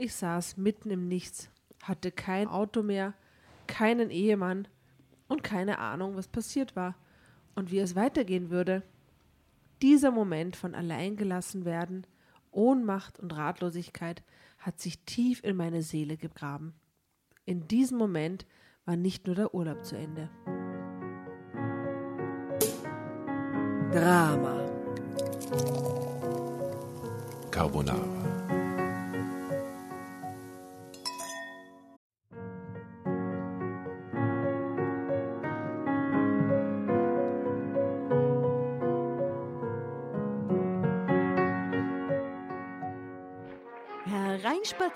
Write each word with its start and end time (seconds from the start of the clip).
Ich 0.00 0.14
saß 0.14 0.58
mitten 0.58 0.90
im 0.90 1.08
Nichts, 1.08 1.50
hatte 1.82 2.12
kein 2.12 2.46
Auto 2.46 2.84
mehr, 2.84 3.14
keinen 3.66 4.10
Ehemann 4.10 4.68
und 5.26 5.42
keine 5.42 5.80
Ahnung, 5.80 6.14
was 6.14 6.28
passiert 6.28 6.76
war 6.76 6.94
und 7.56 7.72
wie 7.72 7.80
es 7.80 7.96
weitergehen 7.96 8.48
würde. 8.48 8.84
Dieser 9.82 10.12
Moment 10.12 10.54
von 10.54 10.76
alleingelassen 10.76 11.64
werden, 11.64 12.06
Ohnmacht 12.52 13.18
und 13.18 13.36
Ratlosigkeit 13.36 14.22
hat 14.58 14.78
sich 14.78 15.00
tief 15.00 15.42
in 15.42 15.56
meine 15.56 15.82
Seele 15.82 16.16
gegraben. 16.16 16.74
In 17.44 17.66
diesem 17.66 17.98
Moment 17.98 18.46
war 18.84 18.94
nicht 18.94 19.26
nur 19.26 19.34
der 19.34 19.52
Urlaub 19.52 19.84
zu 19.84 19.96
Ende. 19.96 20.30
Drama. 23.90 24.64
Carbonara. 27.50 28.37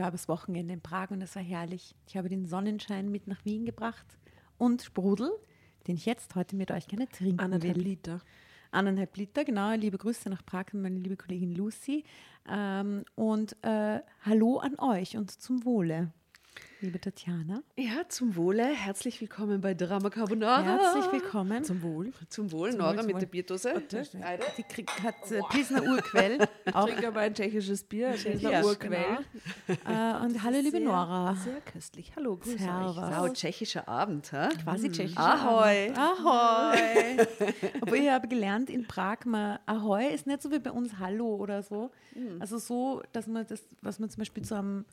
War 0.00 0.10
bis 0.10 0.28
Wochenende 0.28 0.74
in 0.74 0.80
Prag 0.80 1.10
und 1.10 1.22
es 1.22 1.36
war 1.36 1.42
herrlich. 1.42 1.94
Ich 2.06 2.16
habe 2.16 2.28
den 2.28 2.46
Sonnenschein 2.46 3.10
mit 3.10 3.26
nach 3.26 3.44
Wien 3.44 3.64
gebracht 3.64 4.06
und 4.58 4.82
Sprudel, 4.82 5.30
den 5.86 5.96
ich 5.96 6.06
jetzt 6.06 6.34
heute 6.34 6.56
mit 6.56 6.70
euch 6.70 6.86
gerne 6.88 7.08
trinken 7.08 7.40
Anderthalb 7.40 7.76
will. 7.76 7.82
Liter. 7.82 8.20
Anderthalb 8.70 9.16
Liter, 9.16 9.44
genau. 9.44 9.72
Liebe 9.72 9.98
Grüße 9.98 10.30
nach 10.30 10.44
Prag 10.44 10.66
an 10.72 10.82
meine 10.82 10.98
liebe 10.98 11.16
Kollegin 11.16 11.54
Lucy. 11.54 12.04
Ähm, 12.48 13.04
und 13.14 13.56
äh, 13.62 14.00
Hallo 14.22 14.58
an 14.58 14.78
euch 14.78 15.16
und 15.16 15.30
zum 15.30 15.64
Wohle, 15.64 16.12
liebe 16.80 16.98
Tatjana. 17.00 17.62
Ja, 17.76 18.08
zum 18.08 18.36
Wohle. 18.36 18.64
Herzlich 18.64 19.20
willkommen 19.20 19.60
bei 19.60 19.74
Drama 19.74 20.08
Carbonara. 20.08 20.62
Herzlich 20.62 21.12
willkommen. 21.12 21.62
Zum 21.62 21.82
Wohl. 21.82 22.10
Zum 22.30 22.50
Wohl, 22.52 22.70
Zum 22.70 22.78
Nora 22.78 22.90
Wohl, 22.92 22.96
zum 22.98 23.06
mit 23.06 23.14
Wohl. 23.16 23.20
der 23.20 23.26
Bierdose. 23.26 23.82
Die 24.56 24.62
kriegt, 24.62 25.02
hat 25.02 25.30
äh, 25.30 25.40
Pilsner 25.50 25.82
Urquell. 25.82 26.38
auch, 26.72 26.86
Trinke 26.86 27.08
aber 27.08 27.20
ein 27.20 27.34
tschechisches 27.34 27.84
Bier, 27.84 28.08
ein 28.10 28.38
Ja, 28.40 28.64
Urquell. 28.64 29.18
äh, 29.68 30.24
und 30.24 30.42
hallo, 30.42 30.56
liebe 30.58 30.78
Sehr, 30.78 30.80
Nora. 30.80 31.34
Sehr 31.34 31.60
köstlich. 31.60 32.12
Hallo, 32.16 32.36
grüß 32.36 32.58
Servus. 32.58 32.96
euch. 32.96 33.18
Wow, 33.18 33.32
tschechischer 33.34 33.86
Abend, 33.86 34.32
ha? 34.32 34.48
Quasi 34.64 34.90
tschechisch. 34.90 35.16
Ahoi. 35.18 35.92
Ahoi. 35.94 37.18
Aber 37.82 37.96
ich 37.96 38.08
habe 38.08 38.26
gelernt 38.26 38.70
in 38.70 38.86
Prag 38.86 39.26
mal, 39.26 39.60
Ahoi 39.66 40.06
ist 40.14 40.26
nicht 40.26 40.40
so 40.40 40.50
wie 40.50 40.58
bei 40.58 40.70
uns 40.70 40.98
Hallo 40.98 41.36
oder 41.36 41.62
so. 41.62 41.90
Also 42.38 42.56
so, 42.58 43.02
dass 43.12 43.26
man 43.26 43.46
das, 43.46 43.62
was 43.82 43.98
man 43.98 44.08
zum 44.10 44.20
Beispiel 44.20 44.42
zu 44.44 44.54
einem, 44.56 44.84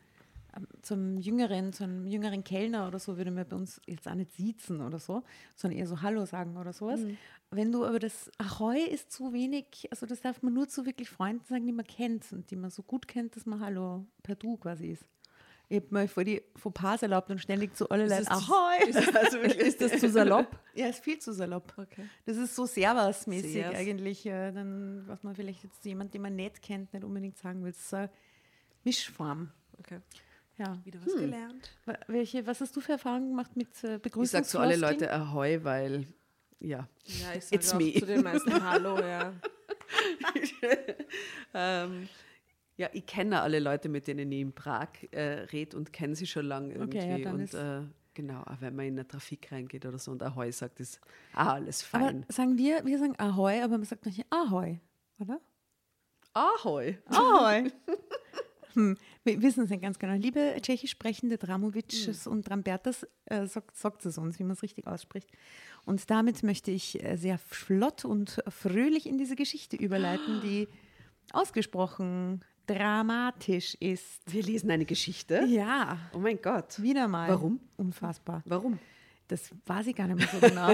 zum 0.82 1.18
jüngeren, 1.18 1.72
zu 1.74 1.84
einem 1.84 2.08
jüngeren 2.08 2.44
Kellner 2.44 2.88
oder 2.88 3.00
so 3.00 3.18
würde 3.18 3.32
man 3.32 3.48
bei 3.48 3.56
uns 3.56 3.80
jetzt 3.86 4.08
auch 4.08 4.16
nicht 4.16 4.32
siezen 4.34 4.82
oder 4.82 5.00
so, 5.00 5.24
sondern 5.56 5.80
eher 5.80 5.88
so 5.88 6.02
Hallo 6.02 6.26
sagen 6.26 6.58
oder 6.58 6.74
sowas. 6.74 7.02
Wenn 7.52 7.72
du 7.72 7.86
aber 7.86 8.00
das 8.00 8.30
Ahoi 8.40 8.80
ist 8.80 9.12
zu 9.12 9.34
wenig, 9.34 9.88
also 9.92 10.06
das 10.06 10.22
darf 10.22 10.42
man 10.42 10.54
nur 10.54 10.68
zu 10.68 10.86
wirklich 10.86 11.10
Freunden 11.10 11.46
sagen, 11.46 11.66
die 11.66 11.74
man 11.74 11.86
kennt 11.86 12.32
und 12.34 12.50
die 12.52 12.56
man 12.56 12.70
so 12.72 12.84
gut 12.84 13.08
kennt, 13.08 13.36
dass 13.36 13.46
man 13.46 13.60
Hallo 13.62 14.06
per 14.24 14.36
Du 14.36 14.58
quasi 14.58 14.88
ist. 14.92 15.06
Ich 15.70 15.82
habe 15.84 15.88
mir 15.92 16.08
vor 16.08 16.24
die 16.24 16.42
Fauxpas 16.56 17.02
erlaubt 17.04 17.30
und 17.30 17.40
ständig 17.40 17.76
zu 17.76 17.90
alle 17.90 18.08
Leuten 18.08 18.22
es 18.22 18.28
zu- 18.46 18.54
Ahoi. 18.54 18.88
Ist 18.90 18.98
das, 19.00 19.16
also 19.16 19.38
ist 19.40 19.82
das 19.82 20.00
zu 20.00 20.10
salopp? 20.10 20.48
Ja, 20.74 20.88
ist 20.88 21.04
viel 21.04 21.20
zu 21.20 21.34
salopp. 21.34 21.74
Okay. 21.78 22.06
Das 22.26 22.38
ist 22.38 22.56
so 22.56 22.66
Servus-mäßig 22.66 23.52
Servus. 23.52 23.76
eigentlich, 23.78 24.26
äh, 24.26 24.54
dann, 24.54 25.04
was 25.08 25.24
man 25.24 25.36
vielleicht 25.36 25.64
jetzt 25.64 25.84
jemand, 25.84 26.14
den 26.14 26.22
man 26.22 26.36
nicht 26.38 26.62
kennt, 26.62 26.94
nicht 26.94 27.04
unbedingt 27.04 27.38
sagen 27.38 27.64
will. 27.66 27.72
Das 27.74 27.82
ist 27.82 27.94
eine 27.94 28.10
Mischform. 28.86 29.52
Okay. 29.80 30.00
Ja. 30.58 30.78
Wieder 30.84 31.00
was 31.06 31.16
gelernt. 31.16 31.70
Wa- 31.86 32.00
Welche, 32.08 32.46
was 32.48 32.62
hast 32.62 32.76
du 32.76 32.82
für 32.82 32.94
Erfahrungen 32.94 33.30
gemacht 33.30 33.56
mit 33.56 33.68
äh, 33.84 34.00
Begrüßungsfloskeln? 34.00 34.24
Ich 34.24 34.30
sag 34.32 34.46
zu 34.46 34.60
alle 34.60 34.76
Leute 34.76 35.14
Ahoi, 35.14 35.64
weil, 35.64 36.08
ja. 36.60 36.88
Ja, 37.06 37.34
ich 37.38 37.46
It's 37.52 37.70
sage 37.70 37.84
auch 37.84 37.88
me. 37.94 38.00
zu 38.00 38.06
den 38.06 38.24
meisten 38.24 38.64
Hallo, 38.70 39.00
ja. 39.00 39.34
ähm, 41.54 42.10
ja, 42.78 42.90
ich 42.94 43.06
kenne 43.06 43.42
alle 43.42 43.60
Leute, 43.60 43.90
mit 43.90 44.08
denen 44.08 44.32
ich 44.32 44.42
in 44.42 44.54
Prag 44.54 44.90
äh, 45.12 45.22
rede 45.52 45.78
und 45.78 45.92
kenne 45.94 46.16
sie 46.16 46.28
schon 46.28 46.46
lange 46.46 46.74
irgendwie. 46.74 46.98
Okay, 47.00 47.18
ja, 47.20 47.24
dann 47.24 47.36
und 47.36 47.42
ist- 47.42 47.54
äh, 47.54 47.82
genau, 48.14 48.42
auch 48.42 48.60
wenn 48.62 48.76
man 48.76 48.86
in 48.86 48.96
der 48.96 49.08
Trafik 49.08 49.52
reingeht 49.52 49.86
oder 49.86 49.98
so 49.98 50.12
und 50.12 50.22
Ahoi 50.24 50.52
sagt, 50.52 50.80
ist 50.80 51.00
ah, 51.34 51.54
alles 51.54 51.88
Aber 51.92 52.06
fein. 52.06 52.26
sagen 52.30 52.58
wir, 52.58 52.86
wir 52.86 53.00
sagen 53.00 53.16
Ahoi, 53.20 53.62
aber 53.62 53.78
man 53.78 53.86
sagt 53.86 54.06
nicht 54.06 54.26
Ahoi, 54.32 54.80
oder? 55.20 55.40
Ahoi. 56.34 56.98
Ahoi. 57.08 57.72
Hm, 58.78 58.96
wir 59.24 59.42
wissen 59.42 59.64
es 59.64 59.70
nicht 59.72 59.82
ganz 59.82 59.98
genau. 59.98 60.14
Liebe 60.14 60.56
tschechisch 60.62 60.92
sprechende 60.92 61.38
Dramovics 61.40 62.28
und 62.28 62.48
Drambertas, 62.48 63.08
äh, 63.26 63.48
sagt, 63.48 63.76
sagt 63.76 64.06
es 64.06 64.18
uns, 64.20 64.38
wie 64.38 64.44
man 64.44 64.52
es 64.54 64.62
richtig 64.62 64.86
ausspricht. 64.86 65.30
Und 65.86 66.10
damit 66.12 66.44
möchte 66.44 66.70
ich 66.70 67.04
äh, 67.04 67.18
sehr 67.18 67.40
flott 67.40 68.06
und 68.06 68.42
fröhlich 68.48 69.08
in 69.08 69.18
diese 69.18 69.36
Geschichte 69.36 69.76
überleiten, 69.76 70.42
die 70.42 70.68
ausgesprochen 71.34 72.46
dramatisch 72.68 73.76
ist. 73.80 74.22
Wir 74.32 74.44
lesen 74.44 74.70
eine 74.70 74.86
Geschichte. 74.86 75.46
Ja, 75.48 75.98
Oh 76.14 76.20
mein 76.20 76.40
Gott. 76.42 76.82
wieder 76.82 77.08
mal. 77.08 77.30
Warum? 77.30 77.60
Unfassbar. 77.78 78.44
Warum? 78.46 78.78
Das 79.30 79.50
weiß 79.66 79.88
ich 79.88 79.96
gar 79.96 80.08
nicht 80.08 80.18
mehr 80.20 80.28
so 80.28 80.40
genau. 80.40 80.70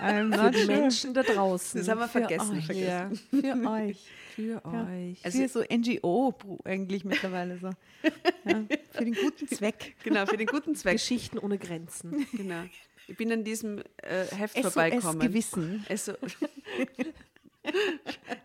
I'm 0.00 0.32
Für 0.34 0.42
not 0.42 0.54
die. 0.56 0.66
Menschen 0.66 1.14
da 1.14 1.22
draußen. 1.22 1.78
Das 1.80 1.88
haben 1.88 2.00
wir 2.00 2.08
Für 2.08 2.18
vergessen. 2.20 2.58
euch. 2.58 2.66
vergessen. 2.66 3.20
Für 3.30 3.70
euch. 3.70 4.10
Für 4.34 4.62
Ja. 4.64 4.88
euch. 4.90 5.24
Also- 5.24 5.38
für 5.38 5.48
so 5.48 5.62
NGO 5.62 6.34
eigentlich 6.64 7.04
mittlerweile 7.04 7.56
so. 7.58 7.70
Ja, 8.44 8.62
für 8.90 9.04
den 9.04 9.14
guten 9.14 9.46
Zweck. 9.48 9.94
Genau, 10.04 10.26
für 10.26 10.36
den 10.36 10.46
guten 10.48 10.74
Zweck. 10.74 10.94
Geschichten 10.94 11.38
ohne 11.38 11.56
Grenzen. 11.58 12.26
Genau. 12.32 12.64
Ich 13.06 13.16
bin 13.16 13.30
an 13.32 13.44
diesem 13.44 13.78
äh, 14.02 14.24
Heft 14.36 14.54
SOS 14.56 14.72
vorbeikommen. 14.72 15.20
Gewissen. 15.20 15.84
SO 15.94 16.14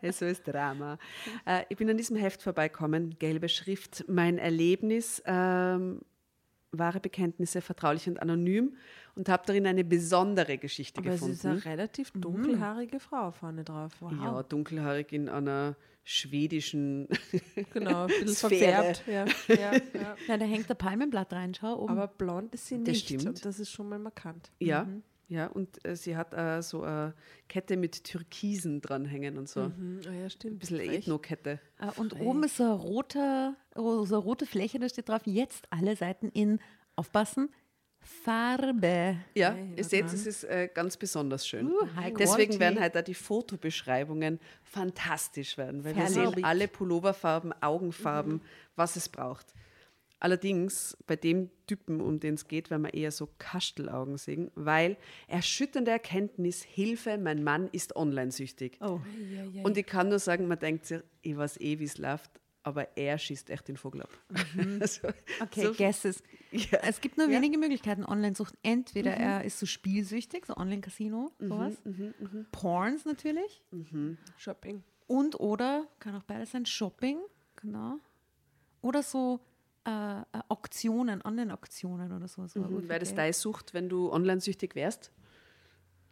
SOS 0.04 0.44
Drama. 0.44 0.98
Äh, 1.46 1.64
ich 1.70 1.78
bin 1.78 1.90
an 1.90 1.98
diesem 1.98 2.16
Heft 2.16 2.42
vorbeikommen, 2.42 3.18
gelbe 3.20 3.50
Schrift, 3.50 4.06
mein 4.08 4.38
Erlebnis, 4.38 5.22
ähm, 5.26 6.02
wahre 6.72 7.00
Bekenntnisse, 7.00 7.62
vertraulich 7.62 8.08
und 8.08 8.22
anonym 8.22 8.78
und 9.20 9.28
habe 9.30 9.44
darin 9.46 9.68
eine 9.68 9.84
besondere 9.84 10.58
Geschichte 10.58 11.00
Aber 11.02 11.18
sie 11.18 11.32
ist 11.32 11.42
gefunden. 11.44 11.62
eine 11.62 11.66
relativ 11.66 12.12
dunkelhaarige 12.16 13.00
Frau 13.02 13.32
vorne 13.32 13.66
drauf. 13.66 13.92
Wow. 14.00 14.12
ja, 14.14 14.44
dunkelhaarig 14.44 15.12
in 15.12 15.28
einer 15.28 15.76
schwedischen 16.06 17.08
Genau, 17.74 18.04
ein 18.04 18.08
bisschen 18.08 18.28
Sphäre. 18.50 18.96
verfärbt. 18.96 19.04
Ja, 19.08 19.26
ja, 19.56 19.74
ja. 19.94 20.16
Ja, 20.28 20.38
da 20.38 20.46
hängt 20.46 20.70
der 20.70 20.76
Palmenblatt 20.76 21.34
rein, 21.34 21.54
schau 21.54 21.80
oben. 21.82 21.92
Aber 21.92 22.08
blond 22.08 22.54
ist 22.56 22.68
sie 22.68 22.78
Das 22.80 22.88
nicht. 22.94 23.06
stimmt. 23.06 23.26
Und 23.26 23.46
das 23.46 23.60
ist 23.60 23.72
schon 23.72 23.90
mal 23.90 24.00
markant. 24.00 24.52
Ja, 24.60 24.88
ja, 25.28 25.46
und 25.48 25.86
äh, 25.86 25.96
sie 25.96 26.16
hat 26.18 26.34
äh, 26.34 26.62
so 26.64 26.82
eine 26.82 27.14
Kette 27.50 27.78
mit 27.78 28.04
Türkisen 28.06 28.82
dranhängen 28.82 29.38
und 29.38 29.48
so. 29.48 29.64
Mhm. 29.70 30.00
Oh, 30.08 30.12
ja, 30.12 30.30
stimmt. 30.30 30.56
Ein 30.56 30.60
bisschen 30.60 30.78
Frech. 30.78 30.98
Ethno-Kette. 31.08 31.60
Äh, 31.80 32.00
und 32.00 32.20
oben 32.20 32.44
ist 32.44 32.58
so 32.58 32.64
eine 32.64 32.74
rote, 32.74 33.54
oh, 33.76 34.06
so 34.06 34.16
eine 34.16 34.24
rote 34.24 34.46
Fläche, 34.48 34.80
da 34.80 34.90
steht 34.90 35.08
drauf, 35.10 35.22
jetzt 35.26 35.68
alle 35.72 35.96
Seiten 35.96 36.30
in, 36.30 36.60
aufpassen, 36.96 37.50
Farbe. 38.02 39.18
Ja, 39.36 39.54
Hey, 39.54 39.74
ihr 39.76 39.84
seht, 39.84 40.06
es 40.06 40.26
ist 40.26 40.44
äh, 40.44 40.70
ganz 40.74 40.98
besonders 40.98 41.48
schön. 41.48 41.68
Uh, 41.68 41.88
Deswegen 42.18 42.60
werden 42.60 42.80
halt 42.80 42.96
da 42.96 43.02
die 43.02 43.14
Fotobeschreibungen 43.14 44.40
fantastisch 44.64 45.58
werden, 45.58 45.84
weil 45.84 45.96
wir 45.96 46.04
Herrlich. 46.04 46.36
sehen 46.36 46.44
alle 46.44 46.68
Pulloverfarben, 46.68 47.54
Augenfarben, 47.62 48.42
was 48.76 48.96
es 48.96 49.10
braucht. 49.10 49.54
Allerdings 50.22 50.98
bei 51.08 51.16
dem 51.16 51.50
Typen, 51.66 52.02
um 52.02 52.20
den 52.20 52.34
es 52.34 52.48
geht, 52.48 52.70
werden 52.70 52.84
wir 52.84 52.94
eher 52.94 53.12
so 53.12 53.30
Kastelaugen 53.38 54.18
sehen, 54.18 54.52
weil 54.54 54.98
erschütternde 55.28 55.92
Erkenntnis, 55.92 56.62
Hilfe, 56.62 57.18
mein 57.18 57.42
Mann 57.42 57.70
ist 57.72 57.96
online-süchtig. 57.96 58.78
Oh. 58.82 59.00
Und 59.64 59.78
ich 59.78 59.86
kann 59.86 60.10
nur 60.10 60.20
sagen, 60.20 60.48
man 60.50 60.60
denkt 60.60 60.88
sich, 60.88 61.00
ich 61.22 61.38
weiß 61.38 61.62
eh, 61.62 61.80
wie 61.80 61.86
es 61.86 61.98
läuft, 61.98 62.32
aber 62.64 62.98
er 62.98 63.18
schießt 63.18 63.50
echt 63.50 63.68
den 63.68 63.78
Vogel 63.78 64.02
ab. 64.04 64.10
Also, 64.82 65.08
Okay, 65.42 65.66
so- 65.66 65.74
guesses. 65.74 66.24
Ja. 66.52 66.80
Es 66.84 67.00
gibt 67.02 67.18
nur 67.18 67.28
Ja. 67.28 67.32
Mhm. 67.40 67.44
wenige 67.44 67.58
Möglichkeiten 67.58 68.04
Online-Sucht. 68.06 68.56
Entweder 68.64 69.12
er 69.14 69.44
ist 69.44 69.60
so 69.60 69.66
spielsüchtig, 69.66 70.46
so 70.46 70.56
Online-Casino, 70.58 71.32
sowas. 71.40 71.74
mhm, 71.86 72.14
Porns 72.52 73.06
natürlich. 73.06 73.64
Shopping. 74.38 74.84
Und 75.08 75.40
oder, 75.40 75.88
kann 76.00 76.16
auch 76.16 76.24
beides 76.24 76.52
sein, 76.52 76.66
Shopping, 76.66 77.20
genau. 77.56 77.98
Oder 78.82 79.02
so 79.04 79.40
äh, 79.86 80.20
äh, 80.22 80.24
Auktionen, 80.50 81.22
Online-Auktionen 81.24 82.12
oder 82.12 82.28
so. 82.28 82.46
so 82.48 82.60
Mhm, 82.60 82.88
Wäre 82.90 83.00
das 83.00 83.16
deine 83.16 83.34
Sucht, 83.34 83.74
wenn 83.74 83.90
du 83.90 84.12
online-süchtig 84.12 84.76
wärst? 84.76 85.12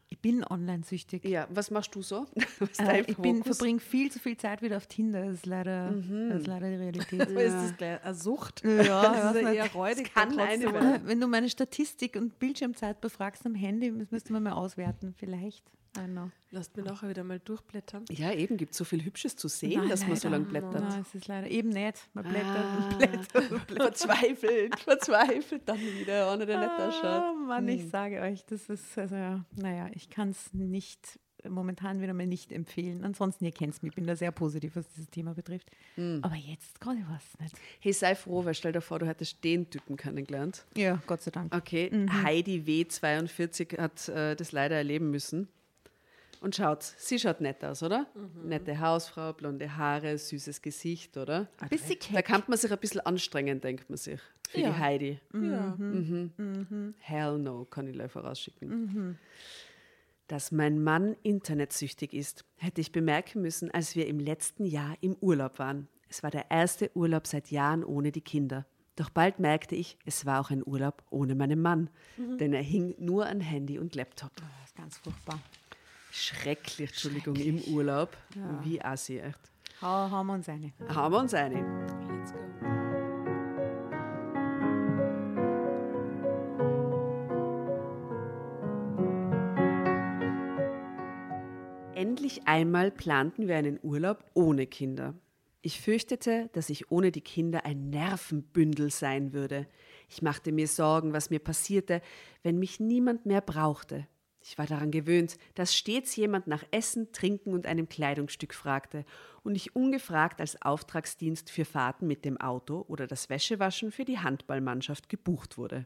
Ich 0.09 0.19
bin 0.21 0.45
online-süchtig. 0.49 1.25
Ja, 1.25 1.47
was 1.49 1.69
machst 1.69 1.93
du 1.93 2.01
so? 2.01 2.25
Was 2.59 2.79
Äh, 2.79 3.01
ich 3.07 3.17
bin, 3.17 3.43
verbringe 3.43 3.79
viel 3.81 4.09
zu 4.09 4.19
viel 4.19 4.37
Zeit 4.37 4.61
wieder 4.61 4.77
auf 4.77 4.87
Tinder. 4.87 5.25
Das 5.25 5.33
ist 5.35 5.45
leider, 5.45 5.91
Mhm. 5.91 6.29
das 6.29 6.39
ist 6.41 6.47
leider 6.47 6.69
die 6.69 6.75
Realität. 6.77 7.21
Aber 7.29 7.43
ist 7.43 7.53
das 7.53 7.77
gleich 7.77 8.03
eine 8.03 8.15
Sucht? 8.15 8.63
Ja, 8.63 8.71
das 8.79 8.85
ja, 9.17 9.31
ist 9.31 9.41
ja 9.41 9.51
eher 9.53 9.71
räudig. 9.73 10.13
kann 10.13 10.39
eine 10.39 11.01
Wenn 11.03 11.19
du 11.19 11.27
meine 11.27 11.49
Statistik 11.49 12.15
und 12.15 12.39
Bildschirmzeit 12.39 13.01
befragst 13.01 13.45
am 13.45 13.53
Handy, 13.55 13.91
das 13.97 14.09
müsste 14.11 14.31
man 14.31 14.43
mal 14.43 14.53
auswerten. 14.53 15.13
Vielleicht. 15.17 15.63
Lasst 16.51 16.77
mir 16.77 16.83
nachher 16.83 17.09
wieder 17.09 17.23
mal 17.23 17.39
durchblättern. 17.39 18.05
Ja, 18.09 18.31
eben, 18.31 18.55
gibt 18.57 18.73
so 18.73 18.83
viel 18.85 19.03
Hübsches 19.03 19.35
zu 19.35 19.47
sehen, 19.49 19.79
Nein, 19.81 19.89
dass 19.89 20.07
man 20.07 20.15
so 20.15 20.29
leider. 20.29 20.39
lange 20.39 20.49
blättert. 20.49 20.89
Nein, 20.89 21.01
es 21.01 21.13
ist 21.15 21.27
leider 21.27 21.47
eben 21.49 21.69
nicht. 21.69 21.97
Man 22.13 22.23
blättert 22.23 22.45
Ah, 22.65 22.87
und 22.87 22.97
blättert 22.97 23.51
und 23.51 23.67
blättert. 23.67 23.97
verzweifelt, 23.97 24.79
verzweifelt 24.79 25.61
dann 25.67 25.79
wieder, 25.79 26.31
ohne 26.33 26.45
der 26.45 26.59
nicht 26.59 26.69
Ah, 26.69 26.87
ausschaut. 26.87 27.47
Mann, 27.47 27.67
ich 27.67 27.89
sage 27.89 28.21
euch, 28.21 28.45
das 28.45 28.69
ist, 28.69 28.97
also, 28.97 29.15
ja, 29.15 29.43
naja, 29.55 29.89
ich 29.93 30.09
kann 30.09 30.29
es 30.29 30.53
nicht, 30.53 31.19
momentan 31.47 32.01
wieder 32.01 32.13
mal 32.13 32.25
nicht 32.27 32.51
empfehlen. 32.53 33.03
Ansonsten, 33.03 33.43
ihr 33.45 33.51
kennt 33.51 33.83
mich, 33.83 33.91
ich 33.91 33.95
bin 33.95 34.07
da 34.07 34.15
sehr 34.15 34.31
positiv, 34.31 34.75
was 34.77 34.87
dieses 34.89 35.09
Thema 35.09 35.33
betrifft. 35.33 35.69
Aber 36.21 36.35
jetzt 36.35 36.79
gerade 36.79 37.05
was 37.09 37.39
nicht. 37.39 37.55
Hey, 37.81 37.91
sei 37.93 38.15
froh, 38.15 38.45
weil 38.45 38.53
stell 38.53 38.71
dir 38.71 38.81
vor, 38.81 38.99
du 38.99 39.05
hättest 39.05 39.43
den 39.43 39.69
Typen 39.69 39.97
kennengelernt. 39.97 40.65
Ja, 40.75 41.01
Gott 41.07 41.21
sei 41.21 41.31
Dank. 41.31 41.53
Okay, 41.53 41.91
Heidi 42.23 42.63
W42 42.65 43.77
hat 43.79 44.07
äh, 44.09 44.35
das 44.35 44.51
leider 44.53 44.75
erleben 44.77 45.11
müssen. 45.11 45.47
Und 46.41 46.55
schaut, 46.55 46.83
sie 46.83 47.17
schaut 47.19 47.41
nett 47.41 47.63
aus, 47.65 47.81
oder? 47.83 48.05
Nette 48.43 48.79
Hausfrau, 48.79 49.33
blonde 49.33 49.75
Haare, 49.75 50.17
süßes 50.17 50.61
Gesicht, 50.61 51.17
oder? 51.17 51.47
Bisschen 51.69 51.97
Da 52.13 52.21
kann 52.21 52.43
man 52.47 52.57
sich 52.57 52.71
ein 52.71 52.77
bisschen 52.77 53.01
anstrengen, 53.01 53.59
denkt 53.59 53.89
man 53.89 53.97
sich, 53.97 54.19
für 54.49 54.59
Ja. 54.59 54.69
die 54.71 54.75
Heidi. 54.77 55.19
Ja. 55.33 55.77
Hell 56.99 57.37
no, 57.39 57.65
kann 57.65 57.87
ich 57.87 57.93
gleich 57.93 58.11
vorausschicken. 58.11 59.17
Dass 60.27 60.51
mein 60.51 60.83
Mann 60.83 61.15
internetsüchtig 61.23 62.13
ist, 62.13 62.43
hätte 62.57 62.81
ich 62.81 62.91
bemerken 62.91 63.41
müssen, 63.41 63.71
als 63.71 63.95
wir 63.95 64.07
im 64.07 64.19
letzten 64.19 64.65
Jahr 64.65 64.95
im 65.01 65.15
Urlaub 65.21 65.57
waren. 65.57 65.87
Es 66.09 66.21
war 66.21 66.31
der 66.31 66.51
erste 66.51 66.91
Urlaub 66.95 67.27
seit 67.27 67.49
Jahren 67.49 67.83
ohne 67.83 68.11
die 68.11 68.21
Kinder. 68.21 68.65
Doch 68.97 69.09
bald 69.09 69.39
merkte 69.39 69.75
ich, 69.75 69.97
es 70.05 70.25
war 70.25 70.41
auch 70.41 70.49
ein 70.49 70.65
Urlaub 70.65 71.03
ohne 71.11 71.35
meinen 71.35 71.61
Mann, 71.61 71.89
denn 72.17 72.51
er 72.53 72.61
hing 72.63 72.95
nur 72.97 73.25
an 73.27 73.39
Handy 73.41 73.77
und 73.79 73.95
Laptop. 73.95 74.31
Ist 74.65 74.75
ganz 74.75 74.97
furchtbar. 74.97 75.39
Schrecklich, 76.11 76.89
Entschuldigung, 76.89 77.35
im 77.35 77.61
Urlaub. 77.73 78.15
Wie 78.63 78.81
assi, 78.81 79.19
echt. 79.19 79.39
Hau, 79.81 80.09
hauen 80.09 80.27
wir 80.27 80.33
uns 80.33 80.49
eine. 80.49 80.73
Haben 80.87 81.13
wir 81.13 81.19
uns 81.19 81.33
eine. 81.33 81.61
Let's 82.19 82.31
go. 82.33 82.47
Endlich 91.97 92.47
einmal 92.47 92.91
planten 92.91 93.47
wir 93.47 93.55
einen 93.57 93.79
Urlaub 93.81 94.23
ohne 94.35 94.67
Kinder. 94.67 95.15
Ich 95.63 95.81
fürchtete, 95.81 96.47
dass 96.53 96.69
ich 96.69 96.91
ohne 96.91 97.11
die 97.11 97.21
Kinder 97.21 97.65
ein 97.65 97.89
Nervenbündel 97.89 98.91
sein 98.91 99.33
würde. 99.33 99.67
Ich 100.07 100.21
machte 100.21 100.51
mir 100.51 100.67
Sorgen, 100.67 101.13
was 101.13 101.31
mir 101.31 101.39
passierte, 101.39 102.01
wenn 102.43 102.59
mich 102.59 102.79
niemand 102.79 103.25
mehr 103.25 103.41
brauchte. 103.41 104.07
Ich 104.49 104.57
war 104.57 104.65
daran 104.65 104.91
gewöhnt, 104.91 105.37
dass 105.55 105.75
stets 105.75 106.15
jemand 106.15 106.47
nach 106.47 106.63
Essen, 106.71 107.11
Trinken 107.11 107.53
und 107.53 107.65
einem 107.65 107.89
Kleidungsstück 107.89 108.53
fragte 108.53 109.03
und 109.43 109.55
ich 109.55 109.75
ungefragt 109.75 110.39
als 110.39 110.61
Auftragsdienst 110.61 111.51
für 111.51 111.65
Fahrten 111.65 112.07
mit 112.07 112.23
dem 112.23 112.39
Auto 112.39 112.85
oder 112.87 113.07
das 113.07 113.29
Wäschewaschen 113.29 113.91
für 113.91 114.05
die 114.05 114.19
Handballmannschaft 114.19 115.09
gebucht 115.09 115.57
wurde. 115.57 115.85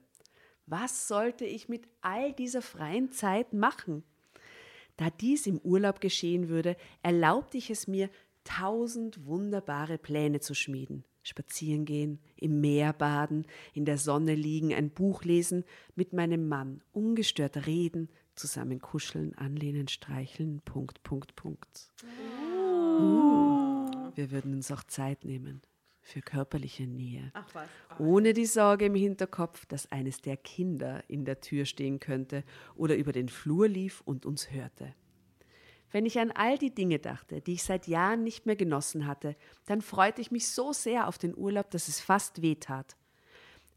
Was 0.67 1.07
sollte 1.07 1.43
ich 1.43 1.69
mit 1.69 1.87
all 2.01 2.33
dieser 2.33 2.61
freien 2.61 3.11
Zeit 3.11 3.51
machen? 3.51 4.03
Da 4.95 5.09
dies 5.09 5.47
im 5.47 5.57
Urlaub 5.57 5.99
geschehen 5.99 6.47
würde, 6.47 6.77
erlaubte 7.01 7.57
ich 7.57 7.71
es 7.71 7.87
mir, 7.87 8.11
tausend 8.43 9.25
wunderbare 9.25 9.97
Pläne 9.97 10.39
zu 10.39 10.53
schmieden. 10.53 11.03
Spazieren 11.23 11.85
gehen, 11.85 12.19
im 12.35 12.61
Meer 12.61 12.93
baden, 12.93 13.47
in 13.73 13.85
der 13.85 13.97
Sonne 13.97 14.35
liegen, 14.35 14.71
ein 14.71 14.91
Buch 14.91 15.23
lesen, 15.23 15.63
mit 15.95 16.13
meinem 16.13 16.47
Mann, 16.47 16.83
ungestört 16.93 17.65
reden, 17.65 18.09
zusammen 18.41 18.79
kuscheln, 18.79 19.37
anlehnen, 19.37 19.87
streicheln, 19.87 20.61
Punkt, 20.65 21.03
Punkt, 21.03 21.35
Punkt. 21.35 21.91
Uh, 22.99 24.11
wir 24.15 24.31
würden 24.31 24.55
uns 24.55 24.71
auch 24.71 24.83
Zeit 24.83 25.23
nehmen 25.25 25.61
für 26.01 26.21
körperliche 26.21 26.87
Nähe. 26.87 27.31
Ach 27.35 27.47
was. 27.53 27.69
Ohne 27.99 28.33
die 28.33 28.47
Sorge 28.47 28.85
im 28.85 28.95
Hinterkopf, 28.95 29.67
dass 29.67 29.91
eines 29.91 30.21
der 30.21 30.37
Kinder 30.37 31.03
in 31.07 31.23
der 31.23 31.39
Tür 31.39 31.65
stehen 31.65 31.99
könnte 31.99 32.43
oder 32.75 32.95
über 32.95 33.11
den 33.11 33.29
Flur 33.29 33.67
lief 33.67 34.01
und 34.01 34.25
uns 34.25 34.51
hörte. 34.51 34.95
Wenn 35.91 36.07
ich 36.07 36.17
an 36.19 36.31
all 36.31 36.57
die 36.57 36.73
Dinge 36.73 36.97
dachte, 36.97 37.41
die 37.41 37.53
ich 37.53 37.63
seit 37.63 37.87
Jahren 37.87 38.23
nicht 38.23 38.47
mehr 38.47 38.55
genossen 38.55 39.05
hatte, 39.05 39.35
dann 39.67 39.81
freute 39.81 40.21
ich 40.21 40.31
mich 40.31 40.47
so 40.47 40.73
sehr 40.73 41.07
auf 41.07 41.19
den 41.19 41.37
Urlaub, 41.37 41.69
dass 41.69 41.87
es 41.87 41.99
fast 41.99 42.41
weh 42.41 42.55
tat. 42.55 42.95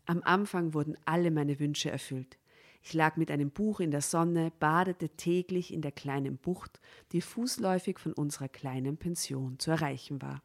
Am 0.07 0.23
Anfang 0.23 0.73
wurden 0.73 0.97
alle 1.05 1.31
meine 1.31 1.59
Wünsche 1.59 1.91
erfüllt. 1.91 2.39
Ich 2.87 2.93
lag 2.93 3.17
mit 3.17 3.31
einem 3.31 3.51
Buch 3.51 3.81
in 3.81 3.91
der 3.91 4.03
Sonne, 4.03 4.53
badete 4.61 5.09
täglich 5.09 5.73
in 5.73 5.81
der 5.81 5.91
kleinen 5.91 6.37
Bucht, 6.37 6.81
die 7.13 7.23
fußläufig 7.23 7.99
von 7.99 8.13
unserer 8.13 8.49
kleinen 8.49 8.99
Pension 8.99 9.59
zu 9.59 9.71
erreichen 9.71 10.21
war. 10.21 10.43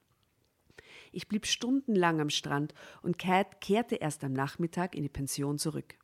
Ich 1.11 1.27
blieb 1.27 1.45
stundenlang 1.45 2.21
am 2.21 2.29
Strand 2.29 2.73
und 3.01 3.17
kehr- 3.19 3.43
kehrte 3.43 3.95
erst 3.95 4.23
am 4.23 4.31
Nachmittag 4.31 4.95
in 4.95 5.03
die 5.03 5.09
Pension 5.09 5.57
zurück. 5.57 5.95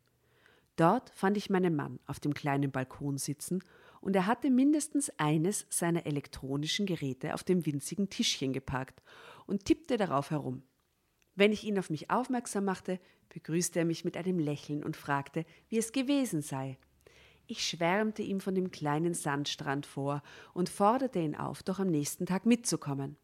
Dort 0.76 1.10
fand 1.12 1.38
ich 1.38 1.50
meinen 1.50 1.74
Mann 1.74 2.00
auf 2.06 2.20
dem 2.20 2.34
kleinen 2.34 2.70
Balkon 2.70 3.18
sitzen 3.18 3.64
und 4.02 4.14
er 4.14 4.28
hatte 4.28 4.50
mindestens 4.50 5.10
eines 5.18 5.66
seiner 5.70 6.06
elektronischen 6.06 6.86
Geräte 6.86 7.34
auf 7.34 7.46
dem 7.46 7.66
winzigen 7.66 8.10
Tischchen 8.10 8.52
geparkt 8.52 9.02
und 9.46 9.64
tippte 9.64 9.96
darauf 9.96 10.32
herum. 10.32 10.64
Wenn 11.36 11.52
ich 11.52 11.64
ihn 11.64 11.78
auf 11.78 11.90
mich 11.90 12.10
aufmerksam 12.10 12.66
machte, 12.66 13.00
begrüßte 13.30 13.80
er 13.80 13.86
mich 13.86 14.06
mit 14.06 14.16
einem 14.18 14.40
Lächeln 14.40 14.84
und 14.84 14.96
fragte, 14.96 15.46
wie 15.70 15.78
es 15.78 15.92
gewesen 15.92 16.42
sei. 16.42 16.78
Ich 17.48 17.68
schwärmte 17.68 18.24
ihm 18.24 18.40
von 18.40 18.56
dem 18.56 18.72
kleinen 18.72 19.14
Sandstrand 19.14 19.86
vor 19.86 20.24
und 20.54 20.70
forderte 20.70 21.20
ihn 21.20 21.36
auf, 21.36 21.62
doch 21.62 21.80
am 21.80 21.88
nächsten 21.88 22.26
Tag 22.26 22.46
mitzukommen. 22.46 23.18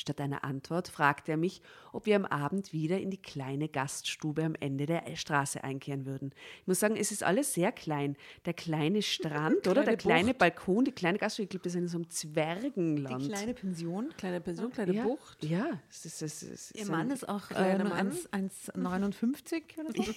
Statt 0.00 0.18
einer 0.20 0.44
Antwort 0.44 0.88
fragte 0.88 1.32
er 1.32 1.36
mich, 1.36 1.60
ob 1.92 2.06
wir 2.06 2.16
am 2.16 2.24
Abend 2.24 2.72
wieder 2.72 2.98
in 2.98 3.10
die 3.10 3.20
kleine 3.20 3.68
Gaststube 3.68 4.42
am 4.44 4.54
Ende 4.58 4.86
der 4.86 5.04
Straße 5.14 5.62
einkehren 5.62 6.06
würden. 6.06 6.32
Ich 6.62 6.66
muss 6.66 6.80
sagen, 6.80 6.96
es 6.96 7.12
ist 7.12 7.22
alles 7.22 7.52
sehr 7.52 7.70
klein. 7.70 8.16
Der 8.46 8.54
kleine 8.54 9.02
Strand, 9.10 9.68
oder? 9.68 9.84
Der 9.84 9.96
Kleine 9.98 10.20
kleine 10.20 10.34
Balkon, 10.34 10.86
die 10.86 10.92
kleine 10.92 11.18
Gaststube, 11.18 11.44
ich 11.44 11.50
glaube, 11.50 11.64
das 11.64 11.74
ist 11.74 11.80
in 11.80 11.88
so 11.88 11.98
einem 11.98 12.04
Die 12.04 12.14
Zwergenland. 12.14 13.28
kleine 13.28 13.52
Pension. 13.52 14.08
Kleine 14.16 14.40
Pension, 14.40 14.70
kleine 14.72 14.92
ja, 14.94 15.02
Bucht. 15.02 15.44
Ja, 15.44 15.80
es 15.90 16.06
ist, 16.06 16.22
es 16.22 16.42
ist, 16.42 16.74
Ihr 16.76 16.82
es 16.82 16.88
Mann 16.88 17.10
ist 17.10 17.28
auch 17.28 17.50
äh, 17.50 17.54
kleiner 17.54 17.84
nur 17.84 17.92
Mann. 17.92 18.12
1 18.30 18.70
1,59 18.72 19.62
oder 19.78 20.02
so. 20.02 20.14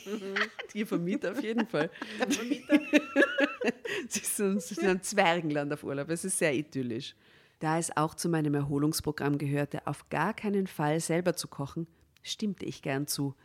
Ihr 0.74 0.88
Vermieter 0.88 1.34
auf 1.34 1.44
jeden 1.44 1.68
Fall. 1.68 1.90
Der 2.20 2.32
Vermieter. 2.32 2.80
Sie 4.08 4.20
sind 4.20 4.62
sie 4.62 4.75
sind 4.75 4.84
in 4.84 4.90
einem 4.92 5.02
Zwergenland 5.04 5.74
auf 5.74 5.84
Urlaub. 5.84 6.10
Es 6.10 6.24
ist 6.24 6.38
sehr 6.38 6.54
idyllisch. 6.54 7.16
Da 7.63 7.77
es 7.77 7.96
auch 7.96 8.13
zu 8.13 8.27
meinem 8.27 8.55
Erholungsprogramm 8.55 9.38
gehörte, 9.38 9.88
auf 9.88 10.10
gar 10.10 10.34
keinen 10.34 10.67
Fall 10.67 11.00
selber 11.00 11.38
zu 11.38 11.48
kochen, 11.48 11.88
stimmte 12.22 12.65
ich 12.65 12.82
gern 12.82 13.08
zu. 13.08 13.36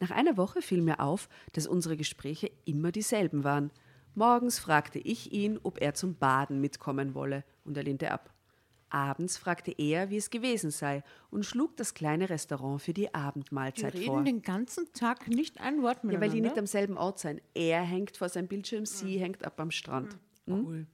Nach 0.00 0.10
einer 0.10 0.38
Woche 0.38 0.62
fiel 0.62 0.80
mir 0.80 0.98
auf, 1.00 1.28
dass 1.52 1.66
unsere 1.66 1.98
Gespräche 1.98 2.50
immer 2.64 2.90
dieselben 2.90 3.44
waren. 3.44 3.70
Morgens 4.14 4.58
fragte 4.58 4.98
ich 4.98 5.30
ihn, 5.30 5.58
ob 5.62 5.78
er 5.78 5.92
zum 5.92 6.14
Baden 6.14 6.58
mitkommen 6.58 7.14
wolle, 7.14 7.44
und 7.64 7.76
er 7.76 7.82
lehnte 7.82 8.12
ab. 8.12 8.32
Abends 8.88 9.36
fragte 9.36 9.72
er, 9.76 10.08
wie 10.08 10.16
es 10.16 10.30
gewesen 10.30 10.70
sei 10.70 11.02
und 11.30 11.44
schlug 11.44 11.76
das 11.76 11.92
kleine 11.92 12.30
Restaurant 12.30 12.80
für 12.80 12.94
die 12.94 13.02
Die 13.02 13.14
Abendmahlzeit 13.14 13.92
reden 13.92 14.06
vor. 14.06 14.22
den 14.24 14.40
ganzen 14.40 14.90
Tag 14.94 15.28
nicht 15.28 15.60
ein 15.60 15.82
Wort 15.82 15.98
Ja, 15.98 16.04
weil 16.04 16.12
miteinander. 16.12 16.34
die 16.34 16.40
nicht 16.40 16.58
am 16.58 16.66
selben 16.66 16.96
Ort 16.96 17.18
sein. 17.18 17.42
Er 17.52 17.82
hängt 17.82 18.16
vor 18.16 18.30
seinem 18.30 18.48
Bildschirm, 18.48 18.86
sie 18.86 19.18
hängt 19.18 19.44
ab 19.44 19.60
am 19.60 19.70
Strand. 19.70 20.16
Cool. 20.48 20.86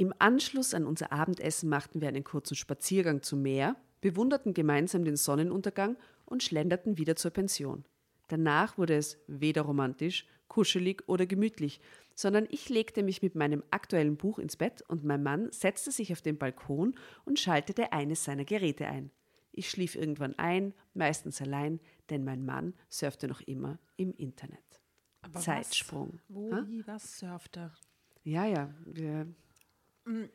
Im 0.00 0.14
Anschluss 0.20 0.74
an 0.74 0.86
unser 0.86 1.10
Abendessen 1.10 1.68
machten 1.68 2.00
wir 2.00 2.06
einen 2.06 2.22
kurzen 2.22 2.54
Spaziergang 2.54 3.20
zum 3.24 3.42
Meer, 3.42 3.74
bewunderten 4.00 4.54
gemeinsam 4.54 5.04
den 5.04 5.16
Sonnenuntergang 5.16 5.96
und 6.24 6.44
schlenderten 6.44 6.98
wieder 6.98 7.16
zur 7.16 7.32
Pension. 7.32 7.84
Danach 8.28 8.78
wurde 8.78 8.94
es 8.94 9.18
weder 9.26 9.62
romantisch, 9.62 10.24
kuschelig 10.46 11.02
oder 11.08 11.26
gemütlich, 11.26 11.80
sondern 12.14 12.46
ich 12.48 12.68
legte 12.68 13.02
mich 13.02 13.22
mit 13.22 13.34
meinem 13.34 13.64
aktuellen 13.72 14.16
Buch 14.16 14.38
ins 14.38 14.56
Bett 14.56 14.82
und 14.86 15.02
mein 15.02 15.24
Mann 15.24 15.50
setzte 15.50 15.90
sich 15.90 16.12
auf 16.12 16.22
den 16.22 16.38
Balkon 16.38 16.94
und 17.24 17.40
schaltete 17.40 17.92
eines 17.92 18.22
seiner 18.22 18.44
Geräte 18.44 18.86
ein. 18.86 19.10
Ich 19.50 19.68
schlief 19.68 19.96
irgendwann 19.96 20.38
ein, 20.38 20.74
meistens 20.94 21.42
allein, 21.42 21.80
denn 22.08 22.22
mein 22.22 22.44
Mann 22.44 22.74
surfte 22.88 23.26
noch 23.26 23.40
immer 23.40 23.80
im 23.96 24.14
Internet. 24.14 24.80
Aber 25.22 25.40
Zeitsprung. 25.40 26.20
Was, 26.28 26.36
wo, 26.36 26.68
wie, 26.68 26.86
was 26.86 27.18
surft 27.18 27.56
er? 27.56 27.74
Ja, 28.22 28.46
ja, 28.46 28.72
wir, 28.84 29.26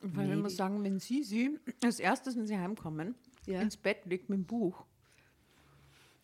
Weil 0.02 0.32
ich 0.32 0.38
muss 0.42 0.56
sagen, 0.56 0.84
wenn 0.84 1.00
Sie 1.00 1.24
sie 1.24 1.60
als 1.84 2.00
erstes, 2.00 2.36
wenn 2.38 2.46
Sie 2.48 2.58
heimkommen, 2.58 3.16
Ja. 3.46 3.62
ins 3.62 3.76
Bett 3.78 4.06
liegt 4.06 4.30
mit 4.30 4.38
dem 4.40 4.46
Buch, 4.46 4.86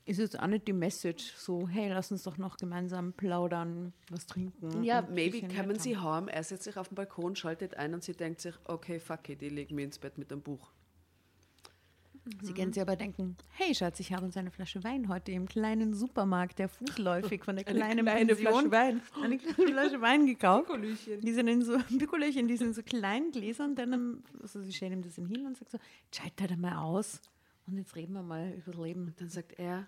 ist 0.05 0.17
jetzt 0.19 0.39
auch 0.39 0.47
nicht 0.47 0.67
die 0.67 0.73
Message 0.73 1.33
so, 1.35 1.67
hey, 1.67 1.89
lass 1.89 2.11
uns 2.11 2.23
doch 2.23 2.37
noch 2.37 2.57
gemeinsam 2.57 3.13
plaudern, 3.13 3.93
was 4.09 4.25
trinken. 4.25 4.83
Ja, 4.83 5.01
maybe 5.01 5.41
kommen 5.47 5.77
sie 5.77 5.97
haben. 5.97 6.27
heim, 6.27 6.27
er 6.29 6.43
setzt 6.43 6.63
sich 6.63 6.77
auf 6.77 6.87
den 6.89 6.95
Balkon, 6.95 7.35
schaltet 7.35 7.75
ein 7.75 7.93
und 7.93 8.03
sie 8.03 8.13
denkt 8.13 8.41
sich, 8.41 8.55
okay, 8.65 8.99
fuck 8.99 9.29
it, 9.29 9.41
ich 9.41 9.51
lege 9.51 9.73
mich 9.75 9.85
ins 9.85 9.99
Bett 9.99 10.17
mit 10.17 10.31
dem 10.31 10.41
Buch. 10.41 10.71
Sie 12.41 12.53
können 12.53 12.71
sich 12.73 12.81
aber 12.81 12.95
denken, 12.95 13.35
hey 13.51 13.73
Schatz, 13.73 13.99
ich 13.99 14.13
habe 14.13 14.25
uns 14.25 14.37
eine 14.37 14.51
Flasche 14.51 14.83
Wein 14.83 15.09
heute 15.09 15.31
im 15.31 15.47
kleinen 15.47 15.93
Supermarkt, 15.93 16.59
der 16.59 16.69
fußläufig 16.69 17.43
von 17.43 17.55
der 17.55 17.67
Eine 17.67 17.77
kleinen 17.79 18.05
kleine 18.05 18.35
Pension, 18.35 18.51
Flasche 18.53 18.71
Wein. 18.71 19.01
eine 19.23 19.37
kleine 19.37 19.71
Flasche 19.71 20.01
Wein 20.01 20.25
gekauft. 20.25 20.67
Pikolöchen. 20.67 21.21
Die 21.21 21.33
sind 21.33 21.47
in 21.47 21.61
so 21.61 21.77
Pikolöchen, 21.97 22.47
die 22.47 22.57
sind 22.57 22.67
in 22.67 22.73
so 22.73 22.83
kleinen 22.83 23.31
Gläsern, 23.31 23.75
dann, 23.75 24.23
also 24.41 24.61
sie 24.61 24.71
stellen 24.73 24.93
ihm 24.93 25.01
das 25.01 25.15
hin 25.15 25.45
und 25.45 25.57
sagt 25.57 25.71
so, 25.71 25.77
schalt 26.13 26.33
da 26.37 26.55
mal 26.55 26.77
aus 26.83 27.21
und 27.67 27.77
jetzt 27.77 27.95
reden 27.95 28.13
wir 28.13 28.23
mal 28.23 28.51
über 28.57 28.71
das 28.71 28.81
Leben. 28.81 29.13
Dann 29.17 29.29
sagt 29.29 29.57
er, 29.59 29.87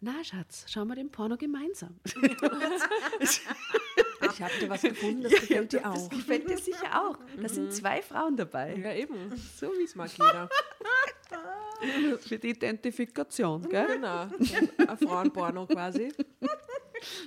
na 0.00 0.22
Schatz, 0.24 0.64
schauen 0.68 0.88
wir 0.88 0.96
den 0.96 1.10
Porno 1.10 1.36
gemeinsam. 1.36 1.98
Ich 4.34 4.40
habe 4.40 4.52
dir 4.60 4.68
was 4.70 4.82
gefunden, 4.82 5.22
das 5.22 5.32
gefällt 5.32 5.72
dir 5.72 5.80
Das 5.80 6.04
auch. 6.04 6.08
gefällt 6.08 6.48
dir 6.48 6.56
sicher 6.56 7.02
auch. 7.04 7.18
Da 7.40 7.48
sind 7.48 7.72
zwei 7.72 8.00
Frauen 8.00 8.36
dabei. 8.36 8.76
Ja, 8.76 8.94
eben. 8.94 9.14
So 9.56 9.66
wie 9.78 9.82
es 9.82 9.94
mag 9.94 10.10
jeder. 10.12 10.48
Für 12.20 12.38
die 12.38 12.50
Identifikation, 12.50 13.68
gell? 13.68 13.86
Genau. 13.86 14.28
Ein 14.88 14.98
Frauenporno 14.98 15.66
quasi. 15.66 16.12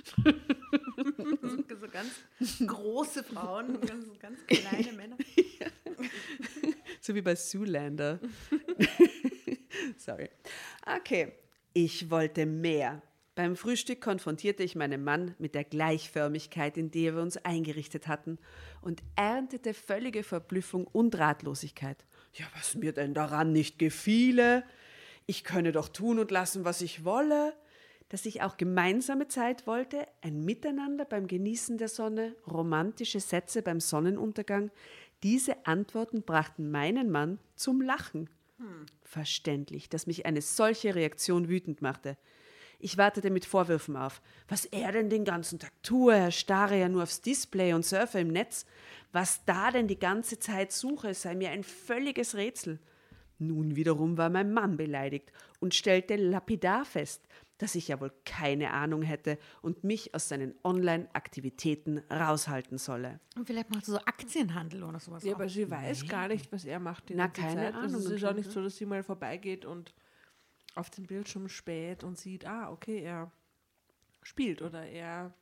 So, 0.04 0.22
so 1.80 1.88
ganz 1.88 2.10
große 2.66 3.22
Frauen, 3.24 3.76
und 3.76 3.86
ganz, 3.86 4.06
ganz 4.18 4.46
kleine 4.46 4.92
Männer. 4.92 5.16
So 7.00 7.14
wie 7.14 7.22
bei 7.22 7.34
Zoolander. 7.34 8.18
Sorry. 9.98 10.30
Okay. 10.86 11.32
Ich 11.78 12.10
wollte 12.10 12.46
mehr. 12.46 13.02
Beim 13.34 13.54
Frühstück 13.54 14.00
konfrontierte 14.00 14.62
ich 14.62 14.76
meinen 14.76 15.04
Mann 15.04 15.34
mit 15.38 15.54
der 15.54 15.64
Gleichförmigkeit, 15.64 16.78
in 16.78 16.90
der 16.90 17.14
wir 17.14 17.20
uns 17.20 17.36
eingerichtet 17.36 18.08
hatten, 18.08 18.38
und 18.80 19.02
erntete 19.14 19.74
völlige 19.74 20.22
Verblüffung 20.22 20.86
und 20.86 21.18
Ratlosigkeit. 21.18 22.06
Ja, 22.38 22.46
was 22.54 22.74
mir 22.74 22.92
denn 22.92 23.14
daran 23.14 23.52
nicht 23.52 23.78
gefiele? 23.78 24.62
Ich 25.26 25.42
könne 25.42 25.72
doch 25.72 25.88
tun 25.88 26.18
und 26.18 26.30
lassen, 26.30 26.64
was 26.64 26.82
ich 26.82 27.04
wolle. 27.04 27.54
Dass 28.08 28.26
ich 28.26 28.42
auch 28.42 28.56
gemeinsame 28.56 29.26
Zeit 29.26 29.66
wollte, 29.66 30.06
ein 30.20 30.44
Miteinander 30.44 31.04
beim 31.04 31.26
Genießen 31.26 31.78
der 31.78 31.88
Sonne, 31.88 32.36
romantische 32.46 33.18
Sätze 33.20 33.62
beim 33.62 33.80
Sonnenuntergang, 33.80 34.70
diese 35.22 35.66
Antworten 35.66 36.22
brachten 36.22 36.70
meinen 36.70 37.10
Mann 37.10 37.40
zum 37.56 37.80
Lachen. 37.80 38.28
Verständlich, 39.02 39.88
dass 39.88 40.06
mich 40.06 40.26
eine 40.26 40.42
solche 40.42 40.94
Reaktion 40.94 41.48
wütend 41.48 41.82
machte. 41.82 42.16
Ich 42.78 42.98
wartete 42.98 43.30
mit 43.30 43.44
Vorwürfen 43.44 43.96
auf. 43.96 44.20
Was 44.48 44.64
er 44.66 44.92
denn 44.92 45.10
den 45.10 45.24
ganzen 45.24 45.58
Tag 45.58 45.72
tue, 45.82 46.14
er 46.14 46.30
starre 46.30 46.78
ja 46.78 46.88
nur 46.88 47.02
aufs 47.02 47.22
Display 47.22 47.72
und 47.72 47.84
surfe 47.84 48.20
im 48.20 48.28
Netz. 48.28 48.66
Was 49.12 49.44
da 49.44 49.70
denn 49.70 49.88
die 49.88 49.98
ganze 49.98 50.38
Zeit 50.38 50.72
suche, 50.72 51.14
sei 51.14 51.34
mir 51.34 51.50
ein 51.50 51.64
völliges 51.64 52.34
Rätsel. 52.34 52.78
Nun 53.38 53.76
wiederum 53.76 54.16
war 54.16 54.30
mein 54.30 54.52
Mann 54.52 54.76
beleidigt 54.76 55.32
und 55.60 55.74
stellte 55.74 56.16
lapidar 56.16 56.84
fest, 56.84 57.22
dass 57.58 57.74
ich 57.74 57.88
ja 57.88 58.00
wohl 58.00 58.12
keine 58.24 58.72
Ahnung 58.72 59.02
hätte 59.02 59.38
und 59.62 59.84
mich 59.84 60.14
aus 60.14 60.28
seinen 60.28 60.54
Online-Aktivitäten 60.64 62.02
raushalten 62.10 62.78
solle. 62.78 63.20
Und 63.36 63.46
vielleicht 63.46 63.70
macht 63.70 63.86
sie 63.86 63.92
so 63.92 63.98
Aktienhandel 63.98 64.82
oder 64.82 65.00
sowas. 65.00 65.24
Ja, 65.24 65.32
auch. 65.32 65.36
aber 65.36 65.48
sie 65.48 65.70
weiß 65.70 66.06
gar 66.08 66.28
nicht, 66.28 66.50
was 66.52 66.64
er 66.64 66.80
macht 66.80 67.08
die 67.08 67.14
Na, 67.14 67.26
ganze 67.26 67.40
keine 67.40 67.54
Zeit. 67.72 67.74
Also 67.74 67.98
es 67.98 68.04
Ahnung 68.04 68.16
ist 68.16 68.24
auch 68.24 68.34
nicht 68.34 68.50
so, 68.50 68.62
dass 68.62 68.76
sie 68.76 68.86
mal 68.86 69.02
vorbeigeht 69.02 69.64
und 69.64 69.94
auf 70.76 70.90
den 70.90 71.06
Bildschirm 71.06 71.48
späht 71.48 72.04
und 72.04 72.18
sieht, 72.18 72.46
ah, 72.46 72.70
okay, 72.70 73.02
er 73.02 73.30
spielt 74.22 74.62
oder 74.62 74.84
er 74.86 75.32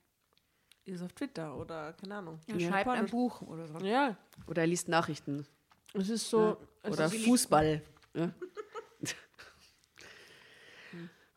ist 0.85 1.03
auf 1.03 1.13
Twitter 1.13 1.57
oder 1.57 1.93
keine 1.95 2.17
Ahnung. 2.17 2.39
Er 2.47 2.57
Ja, 2.57 2.69
schreibt 2.69 2.91
ein. 2.91 3.07
Buch 3.07 3.41
oder 3.43 3.67
so. 3.67 3.79
Ja, 3.79 4.17
Oder 4.47 4.63
er 4.63 4.67
liest 4.67 4.89
Nachrichten. 4.89 5.47
es 5.95 6.11
ist 6.11 6.29
so. 6.29 6.59
es 6.83 6.93
Oder 6.93 7.07
ist, 7.07 7.25
Fußball. 7.25 7.83
Ja. 8.15 8.33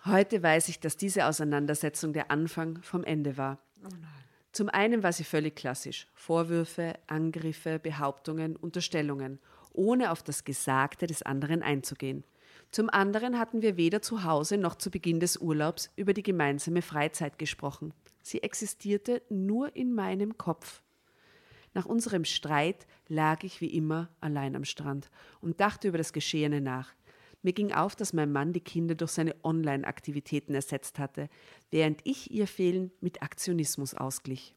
Heute 0.05 0.41
weiß 0.41 0.69
ich, 0.69 0.79
dass 0.79 0.95
diese 0.95 1.25
Auseinandersetzung 1.25 2.13
der 2.13 2.31
Anfang 2.31 2.81
vom 2.81 3.03
Ende 3.03 3.37
war. 3.37 3.59
Zum 4.51 4.69
einen 4.69 5.03
war 5.03 5.11
sie 5.11 5.23
völlig 5.23 5.55
klassisch. 5.55 6.07
Vorwürfe, 6.13 6.93
Angriffe, 7.07 7.79
Behauptungen, 7.79 8.55
Unterstellungen, 8.55 9.39
ohne 9.73 10.11
auf 10.11 10.23
das 10.23 10.45
Gesagte 10.45 11.07
des 11.07 11.23
anderen 11.23 11.61
einzugehen. 11.61 12.23
Zum 12.71 12.89
anderen 12.89 13.39
hatten 13.39 13.61
wir 13.61 13.77
weder 13.77 14.01
zu 14.01 14.23
Hause 14.23 14.57
noch 14.57 14.75
zu 14.75 14.91
Beginn 14.91 15.19
des 15.19 15.37
Urlaubs 15.37 15.89
über 15.95 16.13
die 16.13 16.23
gemeinsame 16.23 16.81
Freizeit 16.81 17.39
gesprochen. 17.39 17.93
Sie 18.21 18.43
existierte 18.43 19.21
nur 19.29 19.75
in 19.75 19.93
meinem 19.93 20.37
Kopf. 20.37 20.81
Nach 21.73 21.85
unserem 21.85 22.25
Streit 22.25 22.87
lag 23.07 23.43
ich 23.43 23.61
wie 23.61 23.73
immer 23.73 24.09
allein 24.19 24.55
am 24.55 24.65
Strand 24.65 25.09
und 25.41 25.59
dachte 25.61 25.87
über 25.87 25.97
das 25.97 26.11
Geschehene 26.11 26.59
nach. 26.59 26.93
Mir 27.43 27.53
ging 27.53 27.71
auf, 27.71 27.95
dass 27.95 28.13
mein 28.13 28.31
Mann 28.31 28.51
die 28.51 28.61
Kinder 28.61 28.95
durch 28.95 29.11
seine 29.11 29.35
Online-Aktivitäten 29.43 30.53
ersetzt 30.53 30.99
hatte, 30.99 31.29
während 31.69 32.01
ich 32.03 32.31
ihr 32.31 32.47
Fehlen 32.47 32.91
mit 32.99 33.21
Aktionismus 33.21 33.93
ausglich. 33.93 34.55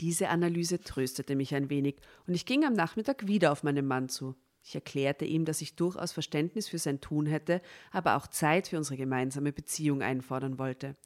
Diese 0.00 0.28
Analyse 0.28 0.80
tröstete 0.80 1.36
mich 1.36 1.54
ein 1.54 1.70
wenig 1.70 1.96
und 2.26 2.34
ich 2.34 2.46
ging 2.46 2.64
am 2.64 2.74
Nachmittag 2.74 3.26
wieder 3.26 3.50
auf 3.50 3.62
meinen 3.62 3.86
Mann 3.86 4.08
zu. 4.08 4.34
Ich 4.66 4.74
erklärte 4.74 5.26
ihm, 5.26 5.44
dass 5.44 5.60
ich 5.60 5.76
durchaus 5.76 6.12
Verständnis 6.12 6.68
für 6.68 6.78
sein 6.78 7.02
Tun 7.02 7.26
hätte, 7.26 7.60
aber 7.92 8.16
auch 8.16 8.26
Zeit 8.26 8.68
für 8.68 8.78
unsere 8.78 8.96
gemeinsame 8.96 9.52
Beziehung 9.52 10.00
einfordern 10.00 10.58
wollte. 10.58 10.96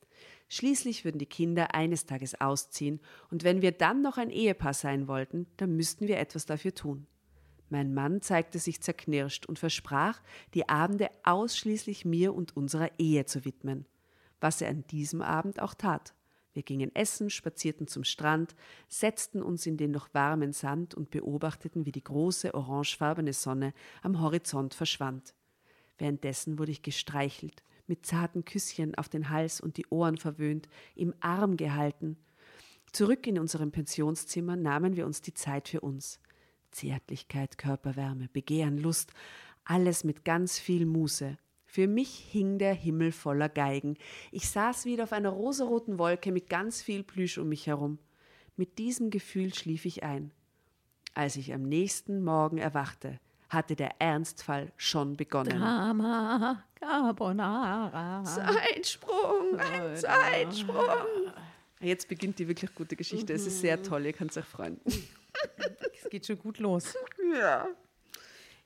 Schließlich 0.48 1.04
würden 1.04 1.18
die 1.18 1.26
Kinder 1.26 1.74
eines 1.74 2.06
Tages 2.06 2.40
ausziehen, 2.40 3.00
und 3.30 3.42
wenn 3.42 3.60
wir 3.60 3.72
dann 3.72 4.00
noch 4.00 4.16
ein 4.16 4.30
Ehepaar 4.30 4.74
sein 4.74 5.08
wollten, 5.08 5.48
dann 5.56 5.74
müssten 5.74 6.06
wir 6.06 6.18
etwas 6.18 6.46
dafür 6.46 6.72
tun. 6.72 7.08
Mein 7.68 7.92
Mann 7.92 8.22
zeigte 8.22 8.60
sich 8.60 8.80
zerknirscht 8.80 9.46
und 9.46 9.58
versprach, 9.58 10.22
die 10.54 10.68
Abende 10.68 11.10
ausschließlich 11.24 12.04
mir 12.04 12.34
und 12.34 12.56
unserer 12.56 12.90
Ehe 12.98 13.26
zu 13.26 13.44
widmen, 13.44 13.86
was 14.40 14.62
er 14.62 14.70
an 14.70 14.86
diesem 14.86 15.20
Abend 15.20 15.60
auch 15.60 15.74
tat. 15.74 16.14
Wir 16.58 16.64
gingen 16.64 16.92
essen, 16.96 17.30
spazierten 17.30 17.86
zum 17.86 18.02
Strand, 18.02 18.56
setzten 18.88 19.42
uns 19.44 19.64
in 19.64 19.76
den 19.76 19.92
noch 19.92 20.12
warmen 20.12 20.52
Sand 20.52 20.92
und 20.92 21.08
beobachteten, 21.08 21.86
wie 21.86 21.92
die 21.92 22.02
große 22.02 22.52
orangefarbene 22.52 23.32
Sonne 23.32 23.72
am 24.02 24.20
Horizont 24.20 24.74
verschwand. 24.74 25.36
Währenddessen 25.98 26.58
wurde 26.58 26.72
ich 26.72 26.82
gestreichelt, 26.82 27.62
mit 27.86 28.04
zarten 28.04 28.44
Küsschen 28.44 28.96
auf 28.96 29.08
den 29.08 29.30
Hals 29.30 29.60
und 29.60 29.76
die 29.76 29.86
Ohren 29.90 30.16
verwöhnt, 30.16 30.68
im 30.96 31.14
Arm 31.20 31.56
gehalten. 31.56 32.16
Zurück 32.90 33.28
in 33.28 33.38
unserem 33.38 33.70
Pensionszimmer 33.70 34.56
nahmen 34.56 34.96
wir 34.96 35.06
uns 35.06 35.22
die 35.22 35.34
Zeit 35.34 35.68
für 35.68 35.82
uns. 35.82 36.18
Zärtlichkeit, 36.72 37.56
Körperwärme, 37.56 38.30
Begehren, 38.32 38.78
Lust, 38.78 39.12
alles 39.62 40.02
mit 40.02 40.24
ganz 40.24 40.58
viel 40.58 40.86
Muße. 40.86 41.38
Für 41.70 41.86
mich 41.86 42.26
hing 42.30 42.56
der 42.56 42.72
Himmel 42.72 43.12
voller 43.12 43.50
Geigen. 43.50 43.98
Ich 44.32 44.48
saß 44.48 44.86
wieder 44.86 45.04
auf 45.04 45.12
einer 45.12 45.28
rosaroten 45.28 45.98
Wolke 45.98 46.32
mit 46.32 46.48
ganz 46.48 46.80
viel 46.80 47.02
Plüsch 47.04 47.36
um 47.36 47.50
mich 47.50 47.66
herum. 47.66 47.98
Mit 48.56 48.78
diesem 48.78 49.10
Gefühl 49.10 49.52
schlief 49.52 49.84
ich 49.84 50.02
ein. 50.02 50.32
Als 51.12 51.36
ich 51.36 51.52
am 51.52 51.62
nächsten 51.62 52.24
Morgen 52.24 52.56
erwachte, 52.56 53.20
hatte 53.50 53.76
der 53.76 54.00
Ernstfall 54.00 54.72
schon 54.78 55.18
begonnen. 55.18 55.58
Drama 55.58 56.64
Carbonara. 56.80 58.24
Zeitsprung, 58.24 59.58
ein 59.58 59.94
Zeitsprung. 59.94 61.32
Jetzt 61.80 62.08
beginnt 62.08 62.38
die 62.38 62.48
wirklich 62.48 62.74
gute 62.74 62.96
Geschichte. 62.96 63.34
Es 63.34 63.46
ist 63.46 63.60
sehr 63.60 63.82
toll, 63.82 64.06
ihr 64.06 64.14
könnt 64.14 64.34
euch 64.34 64.44
freuen. 64.46 64.80
Es 66.02 66.08
geht 66.08 66.24
schon 66.24 66.38
gut 66.38 66.60
los. 66.60 66.94
Ja. 67.38 67.68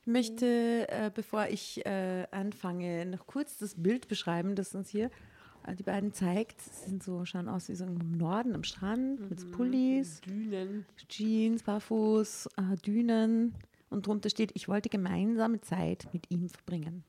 Ich 0.03 0.09
möchte, 0.09 0.89
äh, 0.89 1.13
bevor 1.15 1.47
ich 1.47 1.87
äh, 1.87 2.27
anfange, 2.33 3.07
noch 3.07 3.25
kurz 3.29 3.59
das 3.59 3.77
Bild 3.77 4.09
beschreiben, 4.09 4.57
das 4.57 4.75
uns 4.75 4.89
hier 4.89 5.13
äh, 5.65 5.77
die 5.77 5.85
beiden 5.85 6.13
zeigt. 6.13 6.61
Sie 6.61 6.91
sind 6.91 7.05
so, 7.05 7.25
schauen 7.25 7.49
aus 7.49 7.69
wie 7.69 7.77
so 7.77 7.85
im 7.85 8.17
Norden 8.19 8.57
am 8.57 8.65
Strand 8.65 9.31
mit 9.31 9.39
so 9.39 9.49
Pullis, 9.53 10.21
Dünen. 10.23 10.87
Jeans, 11.09 11.63
Barfuß, 11.63 12.49
äh, 12.57 12.77
Dünen. 12.85 13.55
Und 13.91 14.09
drunter 14.09 14.29
steht, 14.29 14.51
ich 14.55 14.67
wollte 14.67 14.89
gemeinsame 14.89 15.61
Zeit 15.61 16.09
mit 16.13 16.29
ihm 16.33 16.49
verbringen. 16.49 17.05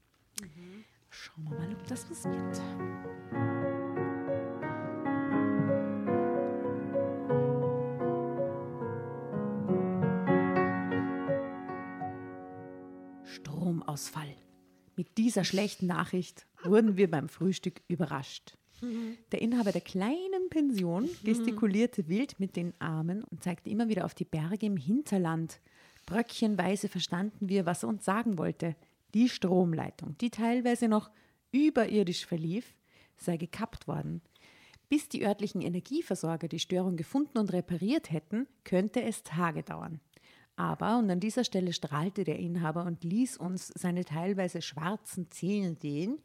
Schauen 1.10 1.46
wir 1.50 1.58
mal, 1.58 1.74
ob 1.74 1.88
das 1.88 2.08
was 2.12 2.26
wird. 2.26 3.63
Stromausfall. 13.94 14.36
Mit 14.96 15.18
dieser 15.18 15.44
schlechten 15.44 15.88
Nachricht 15.88 16.46
wurden 16.64 16.98
wir 16.98 17.10
beim 17.10 17.30
Frühstück 17.30 17.82
überrascht. 17.88 18.58
Der 19.32 19.42
Inhaber 19.42 19.72
der 19.72 19.82
kleinen 19.82 20.50
Pension 20.50 21.10
gestikulierte 21.24 22.10
wild 22.10 22.40
mit 22.40 22.56
den 22.56 22.74
Armen 22.80 23.24
und 23.24 23.42
zeigte 23.42 23.70
immer 23.70 23.88
wieder 23.88 24.04
auf 24.04 24.14
die 24.14 24.26
Berge 24.26 24.66
im 24.66 24.78
Hinterland. 24.78 25.62
Bröckchenweise 26.06 26.90
verstanden 26.90 27.48
wir, 27.48 27.66
was 27.66 27.84
er 27.84 27.90
uns 27.90 28.04
sagen 28.04 28.38
wollte. 28.38 28.76
Die 29.14 29.30
Stromleitung, 29.30 30.18
die 30.18 30.32
teilweise 30.32 30.90
noch 30.90 31.12
überirdisch 31.52 32.26
verlief, 32.26 32.76
sei 33.16 33.38
gekappt 33.38 33.88
worden. 33.88 34.22
Bis 34.90 35.08
die 35.08 35.26
örtlichen 35.26 35.62
Energieversorger 35.62 36.50
die 36.50 36.60
Störung 36.60 36.98
gefunden 36.98 37.38
und 37.38 37.54
repariert 37.54 38.12
hätten, 38.12 38.48
könnte 38.66 39.02
es 39.02 39.24
Tage 39.24 39.64
dauern. 39.64 40.02
Aber, 40.56 41.00
und 41.00 41.10
an 41.10 41.20
dieser 41.20 41.44
Stelle 41.44 41.74
strahlte 41.74 42.24
der 42.24 42.38
Inhaber 42.38 42.86
und 42.86 43.04
ließ 43.04 43.38
uns 43.38 43.68
seine 43.68 44.06
teilweise 44.06 44.62
schwarzen 44.62 45.32
Zähne 45.32 45.76
sehen, 45.82 46.20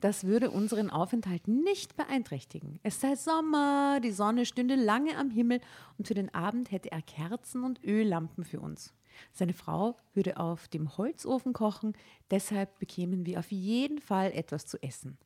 das 0.00 0.24
würde 0.24 0.50
unseren 0.50 0.88
Aufenthalt 0.88 1.46
nicht 1.48 1.96
beeinträchtigen. 1.96 2.78
Es 2.82 3.00
sei 3.00 3.16
Sommer, 3.16 4.00
die 4.00 4.12
Sonne 4.12 4.46
stünde 4.46 4.76
lange 4.76 5.16
am 5.18 5.30
Himmel 5.30 5.60
und 5.98 6.08
für 6.08 6.14
den 6.14 6.32
Abend 6.32 6.70
hätte 6.70 6.92
er 6.92 7.02
Kerzen 7.02 7.64
und 7.64 7.84
Öllampen 7.84 8.44
für 8.44 8.60
uns. 8.60 8.94
Seine 9.32 9.52
Frau 9.52 9.96
würde 10.14 10.38
auf 10.38 10.68
dem 10.68 10.96
Holzofen 10.96 11.52
kochen, 11.52 11.94
deshalb 12.30 12.78
bekämen 12.78 13.26
wir 13.26 13.40
auf 13.40 13.50
jeden 13.50 14.00
Fall 14.00 14.32
etwas 14.32 14.66
zu 14.66 14.82
essen. 14.82 15.18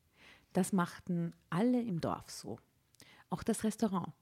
Das 0.51 0.73
machten 0.73 1.33
alle 1.49 1.81
im 1.81 2.01
Dorf 2.01 2.29
so. 2.29 2.57
Auch 3.29 3.43
das 3.43 3.63
Restaurant. 3.63 4.13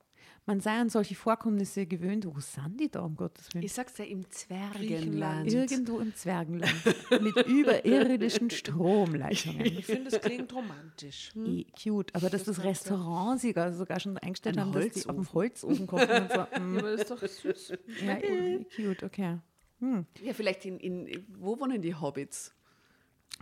Man 0.46 0.60
sei 0.60 0.72
an 0.72 0.90
solche 0.90 1.16
Vorkommnisse 1.16 1.86
gewöhnt. 1.86 2.26
Wo 2.26 2.38
sind 2.40 2.80
die 2.80 2.90
da, 2.90 3.02
um 3.02 3.16
Gottes 3.16 3.54
Willen? 3.54 3.64
Ich 3.64 3.72
sag's 3.72 3.98
ja, 3.98 4.06
im. 4.06 4.30
Zwergenland. 4.30 5.52
Irgendwo 5.52 6.00
im 6.00 6.14
Zwergenland 6.16 6.74
mit 7.22 7.36
überirdischen 7.48 8.50
Stromleitungen. 8.50 9.66
Ich 9.66 9.86
finde, 9.86 10.10
es 10.10 10.20
klingt 10.20 10.54
romantisch. 10.54 11.32
Eh, 11.36 11.66
Cute, 11.82 12.14
aber 12.14 12.30
dass 12.30 12.44
das 12.44 12.64
Restaurant 12.64 13.40
sogar, 13.40 13.72
sogar 13.74 14.00
schon 14.00 14.18
eingestellt 14.18 14.58
Ein 14.58 14.66
haben, 14.66 14.74
dass 14.74 14.90
die 14.90 15.08
auf 15.08 15.16
dem 15.16 15.34
Holzofen. 15.34 15.88
Kochen 15.88 16.10
und 16.10 16.32
so. 16.32 16.34
Ja, 16.54 16.60
mm, 16.60 16.78
aber 16.78 16.92
das 16.92 17.02
ist 17.02 17.12
doch 17.12 17.22
süß. 17.22 17.74
ja, 18.06 18.18
eh, 18.18 18.66
cute, 18.76 19.04
okay. 19.04 19.40
Hm. 19.80 20.06
Ja, 20.24 20.34
vielleicht 20.34 20.66
in, 20.66 20.80
in, 20.80 21.26
wo 21.40 21.60
wohnen 21.60 21.82
die 21.82 21.96
Hobbits? 21.96 22.54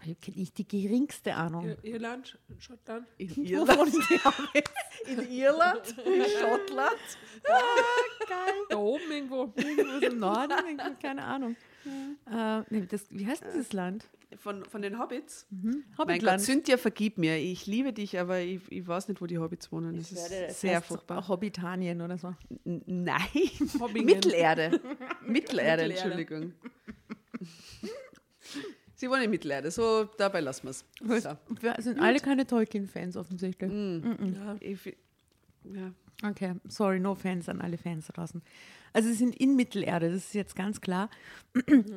Ich 0.04 0.10
habe 0.28 0.40
nicht 0.40 0.58
die 0.58 0.68
geringste 0.68 1.36
Ahnung. 1.36 1.66
Ir- 1.66 1.78
Irland, 1.84 2.40
Schottland. 2.58 3.06
In 3.18 3.36
Wo 3.36 3.42
Irland? 3.42 3.94
In 5.08 5.32
Irland? 5.32 5.96
In 6.06 6.24
Schottland? 6.40 6.98
Da 8.70 8.78
oben 8.78 9.12
irgendwo. 9.12 9.54
Irgendwo 9.56 10.06
im 10.06 10.18
Norden? 10.20 10.54
Keine 11.02 11.24
Ahnung. 11.24 11.56
Äh, 12.32 12.62
nee, 12.70 12.86
das, 12.90 13.06
wie 13.12 13.26
heißt 13.28 13.44
dieses 13.46 13.74
Land? 13.74 14.06
Von, 14.38 14.64
von 14.66 14.82
den 14.82 14.98
Hobbits? 14.98 15.46
Mein 15.52 15.84
Gott, 15.98 15.98
Hobbitland. 16.08 16.42
Cynthia, 16.42 16.78
vergib 16.78 17.18
mir. 17.18 17.38
Ich 17.38 17.68
liebe 17.68 17.92
dich, 17.94 18.18
aber 18.18 18.40
ich, 18.40 18.62
ich 18.70 18.88
weiß 18.88 19.08
nicht, 19.10 19.22
wo 19.22 19.26
die 19.28 19.38
Hobbits 19.38 19.72
wohnen. 19.72 19.98
Das 19.98 20.12
ist 20.12 20.32
Es 20.32 20.62
sehr 20.62 20.78
heißt 20.78 20.88
furchtbar. 20.88 21.28
Hobbitanien 21.28 22.02
oder 22.02 22.18
so. 22.18 22.34
N- 22.66 22.82
Nein. 22.86 23.20
Mittelerde. 23.94 24.80
Mittelerde, 25.26 25.28
Mittelerde. 25.28 25.84
Entschuldigung. 25.84 26.54
Sie 29.02 29.10
wohnen 29.10 29.24
in 29.24 29.32
Mittelerde, 29.32 29.72
so 29.72 30.04
dabei 30.04 30.42
lassen 30.42 30.66
wir 30.68 30.70
es. 30.70 30.86
So. 31.24 31.36
Wir 31.60 31.76
sind 31.80 32.00
alle 32.00 32.20
keine 32.20 32.46
Tolkien-Fans 32.46 33.18
offensichtlich. 33.18 33.72
Ja. 33.72 34.58
Ich, 34.60 34.96
ja. 35.64 35.92
Okay, 36.24 36.54
sorry, 36.68 37.00
no 37.00 37.16
Fans 37.16 37.50
an 37.50 37.62
alle 37.62 37.80
Fans 37.80 38.06
draußen. 38.06 38.44
Also 38.94 39.10
sie 39.10 39.16
sind 39.16 39.36
in 39.38 39.56
Mittelerde, 39.56 40.12
das 40.12 40.26
ist 40.26 40.36
jetzt 40.36 40.56
ganz 40.56 40.82
klar. 40.82 41.10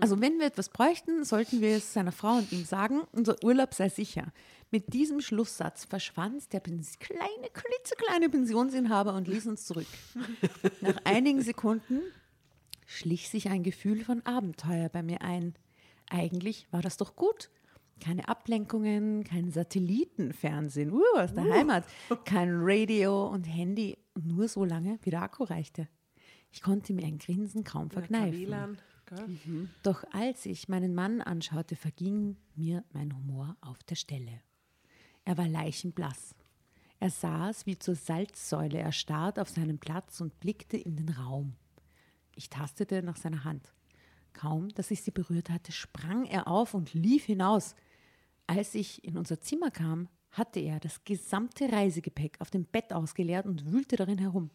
Also 0.00 0.18
wenn 0.22 0.38
wir 0.38 0.46
etwas 0.46 0.70
bräuchten, 0.70 1.24
sollten 1.24 1.60
wir 1.60 1.76
es 1.76 1.92
seiner 1.92 2.10
Frau 2.10 2.38
und 2.38 2.50
ihm 2.52 2.64
sagen, 2.64 3.02
unser 3.12 3.36
Urlaub 3.44 3.74
sei 3.74 3.90
sicher. 3.90 4.32
Mit 4.70 4.94
diesem 4.94 5.20
Schlusssatz 5.20 5.84
verschwand 5.84 6.54
der 6.54 6.60
kleine, 6.62 7.50
klitzekleine 7.52 8.30
Pensionsinhaber 8.30 9.12
und 9.12 9.28
ließ 9.28 9.46
uns 9.46 9.66
zurück. 9.66 9.88
Nach 10.80 10.96
einigen 11.04 11.42
Sekunden 11.42 12.00
schlich 12.86 13.28
sich 13.28 13.50
ein 13.50 13.62
Gefühl 13.62 14.02
von 14.02 14.24
Abenteuer 14.24 14.88
bei 14.88 15.02
mir 15.02 15.20
ein. 15.20 15.54
Eigentlich 16.10 16.70
war 16.72 16.82
das 16.82 16.96
doch 16.96 17.16
gut. 17.16 17.50
Keine 18.00 18.28
Ablenkungen, 18.28 19.24
kein 19.24 19.50
Satellitenfernsehen 19.50 20.92
uh, 20.92 21.02
aus 21.16 21.32
der 21.32 21.44
Heimat, 21.44 21.84
kein 22.24 22.48
Radio 22.50 23.28
und 23.28 23.44
Handy, 23.44 23.96
nur 24.20 24.48
so 24.48 24.64
lange, 24.64 24.98
wie 25.02 25.10
der 25.10 25.22
Akku 25.22 25.44
reichte. 25.44 25.88
Ich 26.50 26.60
konnte 26.60 26.92
mir 26.92 27.04
ein 27.06 27.18
Grinsen 27.18 27.64
kaum 27.64 27.90
verkneifen. 27.90 28.38
WLAN. 28.38 28.78
Gell? 29.06 29.68
Doch 29.82 30.04
als 30.12 30.46
ich 30.46 30.68
meinen 30.68 30.94
Mann 30.94 31.20
anschaute, 31.20 31.76
verging 31.76 32.36
mir 32.54 32.84
mein 32.92 33.14
Humor 33.14 33.56
auf 33.60 33.82
der 33.84 33.96
Stelle. 33.96 34.40
Er 35.24 35.38
war 35.38 35.48
leichenblass. 35.48 36.34
Er 37.00 37.10
saß 37.10 37.66
wie 37.66 37.78
zur 37.78 37.96
Salzsäule 37.96 38.78
erstarrt 38.78 39.38
auf 39.38 39.48
seinem 39.48 39.78
Platz 39.78 40.20
und 40.20 40.38
blickte 40.40 40.76
in 40.76 40.96
den 40.96 41.10
Raum. 41.10 41.54
Ich 42.34 42.48
tastete 42.50 43.02
nach 43.02 43.16
seiner 43.16 43.44
Hand. 43.44 43.73
Kaum, 44.34 44.68
dass 44.70 44.90
ich 44.90 45.02
sie 45.02 45.10
berührt 45.10 45.48
hatte, 45.48 45.72
sprang 45.72 46.26
er 46.26 46.48
auf 46.48 46.74
und 46.74 46.92
lief 46.92 47.24
hinaus. 47.24 47.74
Als 48.46 48.74
ich 48.74 49.02
in 49.04 49.16
unser 49.16 49.40
Zimmer 49.40 49.70
kam, 49.70 50.08
hatte 50.30 50.60
er 50.60 50.80
das 50.80 51.04
gesamte 51.04 51.72
Reisegepäck 51.72 52.40
auf 52.40 52.50
dem 52.50 52.66
Bett 52.66 52.92
ausgeleert 52.92 53.46
und 53.46 53.72
wühlte 53.72 53.96
darin 53.96 54.18
herum. 54.18 54.50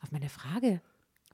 Auf 0.00 0.12
meine 0.12 0.28
Frage, 0.28 0.80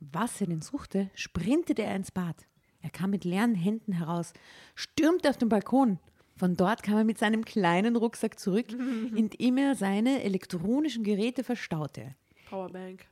was 0.01 0.41
er 0.41 0.47
denn 0.47 0.63
suchte, 0.63 1.11
sprintete 1.15 1.83
er 1.83 1.97
ins 1.97 2.11
Bad. 2.11 2.47
Er 2.81 2.91
kam 2.91 3.11
mit 3.11 3.25
leeren 3.25 3.55
Händen 3.55 3.93
heraus, 3.93 4.33
stürmte 4.75 5.29
auf 5.29 5.37
den 5.37 5.49
Balkon. 5.49 5.99
Von 6.37 6.55
dort 6.55 6.83
kam 6.83 6.99
er 6.99 7.05
mit 7.05 7.19
seinem 7.19 7.45
kleinen 7.45 7.97
Rucksack 7.97 8.39
zurück, 8.39 8.71
in 8.73 9.31
dem 9.31 9.57
er 9.57 9.75
seine 9.75 10.23
elektronischen 10.23 11.03
Geräte 11.03 11.43
verstaute. 11.43 12.15
Powerbank. 12.49 13.07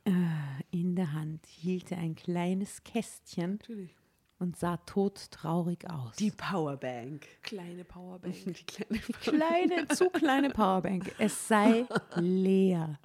In 0.71 0.95
der 0.95 1.11
Hand 1.11 1.45
hielt 1.45 1.91
er 1.91 1.97
ein 1.97 2.15
kleines 2.15 2.83
Kästchen 2.83 3.53
Natürlich. 3.53 4.04
Und 4.45 4.55
sah 4.57 4.77
todtraurig 4.77 5.89
aus. 5.89 6.15
Die 6.17 6.29
Powerbank. 6.29 7.25
Kleine 7.41 7.83
Powerbank. 7.83 8.35
Die 8.45 8.53
kleine 8.53 8.99
kleine, 8.99 9.87
zu 9.87 10.09
kleine 10.11 10.49
Powerbank. 10.51 11.15
Es 11.17 11.47
sei 11.47 11.87
leer. 12.15 12.99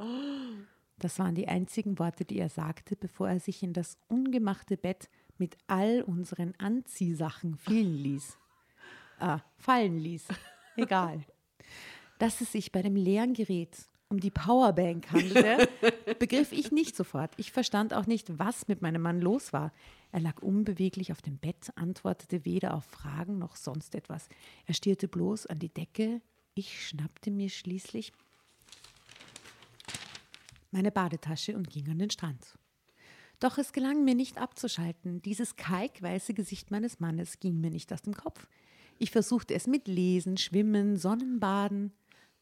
Das 0.98 1.18
waren 1.18 1.34
die 1.34 1.48
einzigen 1.48 1.98
Worte, 1.98 2.26
die 2.26 2.38
er 2.38 2.50
sagte, 2.50 2.94
bevor 2.94 3.30
er 3.30 3.40
sich 3.40 3.62
in 3.62 3.72
das 3.72 3.96
ungemachte 4.08 4.76
Bett 4.76 5.08
mit 5.38 5.56
all 5.66 6.02
unseren 6.02 6.52
Anziehsachen 6.58 7.56
fielen 7.56 7.94
ließ. 7.94 8.36
Ah, 9.18 9.40
fallen 9.56 9.98
ließ. 9.98 10.28
Egal. 10.76 11.24
Dass 12.18 12.42
es 12.42 12.52
sich 12.52 12.70
bei 12.70 12.82
dem 12.82 12.96
leeren 12.96 13.32
Gerät 13.32 13.78
um 14.10 14.18
die 14.18 14.30
Powerbank 14.30 15.10
handelte, 15.12 15.68
begriff 16.18 16.52
ich 16.52 16.72
nicht 16.72 16.96
sofort. 16.96 17.30
Ich 17.36 17.52
verstand 17.52 17.94
auch 17.94 18.06
nicht, 18.06 18.38
was 18.38 18.66
mit 18.66 18.82
meinem 18.82 19.02
Mann 19.02 19.20
los 19.20 19.52
war. 19.52 19.72
Er 20.10 20.20
lag 20.20 20.42
unbeweglich 20.42 21.12
auf 21.12 21.22
dem 21.22 21.38
Bett, 21.38 21.70
antwortete 21.76 22.44
weder 22.44 22.74
auf 22.74 22.84
Fragen 22.84 23.38
noch 23.38 23.54
sonst 23.54 23.94
etwas. 23.94 24.28
Er 24.66 24.74
stierte 24.74 25.06
bloß 25.06 25.46
an 25.46 25.60
die 25.60 25.72
Decke. 25.72 26.20
Ich 26.54 26.88
schnappte 26.88 27.30
mir 27.30 27.48
schließlich 27.48 28.12
meine 30.72 30.90
Badetasche 30.90 31.56
und 31.56 31.70
ging 31.70 31.88
an 31.88 31.98
den 31.98 32.10
Strand. 32.10 32.58
Doch 33.38 33.58
es 33.58 33.72
gelang 33.72 34.04
mir 34.04 34.14
nicht 34.14 34.38
abzuschalten. 34.38 35.22
Dieses 35.22 35.56
kalkweiße 35.56 36.34
Gesicht 36.34 36.70
meines 36.70 37.00
Mannes 37.00 37.38
ging 37.38 37.60
mir 37.60 37.70
nicht 37.70 37.92
aus 37.92 38.02
dem 38.02 38.14
Kopf. 38.14 38.46
Ich 38.98 39.12
versuchte 39.12 39.54
es 39.54 39.66
mit 39.66 39.88
Lesen, 39.88 40.36
Schwimmen, 40.36 40.96
Sonnenbaden, 40.96 41.92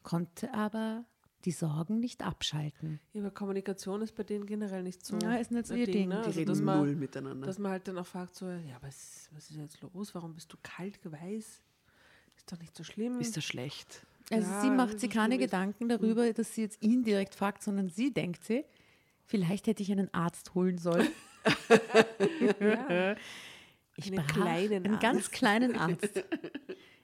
konnte 0.03 0.53
aber 0.53 1.05
die 1.45 1.51
Sorgen 1.51 1.99
nicht 1.99 2.23
abschalten. 2.25 2.99
Ja, 3.13 3.21
aber 3.21 3.31
Kommunikation 3.31 4.01
ist 4.01 4.13
bei 4.15 4.23
denen 4.23 4.45
generell 4.45 4.83
nicht 4.83 5.05
so. 5.05 5.17
Ja, 5.19 5.35
ist 5.35 5.51
nicht 5.51 5.67
so 5.67 5.73
ein 5.73 5.79
ihr 5.79 5.85
Ding. 5.85 6.09
Ne? 6.09 6.15
Die 6.15 6.21
Die 6.21 6.27
Also, 6.27 6.39
reden 6.39 6.47
dass, 6.49 6.59
null 6.59 6.65
man, 6.89 6.99
miteinander. 6.99 7.47
dass 7.47 7.59
man 7.59 7.71
halt 7.71 7.87
dann 7.87 7.97
auch 7.97 8.05
fragt, 8.07 8.35
so, 8.35 8.45
ja, 8.49 8.77
was, 8.81 9.29
was 9.33 9.49
ist 9.49 9.57
jetzt 9.57 9.81
los? 9.81 10.13
Warum 10.15 10.33
bist 10.33 10.51
du 10.51 10.57
kalt, 10.61 10.99
weiß? 11.03 11.61
Ist 12.37 12.51
doch 12.51 12.59
nicht 12.59 12.75
so 12.75 12.83
schlimm. 12.83 13.19
ist 13.19 13.37
das 13.37 13.43
schlecht? 13.45 14.05
Also 14.31 14.49
Ja, 14.49 14.61
sie 14.61 14.69
macht 14.69 14.99
sich 14.99 15.09
keine 15.09 15.37
Gedanken 15.37 15.89
darüber, 15.89 16.31
dass 16.33 16.53
sie 16.55 16.61
jetzt 16.61 16.81
ihn 16.83 17.03
direkt 17.03 17.35
fragt, 17.35 17.63
sondern 17.63 17.89
sie 17.89 18.13
denkt 18.13 18.43
sie, 18.43 18.63
vielleicht 19.25 19.67
hätte 19.67 19.81
ich 19.81 19.91
einen 19.91 20.13
Arzt 20.13 20.53
holen 20.55 20.77
sollen. 20.77 21.07
ja. 22.59 23.15
Ich 23.95 24.07
Einen 24.07 24.15
brach 24.17 24.27
kleinen 24.27 24.85
einen 24.85 24.99
ganz 24.99 25.17
Arzt. 25.25 25.31
kleinen 25.31 25.75
Arzt. 25.75 26.23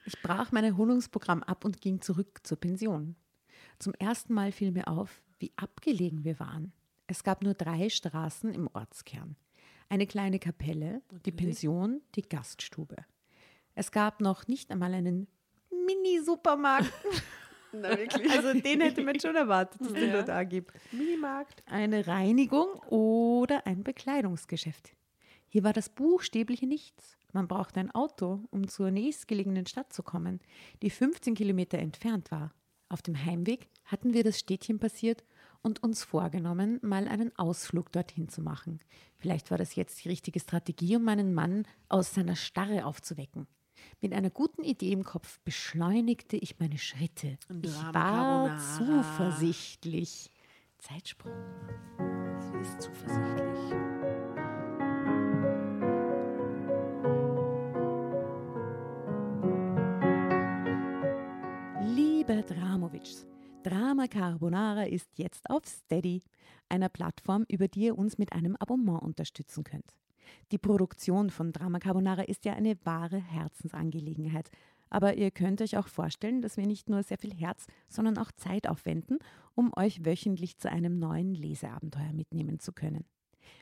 Ich 0.05 0.21
brach 0.21 0.51
mein 0.51 0.63
Erholungsprogramm 0.63 1.43
ab 1.43 1.65
und 1.65 1.81
ging 1.81 1.99
zurück 2.01 2.39
zur 2.43 2.57
Pension. 2.59 3.15
Zum 3.79 3.93
ersten 3.95 4.33
Mal 4.33 4.51
fiel 4.51 4.71
mir 4.71 4.87
auf, 4.87 5.21
wie 5.39 5.51
abgelegen 5.55 6.23
wir 6.23 6.39
waren. 6.39 6.71
Es 7.07 7.23
gab 7.23 7.43
nur 7.43 7.53
drei 7.53 7.89
Straßen 7.89 8.53
im 8.53 8.69
Ortskern. 8.73 9.35
Eine 9.89 10.07
kleine 10.07 10.39
Kapelle, 10.39 11.01
die 11.25 11.31
Pension, 11.31 12.01
die 12.15 12.23
Gaststube. 12.23 12.95
Es 13.75 13.91
gab 13.91 14.21
noch 14.21 14.47
nicht 14.47 14.71
einmal 14.71 14.93
einen 14.93 15.27
Mini-Supermarkt. 15.69 16.91
Na, 17.73 17.89
wirklich. 17.97 18.31
Also 18.31 18.53
den 18.59 18.81
hätte 18.81 19.03
man 19.03 19.19
schon 19.19 19.35
erwartet, 19.35 19.81
dass 19.81 19.93
den 19.93 20.07
Ja. 20.09 20.17
da 20.17 20.23
da 20.23 20.43
gibt. 20.43 20.71
Minimarkt. 20.93 21.61
Eine 21.67 22.07
Reinigung 22.07 22.67
oder 22.87 23.67
ein 23.67 23.83
Bekleidungsgeschäft. 23.83 24.93
Hier 25.49 25.63
war 25.63 25.73
das 25.73 25.89
buchstäbliche 25.89 26.67
Nichts. 26.67 27.17
Man 27.33 27.47
brauchte 27.49 27.81
ein 27.81 27.91
Auto, 27.91 28.45
um 28.49 28.67
zur 28.67 28.91
nächstgelegenen 28.91 29.65
Stadt 29.65 29.91
zu 29.91 30.03
kommen, 30.03 30.39
die 30.81 30.89
15 30.89 31.35
Kilometer 31.35 31.77
entfernt 31.79 32.31
war. 32.31 32.53
Auf 32.89 33.01
dem 33.01 33.25
Heimweg 33.25 33.69
hatten 33.85 34.13
wir 34.13 34.23
das 34.23 34.39
Städtchen 34.39 34.79
passiert 34.79 35.23
und 35.61 35.81
uns 35.81 36.03
vorgenommen, 36.03 36.79
mal 36.83 37.07
einen 37.07 37.35
Ausflug 37.37 37.91
dorthin 37.91 38.29
zu 38.29 38.41
machen. 38.41 38.79
Vielleicht 39.17 39.49
war 39.49 39.57
das 39.57 39.75
jetzt 39.75 40.03
die 40.03 40.09
richtige 40.09 40.39
Strategie, 40.39 40.95
um 40.97 41.03
meinen 41.03 41.33
Mann 41.33 41.67
aus 41.89 42.13
seiner 42.13 42.35
Starre 42.35 42.85
aufzuwecken. 42.85 43.47
Mit 44.01 44.13
einer 44.13 44.29
guten 44.29 44.63
Idee 44.63 44.91
im 44.91 45.03
Kopf 45.03 45.39
beschleunigte 45.39 46.37
ich 46.37 46.59
meine 46.59 46.77
Schritte. 46.77 47.37
Ein 47.49 47.61
Ich 47.63 47.73
war 47.93 48.57
zuversichtlich. 48.77 50.31
Zeitsprung. 50.77 51.33
Sie 52.39 52.57
ist 52.59 52.81
zuversichtlich. 52.81 53.94
Liebe 62.27 62.41
Dramovics, 62.41 63.27
Drama 63.61 64.07
Carbonara 64.07 64.85
ist 64.85 65.19
jetzt 65.19 65.47
auf 65.47 65.63
Steady, 65.67 66.23
einer 66.69 66.89
Plattform, 66.89 67.45
über 67.47 67.67
die 67.67 67.81
ihr 67.81 67.97
uns 67.99 68.17
mit 68.17 68.33
einem 68.33 68.55
Abonnement 68.55 69.03
unterstützen 69.03 69.63
könnt. 69.63 69.95
Die 70.51 70.57
Produktion 70.57 71.29
von 71.29 71.51
Drama 71.51 71.77
Carbonara 71.77 72.23
ist 72.23 72.43
ja 72.45 72.53
eine 72.53 72.77
wahre 72.83 73.19
Herzensangelegenheit. 73.19 74.49
Aber 74.89 75.15
ihr 75.15 75.29
könnt 75.29 75.61
euch 75.61 75.77
auch 75.77 75.87
vorstellen, 75.87 76.41
dass 76.41 76.57
wir 76.57 76.65
nicht 76.65 76.89
nur 76.89 77.03
sehr 77.03 77.19
viel 77.19 77.35
Herz, 77.35 77.67
sondern 77.89 78.17
auch 78.17 78.31
Zeit 78.31 78.67
aufwenden, 78.67 79.19
um 79.53 79.71
euch 79.75 80.03
wöchentlich 80.03 80.57
zu 80.57 80.71
einem 80.71 80.97
neuen 80.97 81.35
Leseabenteuer 81.35 82.11
mitnehmen 82.11 82.57
zu 82.57 82.73
können. 82.73 83.05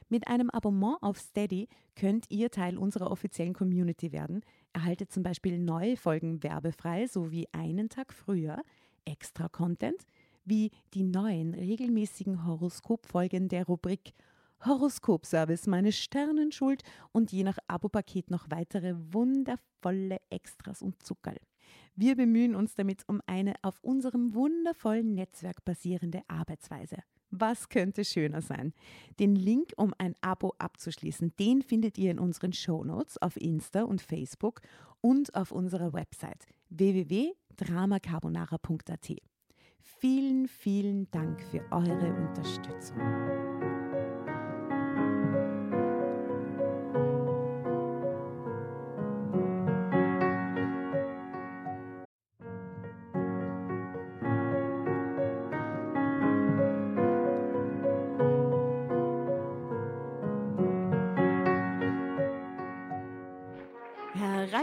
Mit 0.08 0.28
einem 0.28 0.50
Abonnement 0.50 1.02
auf 1.02 1.20
Steady 1.20 1.68
könnt 1.96 2.28
ihr 2.30 2.50
Teil 2.50 2.78
unserer 2.78 3.12
offiziellen 3.12 3.54
Community 3.54 4.14
werden, 4.14 4.42
erhaltet 4.74 5.12
zum 5.12 5.24
Beispiel 5.24 5.58
neue 5.58 5.98
Folgen 5.98 6.44
werbefrei 6.44 7.08
sowie 7.08 7.48
einen 7.52 7.90
Tag 7.90 8.14
früher 8.14 8.62
extra 9.06 9.48
Content 9.50 10.06
wie 10.46 10.72
die 10.94 11.04
neuen 11.04 11.54
regelmäßigen 11.54 12.46
Horoskopfolgen 12.46 13.48
der 13.48 13.66
Rubrik 13.66 14.14
Horoskopservice 14.66 15.68
meine 15.68 15.92
Sternenschuld 15.92 16.84
und 17.12 17.32
je 17.32 17.44
nach 17.44 17.58
Abopaket 17.68 18.32
noch 18.32 18.50
weitere 18.50 18.96
wundervolle 19.12 20.18
Extras 20.30 20.82
und 20.82 21.04
Zuckerl. 21.04 21.38
Wir 21.96 22.16
bemühen 22.16 22.56
uns 22.56 22.74
damit 22.76 23.04
um 23.08 23.22
eine 23.26 23.56
auf 23.62 23.80
unserem 23.82 24.34
wundervollen 24.34 25.14
Netzwerk 25.14 25.64
basierende 25.66 26.22
Arbeitsweise. 26.28 26.98
Was 27.36 27.68
könnte 27.68 28.06
schöner 28.06 28.44
sein? 28.44 28.76
Den 29.20 29.36
Link, 29.36 29.74
um 29.76 29.92
ein 29.98 30.14
Abo 30.22 30.54
abzuschließen, 30.60 31.34
den 31.40 31.64
findet 31.64 31.98
ihr 31.98 32.12
in 32.12 32.20
unseren 32.20 32.54
Shownotes 32.54 33.20
auf 33.20 33.38
Insta 33.38 33.82
und 33.82 34.04
Facebook 34.04 34.62
und 35.02 35.34
auf 35.34 35.52
unserer 35.52 35.94
Website 35.94 36.46
www.dramacarbonara.at. 36.70 39.16
Vielen, 39.82 40.48
vielen 40.48 41.10
Dank 41.10 41.42
für 41.42 41.66
eure 41.72 42.14
Unterstützung. 42.14 43.00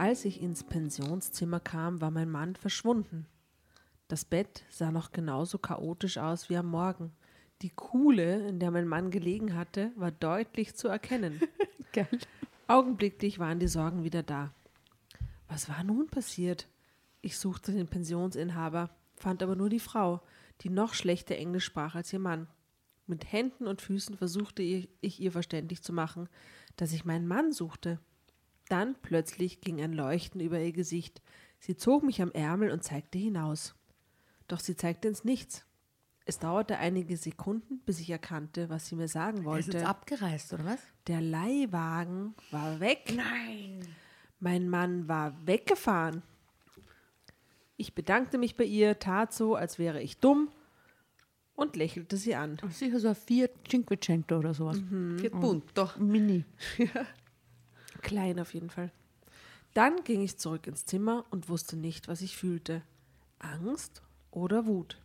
Als 0.00 0.24
ich 0.24 0.40
ins 0.40 0.64
Pensionszimmer 0.64 1.60
kam, 1.60 2.00
war 2.00 2.10
mein 2.10 2.30
Mann 2.30 2.56
verschwunden. 2.56 3.26
Das 4.08 4.24
Bett 4.24 4.64
sah 4.70 4.90
noch 4.90 5.12
genauso 5.12 5.58
chaotisch 5.58 6.16
aus 6.16 6.48
wie 6.48 6.56
am 6.56 6.68
Morgen. 6.68 7.12
Die 7.60 7.68
Kuhle, 7.68 8.48
in 8.48 8.60
der 8.60 8.70
mein 8.70 8.88
Mann 8.88 9.10
gelegen 9.10 9.54
hatte, 9.54 9.92
war 9.96 10.10
deutlich 10.10 10.74
zu 10.74 10.88
erkennen. 10.88 11.42
Geil. 11.92 12.08
Augenblicklich 12.66 13.38
waren 13.38 13.58
die 13.58 13.68
Sorgen 13.68 14.02
wieder 14.02 14.22
da. 14.22 14.54
Was 15.48 15.68
war 15.68 15.84
nun 15.84 16.06
passiert? 16.06 16.66
Ich 17.20 17.36
suchte 17.36 17.72
den 17.72 17.86
Pensionsinhaber, 17.86 18.88
fand 19.16 19.42
aber 19.42 19.54
nur 19.54 19.68
die 19.68 19.80
Frau, 19.80 20.22
die 20.62 20.70
noch 20.70 20.94
schlechter 20.94 21.36
Englisch 21.36 21.66
sprach 21.66 21.94
als 21.94 22.10
ihr 22.10 22.20
Mann. 22.20 22.48
Mit 23.06 23.30
Händen 23.30 23.66
und 23.66 23.82
Füßen 23.82 24.16
versuchte 24.16 24.62
ich, 24.62 24.88
ich 25.02 25.20
ihr 25.20 25.32
verständlich 25.32 25.82
zu 25.82 25.92
machen, 25.92 26.30
dass 26.76 26.94
ich 26.94 27.04
meinen 27.04 27.28
Mann 27.28 27.52
suchte. 27.52 28.00
Dann 28.70 28.94
plötzlich 29.02 29.60
ging 29.60 29.80
ein 29.82 29.92
Leuchten 29.92 30.40
über 30.40 30.60
ihr 30.60 30.72
Gesicht. 30.72 31.20
Sie 31.58 31.76
zog 31.76 32.04
mich 32.04 32.22
am 32.22 32.30
Ärmel 32.30 32.70
und 32.70 32.84
zeigte 32.84 33.18
hinaus. 33.18 33.74
Doch 34.46 34.60
sie 34.60 34.76
zeigte 34.76 35.08
ins 35.08 35.24
Nichts. 35.24 35.64
Es 36.24 36.38
dauerte 36.38 36.78
einige 36.78 37.16
Sekunden, 37.16 37.80
bis 37.80 37.98
ich 37.98 38.10
erkannte, 38.10 38.70
was 38.70 38.86
sie 38.86 38.94
mir 38.94 39.08
sagen 39.08 39.38
Er 39.38 39.40
ist 39.40 39.46
wollte. 39.46 39.72
jetzt 39.72 39.86
abgereist, 39.86 40.52
oder 40.52 40.64
was? 40.64 40.78
Der 41.08 41.20
Leihwagen 41.20 42.34
war 42.52 42.78
weg. 42.78 43.12
Nein. 43.16 43.80
Mein 44.38 44.68
Mann 44.68 45.08
war 45.08 45.34
weggefahren. 45.46 46.22
Ich 47.76 47.94
bedankte 47.94 48.38
mich 48.38 48.56
bei 48.56 48.64
ihr, 48.64 49.00
tat 49.00 49.32
so, 49.32 49.56
als 49.56 49.80
wäre 49.80 50.00
ich 50.00 50.18
dumm 50.18 50.48
und 51.56 51.74
lächelte 51.74 52.16
sie 52.16 52.36
an. 52.36 52.58
Sicher 52.70 53.00
so 53.00 53.08
ein 53.08 53.16
Fiat 53.16 53.50
Cinquecento 53.68 54.38
oder 54.38 54.54
sowas. 54.54 54.80
Viert 55.18 55.40
bunt, 55.40 55.64
doch. 55.74 55.96
Mini. 55.96 56.44
Klein 58.00 58.40
auf 58.40 58.54
jeden 58.54 58.70
Fall. 58.70 58.90
Dann 59.74 60.02
ging 60.04 60.22
ich 60.22 60.38
zurück 60.38 60.66
ins 60.66 60.84
Zimmer 60.84 61.24
und 61.30 61.48
wusste 61.48 61.76
nicht, 61.76 62.08
was 62.08 62.22
ich 62.22 62.36
fühlte. 62.36 62.82
Angst 63.38 64.02
oder 64.30 64.66
Wut. 64.66 64.98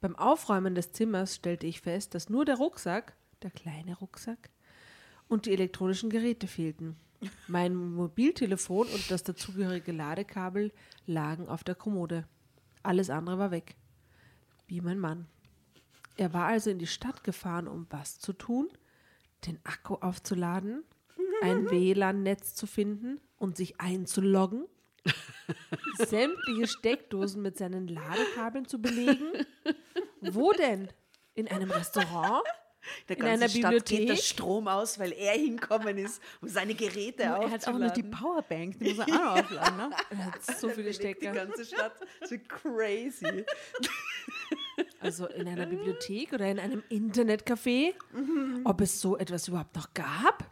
Beim 0.00 0.16
Aufräumen 0.16 0.74
des 0.74 0.92
Zimmers 0.92 1.34
stellte 1.34 1.66
ich 1.66 1.80
fest, 1.80 2.14
dass 2.14 2.28
nur 2.28 2.44
der 2.44 2.56
Rucksack, 2.56 3.14
der 3.42 3.50
kleine 3.50 3.96
Rucksack, 3.96 4.50
und 5.28 5.46
die 5.46 5.52
elektronischen 5.52 6.10
Geräte 6.10 6.46
fehlten. 6.46 6.96
Mein 7.48 7.74
Mobiltelefon 7.74 8.86
und 8.86 9.10
das 9.10 9.22
dazugehörige 9.22 9.92
Ladekabel 9.92 10.72
lagen 11.06 11.48
auf 11.48 11.64
der 11.64 11.74
Kommode. 11.74 12.26
Alles 12.82 13.08
andere 13.08 13.38
war 13.38 13.50
weg. 13.50 13.76
Wie 14.66 14.82
mein 14.82 14.98
Mann. 14.98 15.26
Er 16.16 16.34
war 16.34 16.46
also 16.46 16.68
in 16.68 16.78
die 16.78 16.86
Stadt 16.86 17.24
gefahren, 17.24 17.66
um 17.66 17.86
was 17.88 18.18
zu 18.18 18.34
tun? 18.34 18.68
Den 19.46 19.58
Akku 19.64 19.94
aufzuladen? 19.94 20.84
Ein 21.44 21.70
WLAN-Netz 21.70 22.54
zu 22.54 22.66
finden 22.66 23.20
und 23.36 23.56
sich 23.56 23.80
einzuloggen, 23.80 24.66
sämtliche 25.98 26.66
Steckdosen 26.66 27.42
mit 27.42 27.58
seinen 27.58 27.88
Ladekabeln 27.88 28.66
zu 28.66 28.80
belegen. 28.80 29.32
Wo 30.20 30.52
denn? 30.52 30.88
In 31.34 31.48
einem 31.48 31.70
Restaurant? 31.70 32.42
Der 33.08 33.16
In 33.18 33.24
einer 33.24 33.48
Stadt 33.48 33.72
geht 33.72 33.90
der 33.90 33.96
Bibliothek? 33.96 34.18
Strom 34.24 34.68
aus, 34.68 34.98
weil 34.98 35.12
er 35.12 35.32
hinkommen 35.32 35.96
ist, 35.96 36.20
um 36.42 36.48
seine 36.48 36.74
Geräte 36.74 37.22
Er 37.22 37.50
hat 37.50 37.66
auch 37.66 37.78
noch 37.78 37.90
die 37.92 38.02
aufzuladen. 38.04 38.10
Powerbank, 38.10 38.78
die 38.78 38.92
muss 38.94 38.98
er 39.08 39.14
auch 39.14 39.36
noch 39.36 39.42
aufladen. 39.44 39.76
Ne? 39.78 39.90
Er 40.10 40.24
hat 40.26 40.44
so 40.44 40.68
viele 40.68 40.74
Belegt 40.74 40.88
Die 40.88 40.94
Stecker. 41.26 41.32
ganze 41.32 41.64
Stadt. 41.64 41.94
So 42.24 42.36
crazy. 42.48 43.44
Also 45.00 45.26
in 45.28 45.46
einer 45.46 45.66
Bibliothek 45.66 46.32
oder 46.32 46.50
in 46.50 46.58
einem 46.58 46.82
Internetcafé? 46.90 47.92
Ob 48.64 48.80
es 48.80 49.00
so 49.00 49.16
etwas 49.18 49.46
überhaupt 49.48 49.76
noch 49.76 49.92
gab? 49.94 50.50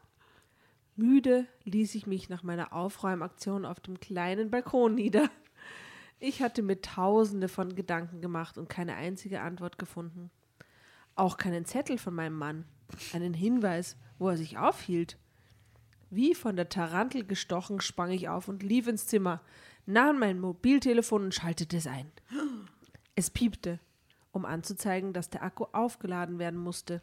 Müde 0.96 1.46
ließ 1.64 1.94
ich 1.94 2.06
mich 2.06 2.28
nach 2.28 2.42
meiner 2.42 2.72
Aufräumaktion 2.72 3.64
auf 3.64 3.80
dem 3.80 3.98
kleinen 3.98 4.50
Balkon 4.50 4.94
nieder. 4.94 5.30
Ich 6.18 6.42
hatte 6.42 6.62
mir 6.62 6.80
tausende 6.80 7.48
von 7.48 7.74
Gedanken 7.74 8.20
gemacht 8.20 8.58
und 8.58 8.68
keine 8.68 8.94
einzige 8.94 9.40
Antwort 9.40 9.78
gefunden. 9.78 10.30
Auch 11.14 11.36
keinen 11.36 11.64
Zettel 11.64 11.98
von 11.98 12.14
meinem 12.14 12.36
Mann, 12.36 12.64
einen 13.12 13.34
Hinweis, 13.34 13.96
wo 14.18 14.28
er 14.28 14.36
sich 14.36 14.58
aufhielt. 14.58 15.16
Wie 16.10 16.34
von 16.34 16.56
der 16.56 16.68
Tarantel 16.68 17.24
gestochen 17.24 17.80
sprang 17.80 18.10
ich 18.10 18.28
auf 18.28 18.48
und 18.48 18.62
lief 18.62 18.86
ins 18.86 19.06
Zimmer, 19.06 19.40
nahm 19.86 20.18
mein 20.18 20.38
Mobiltelefon 20.38 21.24
und 21.24 21.34
schaltete 21.34 21.78
es 21.78 21.86
ein. 21.86 22.12
Es 23.14 23.30
piepte, 23.30 23.80
um 24.30 24.44
anzuzeigen, 24.44 25.12
dass 25.12 25.30
der 25.30 25.42
Akku 25.42 25.64
aufgeladen 25.72 26.38
werden 26.38 26.60
musste. 26.60 27.02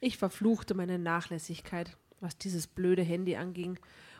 Ich 0.00 0.18
verfluchte 0.18 0.74
meine 0.74 0.98
Nachlässigkeit, 0.98 1.96
was 2.20 2.38
dieses 2.38 2.66
blöde 2.66 3.02
Handy 3.02 3.36
anging, 3.36 3.78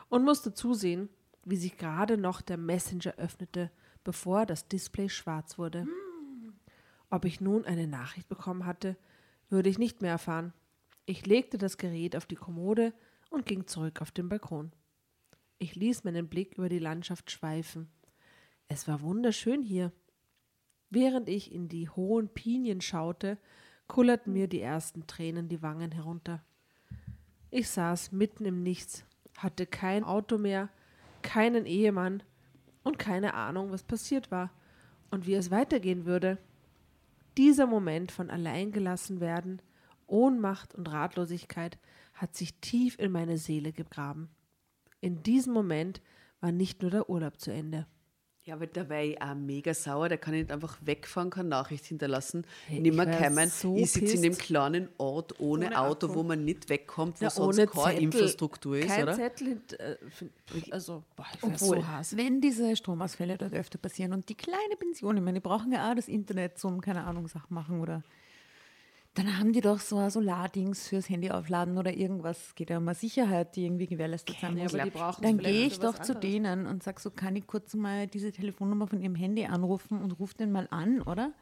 und 0.09 0.23
musste 0.23 0.53
zusehen, 0.53 1.09
wie 1.43 1.57
sich 1.57 1.77
gerade 1.77 2.17
noch 2.17 2.41
der 2.41 2.57
Messenger 2.57 3.15
öffnete, 3.17 3.71
bevor 4.03 4.45
das 4.45 4.67
Display 4.67 5.09
schwarz 5.09 5.57
wurde. 5.57 5.85
Ob 7.09 7.25
ich 7.25 7.41
nun 7.41 7.65
eine 7.65 7.87
Nachricht 7.87 8.27
bekommen 8.27 8.65
hatte, 8.65 8.97
würde 9.49 9.69
ich 9.69 9.79
nicht 9.79 10.01
mehr 10.01 10.11
erfahren. 10.11 10.53
Ich 11.05 11.25
legte 11.25 11.57
das 11.57 11.77
Gerät 11.77 12.15
auf 12.15 12.25
die 12.25 12.35
Kommode 12.35 12.93
und 13.29 13.45
ging 13.45 13.67
zurück 13.67 14.01
auf 14.01 14.11
den 14.11 14.27
Balkon. 14.27 14.71
Ich 15.57 15.75
ließ 15.75 16.03
meinen 16.03 16.27
Blick 16.27 16.57
über 16.57 16.69
die 16.69 16.79
Landschaft 16.79 17.31
schweifen. 17.31 17.89
Es 18.67 18.87
war 18.87 19.01
wunderschön 19.01 19.63
hier. 19.63 19.91
Während 20.89 21.29
ich 21.29 21.51
in 21.51 21.69
die 21.69 21.89
hohen 21.89 22.29
Pinien 22.29 22.81
schaute, 22.81 23.37
kullerten 23.87 24.33
mir 24.33 24.47
die 24.47 24.61
ersten 24.61 25.07
Tränen 25.07 25.47
die 25.47 25.61
Wangen 25.61 25.91
herunter. 25.91 26.43
Ich 27.49 27.69
saß 27.69 28.11
mitten 28.11 28.45
im 28.45 28.61
Nichts, 28.61 29.05
hatte 29.37 29.65
kein 29.65 30.03
Auto 30.03 30.37
mehr, 30.37 30.69
keinen 31.21 31.65
Ehemann 31.65 32.23
und 32.83 32.99
keine 32.99 33.33
Ahnung, 33.33 33.71
was 33.71 33.83
passiert 33.83 34.31
war 34.31 34.51
und 35.11 35.27
wie 35.27 35.35
es 35.35 35.51
weitergehen 35.51 36.05
würde. 36.05 36.37
Dieser 37.37 37.67
Moment 37.67 38.11
von 38.11 38.29
alleingelassen 38.29 39.19
werden, 39.19 39.61
Ohnmacht 40.07 40.73
und 40.73 40.91
Ratlosigkeit 40.91 41.77
hat 42.13 42.35
sich 42.35 42.55
tief 42.59 42.97
in 42.97 43.11
meine 43.11 43.37
Seele 43.37 43.71
gegraben. 43.71 44.29
In 45.01 45.21
diesem 45.23 45.53
Moment 45.53 46.01
war 46.39 46.51
nicht 46.51 46.81
nur 46.81 46.91
der 46.91 47.09
Urlaub 47.09 47.39
zu 47.39 47.51
Ende. 47.51 47.85
Ja, 48.47 48.53
aber 48.53 48.65
da 48.65 48.87
wäre 48.87 49.03
ich 49.05 49.21
auch 49.21 49.35
mega 49.35 49.73
sauer. 49.73 50.07
Der 50.07 50.17
kann 50.17 50.33
nicht 50.33 50.51
einfach 50.53 50.77
wegfahren, 50.79 51.29
kann 51.29 51.49
Nachricht 51.49 51.83
hinterlassen, 51.85 52.45
Hey, 52.67 52.79
nimmer 52.79 53.05
ich 53.05 53.17
kommen. 53.17 53.49
so 53.49 53.75
ich 53.75 53.91
sitze 53.91 54.15
in 54.15 54.21
dem 54.21 54.37
kleinen 54.37 54.87
Ort 54.97 55.37
ohne, 55.41 55.65
Ohne 55.67 55.81
Auto, 55.81 56.07
Akku. 56.07 56.19
wo 56.19 56.23
man 56.23 56.45
nicht 56.45 56.69
wegkommt, 56.69 57.19
wo 57.19 57.25
Ja, 57.25 57.29
sonst 57.29 57.57
keine 57.57 57.71
Zettel. 57.71 58.03
Infrastruktur 58.03 58.77
ist, 58.77 58.87
Kein 58.87 59.03
oder? 59.03 59.15
Zettel, 59.15 59.61
äh, 59.79 59.95
also, 60.71 61.03
boah, 61.17 61.25
ich 61.35 61.43
Obwohl, 61.43 61.77
so 61.81 61.87
Hass. 61.87 62.15
wenn 62.15 62.39
diese 62.39 62.73
Stromausfälle 62.77 63.37
dort 63.37 63.53
öfter 63.53 63.77
passieren 63.77 64.13
und 64.13 64.29
die 64.29 64.35
kleine 64.35 64.77
Pension, 64.79 65.17
ich 65.17 65.23
meine, 65.23 65.39
die 65.41 65.43
brauchen 65.43 65.73
ja 65.73 65.91
auch 65.91 65.95
das 65.95 66.07
Internet 66.07 66.57
zum, 66.57 66.79
keine 66.79 67.03
Ahnung, 67.03 67.27
Sachen 67.27 67.53
machen 67.53 67.81
oder 67.81 68.01
dann 69.17 69.37
haben 69.37 69.53
die 69.53 69.61
doch 69.61 69.79
so 69.79 69.97
ein 69.97 70.09
Solardings 70.09 70.87
fürs 70.87 71.09
Handy 71.09 71.31
aufladen 71.31 71.77
oder 71.77 71.93
irgendwas. 71.93 72.47
Es 72.47 72.55
geht 72.55 72.69
ja 72.69 72.77
um 72.77 72.87
eine 72.87 72.95
Sicherheit, 72.95 73.55
die 73.55 73.65
irgendwie 73.65 73.87
gewährleistigt 73.87 74.39
sein 74.39 74.55
Ja, 74.57 74.63
muss. 74.63 74.73
aber 74.75 74.83
die 74.83 74.91
brauchen 74.91 75.21
Dann 75.21 75.37
gehe 75.39 75.65
ich 75.67 75.79
doch 75.79 75.95
zu 75.99 76.13
anderes. 76.13 76.19
denen 76.21 76.67
und 76.67 76.83
sage 76.83 77.01
so, 77.01 77.09
kann 77.09 77.35
ich 77.35 77.47
kurz 77.47 77.73
mal 77.73 78.07
diese 78.07 78.31
Telefonnummer 78.31 78.87
von 78.87 79.01
ihrem 79.01 79.15
Handy 79.15 79.45
anrufen 79.45 80.01
und 80.01 80.11
ruf 80.19 80.33
den 80.33 80.51
mal 80.51 80.67
an, 80.71 81.01
oder? 81.01 81.33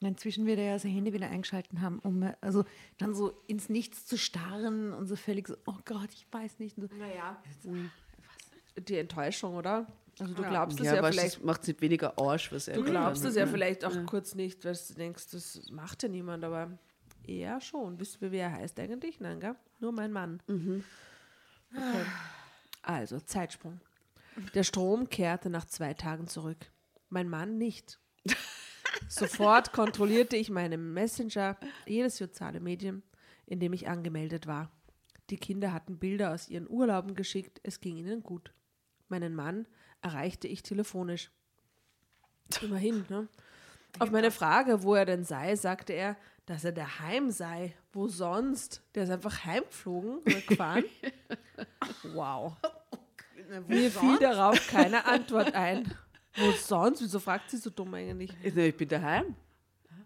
Und 0.00 0.08
inzwischen 0.08 0.44
wird 0.44 0.58
er 0.58 0.64
ja 0.72 0.78
sein 0.78 0.90
Handy 0.92 1.12
wieder 1.14 1.28
eingeschalten 1.30 1.80
haben, 1.80 2.00
um 2.00 2.30
also 2.42 2.64
dann 2.98 3.14
so 3.14 3.32
ins 3.46 3.68
Nichts 3.70 4.04
zu 4.04 4.18
starren 4.18 4.92
und 4.92 5.06
so 5.06 5.16
völlig 5.16 5.48
so, 5.48 5.56
oh 5.66 5.76
Gott, 5.86 6.10
ich 6.12 6.26
weiß 6.30 6.58
nicht. 6.58 6.76
So, 6.76 6.86
Naja, 6.98 7.38
die 8.78 8.98
Enttäuschung, 8.98 9.54
oder? 9.54 9.86
Also 10.18 10.34
du 10.34 10.42
Ja. 10.42 10.48
glaubst 10.50 10.80
es 10.80 10.86
Ja, 10.86 10.94
ja, 10.96 11.02
vielleicht. 11.02 11.44
macht 11.44 11.62
es 11.62 11.68
nicht 11.68 11.80
weniger 11.80 12.18
Arsch, 12.18 12.52
was 12.52 12.68
er 12.68 12.74
Du 12.74 12.84
glaubst 12.84 13.24
es 13.24 13.36
ja 13.36 13.46
vielleicht 13.46 13.84
auch 13.84 14.04
kurz 14.06 14.34
nicht, 14.34 14.64
weil 14.64 14.74
du 14.74 14.94
denkst, 14.94 15.30
das 15.32 15.62
macht 15.70 16.02
ja 16.02 16.08
niemand, 16.08 16.44
aber 16.44 16.78
eher 17.28 17.60
schon. 17.60 17.98
Wisst 18.00 18.20
ihr, 18.22 18.32
wie 18.32 18.38
er 18.38 18.52
heißt 18.52 18.78
eigentlich? 18.80 19.20
Nein, 19.20 19.40
gell? 19.40 19.56
Nur 19.80 19.92
mein 19.92 20.12
Mann. 20.12 20.42
Okay. 21.72 22.04
Also, 22.82 23.20
Zeitsprung. 23.20 23.80
Der 24.54 24.62
Strom 24.62 25.08
kehrte 25.08 25.50
nach 25.50 25.64
zwei 25.64 25.94
Tagen 25.94 26.26
zurück. 26.26 26.70
Mein 27.08 27.28
Mann 27.28 27.58
nicht. 27.58 27.98
Sofort 29.08 29.72
kontrollierte 29.72 30.36
ich 30.36 30.50
meinen 30.50 30.92
Messenger, 30.92 31.56
jedes 31.86 32.16
soziale 32.16 32.60
Medium, 32.60 33.02
in 33.46 33.60
dem 33.60 33.72
ich 33.72 33.88
angemeldet 33.88 34.46
war. 34.46 34.70
Die 35.30 35.36
Kinder 35.36 35.72
hatten 35.72 35.98
Bilder 35.98 36.32
aus 36.32 36.48
ihren 36.48 36.68
Urlauben 36.68 37.14
geschickt, 37.14 37.60
es 37.62 37.80
ging 37.80 37.96
ihnen 37.96 38.22
gut. 38.22 38.52
Meinen 39.08 39.34
Mann 39.34 39.66
erreichte 40.00 40.48
ich 40.48 40.62
telefonisch. 40.62 41.30
Immerhin, 42.62 43.04
ne? 43.08 43.28
Auf 43.98 44.10
meine 44.10 44.30
Frage, 44.30 44.82
wo 44.82 44.94
er 44.94 45.06
denn 45.06 45.24
sei, 45.24 45.56
sagte 45.56 45.92
er, 45.94 46.16
dass 46.46 46.64
er 46.64 46.72
daheim 46.72 47.30
sei. 47.30 47.74
Wo 47.92 48.08
sonst? 48.08 48.82
Der 48.94 49.04
ist 49.04 49.10
einfach 49.10 49.44
heimgeflogen 49.44 50.18
oder 50.18 50.40
gefahren. 50.40 50.84
wow. 52.14 52.56
Mir 53.68 53.90
fiel 53.90 54.18
darauf 54.18 54.66
keine 54.68 55.04
Antwort 55.04 55.54
ein. 55.54 55.92
Wo 56.36 56.50
sonst? 56.52 57.02
Wieso 57.02 57.20
fragt 57.20 57.50
sie 57.50 57.58
so 57.58 57.70
dumm 57.70 57.94
eigentlich? 57.94 58.32
Ich 58.42 58.76
bin 58.76 58.88
daheim. 58.88 59.34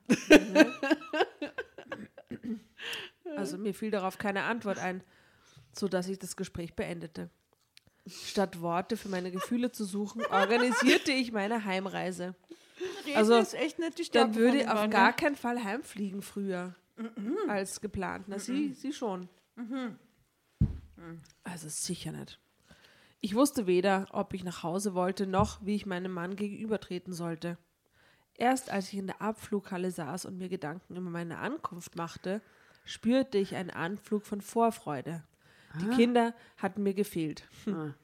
Also 3.37 3.59
mir 3.59 3.75
fiel 3.75 3.91
darauf 3.91 4.19
keine 4.19 4.43
Antwort 4.43 4.79
ein, 4.79 5.03
sodass 5.73 6.09
ich 6.09 6.19
das 6.19 6.37
Gespräch 6.37 6.75
beendete. 6.75 7.31
Statt 8.07 8.61
Worte 8.61 8.97
für 8.97 9.09
meine 9.09 9.31
Gefühle 9.31 9.71
zu 9.73 9.85
suchen, 9.85 10.25
organisierte 10.27 11.13
ich 11.13 11.33
meine 11.33 11.65
Heimreise. 11.65 12.35
Also, 13.15 13.37
ist 13.37 13.55
echt 13.55 13.79
nicht 13.79 13.99
die 13.99 14.11
Dann 14.11 14.33
Stärke 14.33 14.35
würde 14.37 14.59
von 14.59 14.61
ich 14.61 14.69
auf 14.69 14.91
gar 14.91 15.13
gell? 15.13 15.25
keinen 15.27 15.37
Fall 15.37 15.63
heimfliegen 15.63 16.23
früher 16.23 16.75
als 17.49 17.81
geplant. 17.81 18.27
Na, 18.29 18.39
sie, 18.39 18.73
sie 18.73 18.93
schon. 18.93 19.29
Also 21.45 21.69
sicher 21.69 22.13
nicht. 22.13 22.39
Ich 23.21 23.35
wusste 23.35 23.67
weder, 23.67 24.07
ob 24.13 24.33
ich 24.33 24.45
nach 24.45 24.63
Hause 24.63 24.95
wollte, 24.95 25.27
noch 25.27 25.65
wie 25.65 25.75
ich 25.75 25.85
meinem 25.87 26.13
Mann 26.13 26.37
gegenübertreten 26.37 27.13
sollte. 27.13 27.59
Erst 28.35 28.71
als 28.71 28.93
ich 28.93 28.99
in 28.99 29.07
der 29.07 29.21
Abflughalle 29.21 29.91
saß 29.91 30.25
und 30.25 30.39
mir 30.39 30.49
Gedanken 30.49 30.97
über 30.97 31.11
meine 31.11 31.39
Ankunft 31.39 31.97
machte, 31.97 32.41
spürte 32.85 33.37
ich 33.37 33.55
einen 33.55 33.71
Anflug 33.71 34.25
von 34.25 34.41
Vorfreude. 34.41 35.23
Die 35.81 35.89
Kinder 35.97 36.35
hatten 36.57 36.83
mir 36.83 36.95
gefehlt. 36.95 37.47
Hm. 37.65 37.95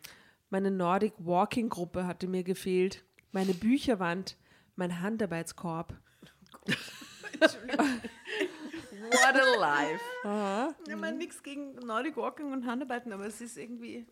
Meine 0.51 0.71
Nordic 0.71 1.15
Walking 1.19 1.69
Gruppe 1.69 2.07
hatte 2.07 2.29
mir 2.29 2.45
gefehlt. 2.45 3.03
Meine 3.33 3.55
Bücherwand, 3.55 4.37
mein 4.77 5.01
Handarbeitskorb. 5.01 5.95
What 9.11 9.37
a 9.37 9.59
life. 9.59 10.75
Ich 10.89 10.97
meine, 10.97 11.17
nichts 11.19 11.43
gegen 11.43 11.75
Nordic 11.77 12.17
Walking 12.17 12.53
und 12.53 12.67
Handarbeiten, 12.67 13.13
aber 13.13 13.27
es 13.27 13.41
ist 13.41 13.57
irgendwie 13.57 14.07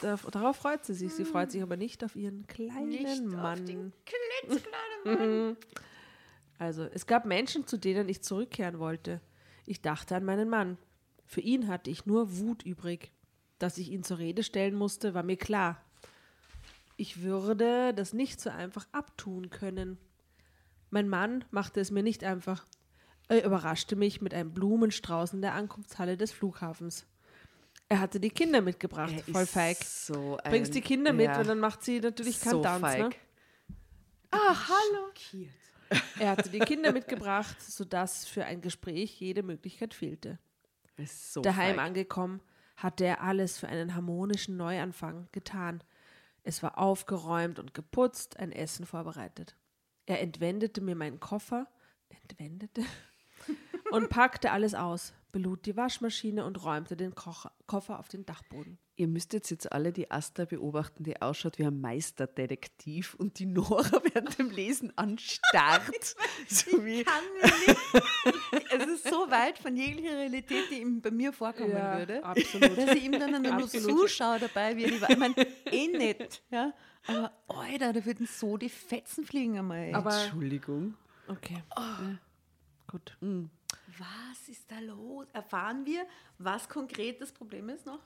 Da, 0.00 0.16
darauf 0.30 0.56
freut 0.56 0.84
sie 0.84 0.94
sich. 0.94 1.12
Sie 1.12 1.24
freut 1.24 1.50
sich 1.50 1.62
aber 1.62 1.76
nicht 1.76 2.04
auf 2.04 2.16
ihren 2.16 2.46
kleinen 2.46 2.88
nicht 2.88 3.24
Mann. 3.24 3.58
auf 3.60 3.64
den 3.64 3.92
klitzekleinen 4.06 5.04
Mann. 5.48 5.56
Also, 6.58 6.84
es 6.84 7.06
gab 7.06 7.24
Menschen, 7.24 7.66
zu 7.66 7.76
denen 7.76 8.08
ich 8.08 8.22
zurückkehren 8.22 8.78
wollte. 8.78 9.20
Ich 9.66 9.80
dachte 9.82 10.14
an 10.14 10.24
meinen 10.24 10.48
Mann. 10.48 10.78
Für 11.26 11.40
ihn 11.40 11.66
hatte 11.68 11.90
ich 11.90 12.06
nur 12.06 12.38
Wut 12.38 12.62
übrig. 12.64 13.10
Dass 13.58 13.78
ich 13.78 13.90
ihn 13.90 14.02
zur 14.04 14.18
Rede 14.18 14.42
stellen 14.42 14.74
musste, 14.74 15.14
war 15.14 15.22
mir 15.22 15.36
klar. 15.36 15.80
Ich 16.96 17.22
würde 17.22 17.94
das 17.94 18.12
nicht 18.12 18.40
so 18.40 18.50
einfach 18.50 18.86
abtun 18.92 19.50
können. 19.50 19.98
Mein 20.90 21.08
Mann 21.08 21.44
machte 21.50 21.80
es 21.80 21.90
mir 21.90 22.02
nicht 22.02 22.22
einfach. 22.24 22.66
Er 23.28 23.44
überraschte 23.44 23.96
mich 23.96 24.20
mit 24.20 24.34
einem 24.34 24.52
Blumenstrauß 24.52 25.32
in 25.32 25.42
der 25.42 25.54
Ankunftshalle 25.54 26.16
des 26.16 26.32
Flughafens. 26.32 27.06
Er 27.88 28.00
hatte 28.00 28.20
die 28.20 28.30
Kinder 28.30 28.60
mitgebracht, 28.60 29.12
Er 29.26 29.32
voll 29.32 29.46
feig. 29.46 29.78
So 29.84 30.36
ein, 30.38 30.50
Bringst 30.50 30.74
die 30.74 30.80
Kinder 30.80 31.12
mit 31.12 31.26
ja, 31.26 31.40
und 31.40 31.46
dann 31.46 31.58
macht 31.60 31.82
sie 31.82 32.00
natürlich 32.00 32.40
keinen 32.40 32.52
so 32.52 32.62
Tanz. 32.62 32.82
Ne? 32.82 32.88
feig. 32.88 33.18
Ah, 34.30 34.56
hallo. 34.68 35.12
Er 36.18 36.30
hatte 36.30 36.48
die 36.48 36.58
Kinder 36.60 36.92
mitgebracht, 36.92 37.60
sodass 37.60 38.26
für 38.26 38.44
ein 38.44 38.60
Gespräch 38.60 39.20
jede 39.20 39.42
Möglichkeit 39.42 39.94
fehlte. 39.94 40.38
So 41.06 41.42
Daheim 41.42 41.76
feig. 41.76 41.86
angekommen, 41.86 42.40
hatte 42.76 43.04
er 43.04 43.22
alles 43.22 43.58
für 43.58 43.68
einen 43.68 43.94
harmonischen 43.94 44.56
Neuanfang 44.56 45.28
getan. 45.32 45.82
Es 46.42 46.62
war 46.62 46.78
aufgeräumt 46.78 47.58
und 47.58 47.74
geputzt, 47.74 48.38
ein 48.38 48.52
Essen 48.52 48.86
vorbereitet. 48.86 49.56
Er 50.06 50.20
entwendete 50.20 50.80
mir 50.80 50.96
meinen 50.96 51.20
Koffer, 51.20 51.68
entwendete, 52.08 52.82
und 53.92 54.08
packte 54.08 54.50
alles 54.50 54.74
aus, 54.74 55.14
belud 55.30 55.64
die 55.66 55.76
Waschmaschine 55.76 56.44
und 56.44 56.62
räumte 56.64 56.96
den 56.96 57.14
Koffer 57.14 57.98
auf 57.98 58.08
den 58.08 58.26
Dachboden. 58.26 58.78
Ihr 58.96 59.08
müsstet 59.08 59.48
jetzt 59.50 59.72
alle 59.72 59.92
die 59.92 60.10
Asta 60.10 60.44
beobachten, 60.44 61.04
die 61.04 61.20
ausschaut 61.22 61.58
wie 61.58 61.64
ein 61.64 61.80
Meisterdetektiv 61.80 63.14
und 63.14 63.38
die 63.38 63.46
Nora 63.46 64.02
während 64.12 64.38
dem 64.38 64.50
Lesen 64.50 64.92
anstarrt. 64.96 66.16
so 66.48 66.84
wie, 66.84 67.04
kann 67.04 67.24
nicht. 67.42 68.61
Es 68.78 68.86
ist 68.86 69.08
so 69.08 69.30
weit 69.30 69.58
von 69.58 69.76
jeglicher 69.76 70.16
Realität, 70.16 70.70
die 70.70 70.80
ihm 70.80 71.00
bei 71.00 71.10
mir 71.10 71.32
vorkommen 71.32 71.72
Ja, 71.72 71.98
würde, 71.98 72.24
absolut. 72.24 72.76
dass 72.76 72.94
ich 72.94 73.04
ihm 73.04 73.12
dann 73.12 73.42
nur 73.42 73.68
zuschaue 73.68 74.38
dabei, 74.38 74.76
wie 74.76 74.84
er 74.84 75.10
Ich 75.10 75.16
meine, 75.16 75.34
eh 75.70 75.88
nicht. 75.88 76.42
Ja? 76.50 76.72
Aber, 77.06 77.32
Alter, 77.48 77.92
da 77.92 78.04
würden 78.04 78.26
so 78.26 78.56
die 78.56 78.68
Fetzen 78.68 79.24
fliegen 79.24 79.58
einmal. 79.58 79.94
Aber 79.94 80.14
Entschuldigung. 80.22 80.94
okay. 81.28 81.62
Gut. 82.86 83.16
was 83.20 84.48
ist 84.48 84.70
da 84.70 84.78
los? 84.80 85.26
Erfahren 85.32 85.86
wir, 85.86 86.06
was 86.38 86.68
konkret 86.68 87.20
das 87.20 87.32
Problem 87.32 87.68
ist 87.70 87.86
noch? 87.86 88.00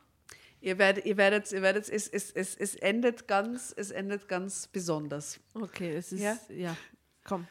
Ihr 0.61 0.79
werdet, 0.79 1.05
ihr 1.05 1.17
werdet, 1.17 1.53
ihr 1.53 1.63
werdet 1.63 1.89
es, 1.89 2.09
es, 2.09 2.31
es, 2.31 2.57
es, 2.57 2.75
endet 2.77 3.29
ganz, 3.29 3.75
es 3.77 3.91
endet 3.91 4.27
ganz 4.29 4.67
besonders. 4.69 5.39
Okay, 5.55 5.95
es 5.95 6.13
ist 6.13 6.21
Ja? 6.21 6.39
ja. 6.49 6.77
Komm. 7.25 7.47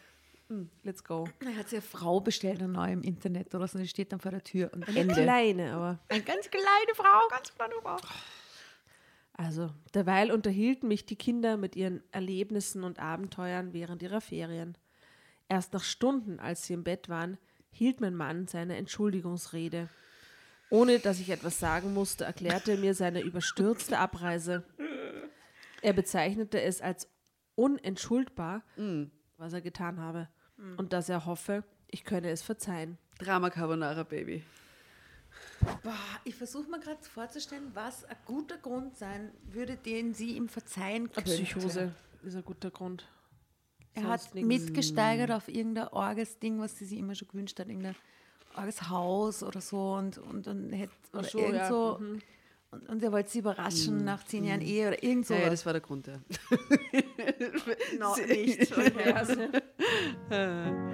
Hm, 0.48 0.70
Let's 0.84 1.04
go. 1.04 1.28
Er 1.40 1.56
hat 1.58 1.70
sich 1.70 1.80
eine 1.80 1.82
Frau 1.88 2.20
bestellt, 2.20 2.60
eine 2.60 2.72
neue 2.72 2.94
im 2.94 3.02
Internet 3.02 3.54
oder 3.56 3.68
so, 3.68 3.80
die 3.80 3.88
steht 3.88 4.12
dann 4.12 4.20
vor 4.20 4.32
der 4.32 4.44
Tür 4.44 4.72
und 4.74 4.88
Eine 4.88 5.00
Ende. 5.00 5.14
kleine, 5.16 5.74
aber. 5.74 6.00
Eine 6.10 6.22
ganz 6.24 6.50
kleine 6.52 6.94
Frau, 6.96 7.28
ganz 7.30 7.54
kleine 7.54 7.74
Frau. 7.82 7.98
Also, 9.34 9.70
derweil 9.94 10.32
unterhielten 10.32 10.88
mich 10.88 11.06
die 11.06 11.16
Kinder 11.18 11.58
mit 11.58 11.76
ihren 11.76 12.02
Erlebnissen 12.12 12.84
und 12.84 13.00
Abenteuern 13.00 13.74
während 13.74 14.02
ihrer 14.02 14.22
Ferien. 14.22 14.78
Erst 15.50 15.74
nach 15.74 15.84
Stunden, 15.84 16.40
als 16.40 16.66
sie 16.66 16.74
im 16.74 16.84
Bett 16.84 17.10
waren, 17.10 17.38
hielt 17.72 18.00
mein 18.00 18.16
Mann 18.16 18.48
seine 18.48 18.78
Entschuldigungsrede. 18.78 19.90
Ohne 20.70 21.00
dass 21.00 21.20
ich 21.20 21.30
etwas 21.30 21.60
sagen 21.60 21.94
musste, 21.94 22.24
erklärte 22.24 22.72
er 22.72 22.78
mir 22.78 22.94
seine 22.94 23.22
überstürzte 23.22 23.98
Abreise. 24.00 24.64
Er 25.82 25.94
bezeichnete 25.94 26.62
es 26.62 26.82
als 26.82 27.08
unentschuldbar, 27.56 28.64
was 29.38 29.54
er 29.54 29.62
getan 29.62 30.00
habe, 30.00 30.30
und 30.78 30.94
dass 30.94 31.10
er 31.10 31.26
hoffe, 31.26 31.64
ich 31.90 32.04
könne 32.04 32.30
es 32.30 32.42
verzeihen. 32.42 32.98
Drama 33.20 33.50
Carbonara 33.50 34.04
Baby. 34.04 34.44
Boah, 35.84 35.94
ich 36.24 36.36
versuche 36.36 36.70
mir 36.70 36.80
gerade 36.80 37.04
vorzustellen, 37.04 37.72
was 37.74 38.04
ein 38.06 38.18
guter 38.26 38.58
Grund 38.58 38.96
sein 38.98 39.32
würde, 39.44 39.78
den 39.78 40.14
sie 40.14 40.36
ihm 40.36 40.48
verzeihen 40.50 41.04
Eine 41.04 41.10
könnte. 41.10 41.32
Psychose 41.32 41.92
ist 42.24 42.36
ein 42.36 42.46
guter 42.46 42.72
Grund. 42.72 43.08
Er 43.94 44.04
Sonst 44.04 44.28
hat 44.28 44.36
nix. 44.36 44.48
mitgesteigert 44.48 45.32
auf 45.32 45.48
irgendein 45.48 45.88
orges 45.88 46.40
Ding, 46.40 46.60
was 46.60 46.78
sie 46.78 46.86
sich 46.86 47.00
immer 47.00 47.16
schon 47.16 47.30
gewünscht 47.30 47.60
hat, 47.60 47.68
irgendein 47.68 47.96
orges 48.56 48.90
Haus 48.90 49.44
oder 49.44 49.62
so 49.62 49.94
und, 49.94 50.18
und, 50.18 50.48
und 50.48 50.72
hätte 50.74 50.94
oder 51.14 51.24
so, 51.24 51.40
irgend 51.40 51.56
ja, 51.56 51.70
so. 51.70 52.00
Und, 52.76 52.90
und 52.90 53.04
er 53.04 53.12
wollte 53.12 53.30
sie 53.30 53.40
überraschen 53.40 54.04
nach 54.04 54.26
zehn 54.26 54.44
Jahren 54.44 54.62
Ehe 54.62 54.90
oder 54.90 55.02
irgend 55.02 55.26
so. 55.26 55.34
Ja, 55.34 55.42
ja, 55.42 55.50
das 55.50 55.66
war 55.66 55.74
der 55.74 55.82
Grund, 55.82 56.08
ja. 56.08 56.14
no, 58.00 58.16
nicht. 58.28 58.72
Okay. 58.72 59.14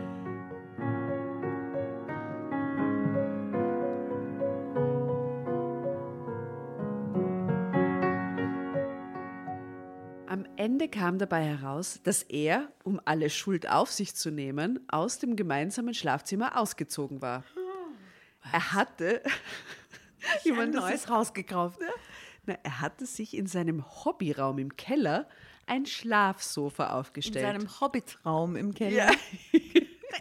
Am 10.27 10.45
Ende 10.55 10.87
kam 10.87 11.17
dabei 11.17 11.43
heraus, 11.43 11.99
dass 12.03 12.23
er, 12.23 12.71
um 12.83 13.01
alle 13.03 13.29
Schuld 13.29 13.69
auf 13.69 13.91
sich 13.91 14.15
zu 14.15 14.31
nehmen, 14.31 14.79
aus 14.87 15.19
dem 15.19 15.35
gemeinsamen 15.35 15.93
Schlafzimmer 15.93 16.57
ausgezogen 16.57 17.21
war. 17.21 17.43
Er 18.51 18.73
hatte, 18.73 19.21
ich 20.43 20.51
ein 20.57 20.71
neues 20.71 21.07
Haus 21.07 21.33
gekauft. 21.33 21.79
na, 22.45 22.55
er 22.63 22.81
hatte 22.81 23.05
sich 23.05 23.35
in 23.35 23.47
seinem 23.47 23.85
Hobbyraum 24.05 24.57
im 24.59 24.75
Keller 24.75 25.27
ein 25.67 25.85
Schlafsofa 25.85 26.85
In 26.87 26.91
aufgestellt. 26.91 27.45
seinem 27.45 27.79
Hobbitraum 27.79 28.55
im 28.55 28.73
Keller. 28.73 28.91
ja, 28.95 29.11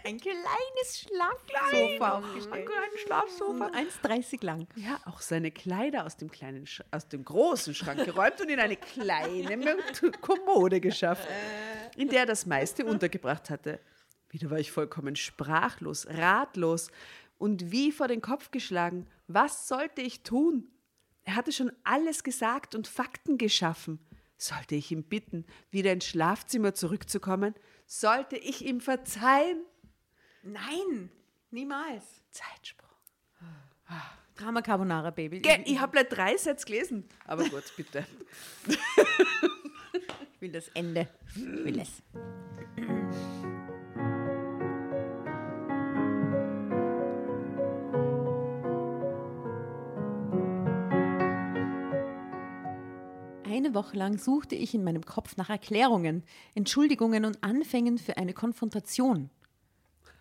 Ein 0.05 0.19
kleines 0.19 1.01
Schlafsofa 1.01 2.19
aufgestellt. 2.19 2.55
ein 2.55 2.65
kleines 2.65 3.01
Schlafsofa. 3.01 3.67
1,30 3.67 4.45
lang. 4.45 4.69
Ja, 4.77 5.01
auch 5.05 5.21
seine 5.21 5.51
Kleider 5.51 6.07
aus 6.07 6.17
dem 6.17 6.31
kleinen, 6.31 6.65
Sch 6.67 6.83
aus 6.93 7.09
dem 7.09 7.25
großen 7.25 7.75
Schrank 7.75 8.05
geräumt 8.05 8.41
und 8.41 8.49
in 8.49 8.61
eine 8.61 8.77
kleine 8.77 9.77
Kommode 10.21 10.81
geschafft, 10.81 11.27
in 11.97 12.09
der 12.09 12.21
er 12.21 12.27
das 12.27 12.47
meiste 12.47 12.85
untergebracht 12.85 13.51
hatte. 13.51 13.81
Wieder 14.31 14.49
war 14.51 14.59
ich 14.59 14.71
vollkommen 14.71 15.17
sprachlos, 15.17 16.07
ratlos 16.09 16.91
und 17.41 17.73
wie 17.73 17.91
vor 17.91 18.07
den 18.07 18.21
Kopf 18.21 18.51
geschlagen. 18.51 19.07
Was 19.27 19.67
sollte 19.67 20.03
ich 20.03 20.23
tun? 20.23 20.71
Er 21.25 21.35
hatte 21.37 21.53
schon 21.53 21.73
alles 21.85 22.23
gesagt 22.23 22.75
und 22.75 22.87
Fakten 22.87 23.39
geschaffen. 23.39 23.99
Sollte 24.37 24.75
ich 24.75 24.91
ihn 24.93 25.05
bitten, 25.05 25.47
wieder 25.71 25.93
ins 25.93 26.05
Schlafzimmer 26.07 26.75
zurückzukommen? 26.75 27.55
Sollte 27.87 28.37
ich 28.37 28.65
ihm 28.65 28.81
verzeihen? 28.81 29.63
Nein, 30.43 31.11
niemals. 31.51 32.05
Zeitsprung. 32.31 32.89
Drama 34.37 34.63
Carbonara, 34.63 35.11
Baby. 35.11 35.41
Ge- 35.41 35.63
Ich 35.67 35.79
habe 35.81 35.93
gleich 35.93 36.09
drei 36.09 36.37
Sätze 36.37 36.65
gelesen. 36.67 37.09
Aber 37.27 37.45
gut, 37.49 37.65
bitte. 37.77 38.07
Ich 38.67 40.41
will 40.41 40.53
das 40.53 40.69
Ende. 40.69 41.09
Ich 41.35 41.43
will 41.65 41.79
es. 41.81 42.03
Eine 53.71 53.79
Woche 53.85 53.97
lang 53.97 54.19
suchte 54.19 54.57
ich 54.57 54.75
in 54.75 54.83
meinem 54.83 55.07
Kopf 55.07 55.37
nach 55.37 55.49
Erklärungen, 55.49 56.25
Entschuldigungen 56.57 57.25
und 57.25 57.45
Anfängen 57.45 57.99
für 57.99 58.17
eine 58.17 58.33
Konfrontation. 58.33 59.31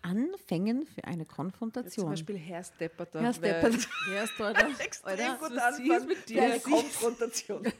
Anfängen 0.02 0.86
für 0.86 1.02
eine 1.02 1.26
Zum 1.26 1.34
Konfrontation. 1.34 2.10
Beispiel 2.10 2.38
Herr 2.38 2.62
Stepperter. 2.62 3.20
Herr 3.20 3.34
Stepperter. 3.34 3.76
Wer 4.08 4.22
ist 4.22 4.32
da? 4.38 4.52
Extrem 4.78 5.10
Alter, 5.10 5.36
gut 5.48 5.58
anfangen 5.58 6.06
mit 6.06 6.28
dir? 6.28 6.42
eine 6.44 6.60
Konfrontation. 6.60 7.72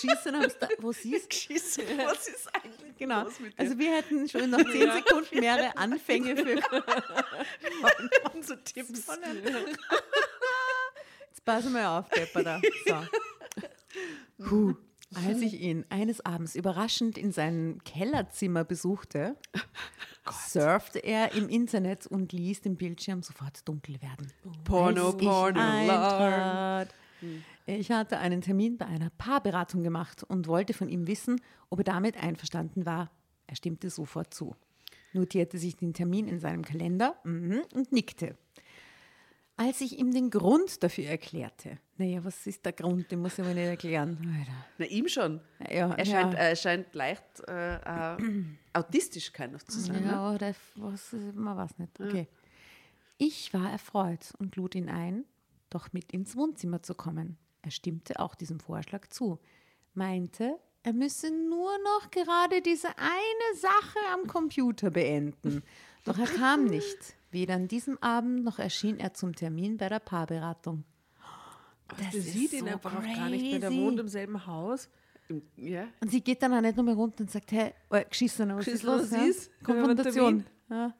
Schießen 0.00 0.34
am 0.34 0.48
Sta 0.48 0.66
wo 0.78 0.92
siehst 0.92 1.28
Geschissen, 1.28 1.84
was 1.98 2.26
ist 2.28 2.48
eigentlich 2.54 2.96
Genau. 2.96 3.24
los 3.24 3.38
mit 3.38 3.52
dir? 3.52 3.60
Also 3.60 3.78
wir 3.78 3.96
hätten 3.96 4.26
schon 4.30 4.48
nach 4.48 4.64
10 4.64 4.92
Sekunden 4.92 5.40
mehrere 5.40 5.76
Anfänge 5.76 6.36
für 6.38 6.58
unsere 8.34 8.64
Tipps. 8.64 9.06
Jetzt 11.28 11.44
pass 11.44 11.64
mal 11.66 11.98
auf, 11.98 12.08
Pepper 12.08 12.42
da. 12.42 12.62
So. 12.86 13.04
Puh. 14.48 14.74
Als 15.14 15.40
ich 15.40 15.60
ihn 15.60 15.86
eines 15.88 16.24
Abends 16.24 16.54
überraschend 16.54 17.16
in 17.16 17.32
seinem 17.32 17.82
Kellerzimmer 17.84 18.64
besuchte, 18.64 19.36
surfte 20.30 20.98
er 20.98 21.34
im 21.34 21.48
Internet 21.48 22.06
und 22.06 22.32
ließ 22.32 22.60
den 22.60 22.76
Bildschirm 22.76 23.22
sofort 23.22 23.66
dunkel 23.66 24.02
werden. 24.02 24.30
Porno, 24.64 25.06
Als 25.06 25.14
ich 25.14 25.26
Porno, 25.26 25.60
eintrat. 25.60 26.94
Ich 27.64 27.90
hatte 27.90 28.18
einen 28.18 28.42
Termin 28.42 28.76
bei 28.76 28.86
einer 28.86 29.10
Paarberatung 29.10 29.82
gemacht 29.82 30.24
und 30.24 30.46
wollte 30.46 30.74
von 30.74 30.88
ihm 30.88 31.06
wissen, 31.06 31.40
ob 31.70 31.80
er 31.80 31.84
damit 31.84 32.22
einverstanden 32.22 32.84
war. 32.84 33.10
Er 33.46 33.56
stimmte 33.56 33.88
sofort 33.88 34.34
zu, 34.34 34.56
notierte 35.14 35.58
sich 35.58 35.76
den 35.76 35.94
Termin 35.94 36.28
in 36.28 36.38
seinem 36.38 36.62
Kalender 36.62 37.16
mhm, 37.24 37.62
und 37.74 37.92
nickte. 37.92 38.36
Als 39.60 39.80
ich 39.80 39.98
ihm 39.98 40.12
den 40.12 40.30
Grund 40.30 40.82
dafür 40.84 41.06
erklärte, 41.06 41.78
naja, 41.96 42.24
was 42.24 42.46
ist 42.46 42.64
der 42.64 42.72
Grund, 42.72 43.10
den 43.10 43.20
muss 43.20 43.38
ich 43.38 43.44
mir 43.44 43.54
nicht 43.54 43.66
erklären. 43.66 44.16
Alter. 44.38 44.52
Na, 44.78 44.86
ihm 44.86 45.08
schon. 45.08 45.40
Ja, 45.68 45.92
Er 45.94 46.06
scheint, 46.06 46.32
ja. 46.32 46.38
er 46.38 46.56
scheint 46.56 46.94
leicht 46.94 47.24
äh, 47.48 47.74
äh, 48.14 48.16
autistisch 48.72 49.32
kein 49.32 49.56
of 49.56 49.64
zu 49.64 49.80
sein. 49.80 50.04
Ne? 50.04 50.12
Ja, 50.12 50.32
oder 50.32 50.54
was, 50.76 51.12
man 51.34 51.56
weiß 51.56 51.76
nicht. 51.78 52.00
Okay. 52.00 52.28
Ich 53.16 53.52
war 53.52 53.70
erfreut 53.72 54.32
und 54.38 54.54
lud 54.54 54.76
ihn 54.76 54.88
ein, 54.88 55.24
doch 55.70 55.92
mit 55.92 56.12
ins 56.12 56.36
Wohnzimmer 56.36 56.80
zu 56.82 56.94
kommen. 56.94 57.36
Er 57.62 57.72
stimmte 57.72 58.20
auch 58.20 58.36
diesem 58.36 58.60
Vorschlag 58.60 59.08
zu, 59.08 59.40
meinte, 59.92 60.56
er 60.84 60.92
müsse 60.92 61.32
nur 61.32 61.72
noch 61.82 62.12
gerade 62.12 62.62
diese 62.62 62.88
eine 62.96 63.56
Sache 63.60 63.98
am 64.14 64.28
Computer 64.28 64.90
beenden. 64.90 65.64
Doch 66.04 66.16
er 66.16 66.26
kam 66.26 66.66
nicht. 66.66 67.16
Weder 67.30 67.54
an 67.54 67.68
diesem 67.68 67.98
Abend 68.02 68.44
noch 68.44 68.58
erschien 68.58 68.98
er 68.98 69.14
zum 69.14 69.34
Termin 69.34 69.76
bei 69.76 69.88
der 69.88 69.98
Paarberatung. 69.98 70.84
Das 71.88 72.12
Sie 72.12 72.18
ist 72.18 72.32
sieht 72.32 72.52
ihn 72.52 72.60
so 72.60 72.66
einfach 72.66 72.94
auch 72.96 73.02
gar 73.02 73.28
nicht 73.28 73.42
mehr. 73.42 73.60
Der 73.60 73.70
crazy. 73.70 73.82
wohnt 73.82 74.00
im 74.00 74.08
selben 74.08 74.46
Haus. 74.46 74.88
Ja. 75.56 75.86
Und 76.00 76.10
sie 76.10 76.22
geht 76.22 76.42
dann 76.42 76.54
auch 76.54 76.60
nicht 76.60 76.76
nochmal 76.76 76.94
runter 76.94 77.20
und 77.20 77.30
sagt, 77.30 77.52
hey, 77.52 77.72
oh, 77.90 77.98
geschissen, 78.08 78.54
was 78.56 78.66
ist 78.66 78.82
los? 78.82 79.10
Ja? 79.10 79.24
ist? 79.24 79.50
Konfrontation. 79.62 80.44
Ja. 80.70 80.94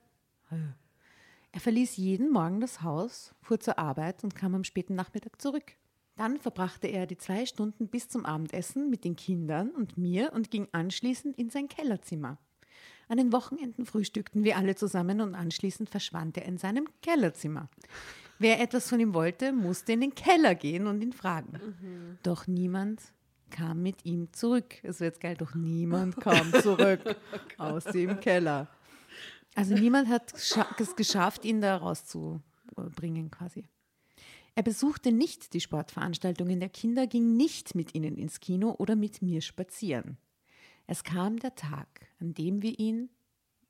Er 1.52 1.60
verließ 1.60 1.96
jeden 1.96 2.30
Morgen 2.30 2.60
das 2.60 2.82
Haus, 2.82 3.34
fuhr 3.40 3.58
zur 3.58 3.78
Arbeit 3.78 4.22
und 4.24 4.34
kam 4.34 4.54
am 4.54 4.64
späten 4.64 4.94
Nachmittag 4.94 5.40
zurück. 5.40 5.72
Dann 6.16 6.38
verbrachte 6.38 6.88
er 6.88 7.06
die 7.06 7.16
zwei 7.16 7.46
Stunden 7.46 7.88
bis 7.88 8.08
zum 8.08 8.26
Abendessen 8.26 8.90
mit 8.90 9.04
den 9.04 9.16
Kindern 9.16 9.70
und 9.70 9.96
mir 9.96 10.32
und 10.32 10.50
ging 10.50 10.68
anschließend 10.72 11.38
in 11.38 11.48
sein 11.48 11.68
Kellerzimmer. 11.68 12.38
An 13.08 13.16
den 13.16 13.32
Wochenenden 13.32 13.86
frühstückten 13.86 14.44
wir 14.44 14.56
alle 14.56 14.74
zusammen 14.74 15.20
und 15.20 15.34
anschließend 15.34 15.88
verschwand 15.88 16.36
er 16.36 16.44
in 16.44 16.58
seinem 16.58 16.86
Kellerzimmer. 17.02 17.68
Wer 18.38 18.60
etwas 18.60 18.88
von 18.88 19.00
ihm 19.00 19.14
wollte, 19.14 19.52
musste 19.52 19.92
in 19.92 20.00
den 20.00 20.14
Keller 20.14 20.54
gehen 20.54 20.86
und 20.86 21.02
ihn 21.02 21.12
fragen. 21.12 21.58
Doch 22.22 22.46
niemand 22.46 23.02
kam 23.50 23.82
mit 23.82 24.04
ihm 24.04 24.32
zurück. 24.32 24.76
Es 24.82 25.00
wird 25.00 25.20
geil, 25.20 25.36
doch 25.36 25.54
niemand 25.54 26.16
kam 26.20 26.52
zurück 26.52 27.16
aus 27.56 27.84
dem 27.84 28.20
Keller. 28.20 28.68
Also 29.54 29.74
niemand 29.74 30.08
hat 30.08 30.34
es 30.34 30.94
geschafft, 30.94 31.44
ihn 31.44 31.60
da 31.60 31.76
rauszubringen 31.76 33.30
quasi. 33.30 33.64
Er 34.54 34.62
besuchte 34.62 35.12
nicht 35.12 35.54
die 35.54 35.60
Sportveranstaltungen 35.60 36.60
der 36.60 36.68
Kinder, 36.68 37.06
ging 37.06 37.36
nicht 37.36 37.74
mit 37.74 37.94
ihnen 37.94 38.16
ins 38.16 38.40
Kino 38.40 38.74
oder 38.78 38.96
mit 38.96 39.22
mir 39.22 39.40
spazieren. 39.40 40.18
Es 40.86 41.04
kam 41.04 41.38
der 41.38 41.54
Tag, 41.54 42.07
an 42.20 42.34
dem 42.34 42.62
wir 42.62 42.78
ihn 42.78 43.10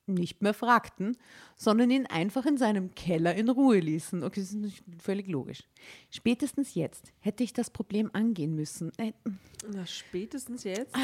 nicht 0.06 0.42
mehr 0.42 0.54
fragten, 0.54 1.16
sondern 1.56 1.90
ihn 1.90 2.06
einfach 2.06 2.46
in 2.46 2.56
seinem 2.56 2.94
Keller 2.94 3.34
in 3.34 3.48
Ruhe 3.48 3.78
ließen. 3.78 4.24
Okay, 4.24 4.40
das 4.40 4.52
ist 4.52 4.82
völlig 4.98 5.28
logisch. 5.28 5.64
Spätestens 6.10 6.74
jetzt 6.74 7.12
hätte 7.20 7.44
ich 7.44 7.52
das 7.52 7.70
Problem 7.70 8.10
angehen 8.12 8.54
müssen. 8.54 8.90
Äh, 8.96 9.12
Na, 9.70 9.86
spätestens 9.86 10.64
jetzt. 10.64 10.94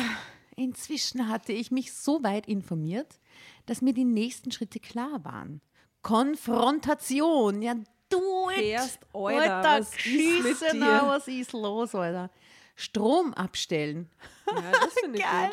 Inzwischen 0.57 1.28
hatte 1.28 1.53
ich 1.53 1.70
mich 1.70 1.92
so 1.92 2.22
weit 2.22 2.47
informiert, 2.47 3.20
dass 3.66 3.82
mir 3.82 3.92
die 3.92 4.05
nächsten 4.05 4.53
Schritte 4.53 4.80
klar 4.80 5.24
waren. 5.24 5.61
Konfrontation, 6.03 7.61
ja 7.61 7.74
du. 8.09 8.51
Erst, 8.51 9.01
Alter, 9.12 9.80
was 9.80 9.95
ist 10.07 10.80
was 10.80 11.28
ist 11.28 11.53
los, 11.53 11.95
Alter? 11.95 12.30
Strom 12.77 13.33
abstellen, 13.35 14.11
Ja, 14.47 14.72
das 14.72 14.93
finde 15.01 15.18
ich 15.18 15.25
Geil. 15.25 15.51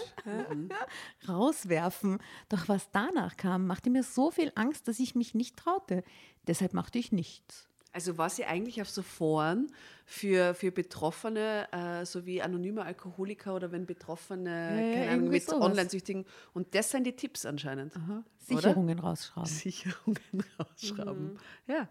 gut. 0.47 0.71
Ja. 0.71 1.33
rauswerfen. 1.33 2.19
Doch 2.49 2.67
was 2.67 2.89
danach 2.91 3.37
kam, 3.37 3.67
machte 3.67 3.89
mir 3.89 4.03
so 4.03 4.31
viel 4.31 4.51
Angst, 4.55 4.87
dass 4.87 4.99
ich 4.99 5.15
mich 5.15 5.35
nicht 5.35 5.55
traute. 5.57 6.03
Deshalb 6.47 6.73
machte 6.73 6.97
ich 6.99 7.11
nichts. 7.11 7.67
Also 7.93 8.17
war 8.17 8.29
sie 8.29 8.45
eigentlich 8.45 8.81
auf 8.81 8.89
so 8.89 9.01
Foren 9.01 9.69
für, 10.05 10.53
für 10.53 10.71
Betroffene, 10.71 11.67
äh, 11.73 12.05
so 12.05 12.25
wie 12.25 12.41
anonyme 12.41 12.85
Alkoholiker 12.85 13.53
oder 13.53 13.73
wenn 13.73 13.85
Betroffene, 13.85 14.49
ja, 14.49 14.93
keine 14.97 15.11
Ahnung, 15.11 15.29
mit 15.29 15.43
sowas. 15.43 15.61
Online-Süchtigen. 15.61 16.25
Und 16.53 16.73
das 16.73 16.89
sind 16.91 17.03
die 17.05 17.15
Tipps 17.17 17.45
anscheinend. 17.45 17.93
Sicherungen 18.39 18.97
rausschrauben. 18.97 19.49
Sicherungen 19.49 20.19
rausschrauben. 20.59 21.37
Ja. 21.67 21.89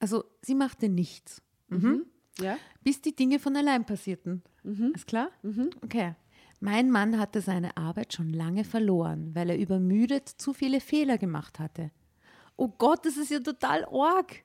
Also 0.00 0.24
sie 0.42 0.56
machte 0.56 0.88
nichts. 0.88 1.40
Ja. 2.38 2.56
bis 2.82 3.00
die 3.02 3.14
Dinge 3.14 3.38
von 3.38 3.56
allein 3.56 3.84
passierten. 3.84 4.42
Ist 4.94 5.06
klar? 5.06 5.30
Okay. 5.82 6.14
Mein 6.60 6.90
Mann 6.90 7.18
hatte 7.18 7.40
seine 7.40 7.76
Arbeit 7.76 8.12
schon 8.12 8.30
lange 8.32 8.64
verloren, 8.64 9.34
weil 9.34 9.50
er 9.50 9.58
übermüdet 9.58 10.28
zu 10.28 10.52
viele 10.52 10.80
Fehler 10.80 11.16
gemacht 11.18 11.58
hatte. 11.58 11.90
Oh 12.56 12.68
Gott, 12.68 13.06
das 13.06 13.16
ist 13.16 13.30
ja 13.30 13.40
total 13.40 13.86
arg. 13.86 14.44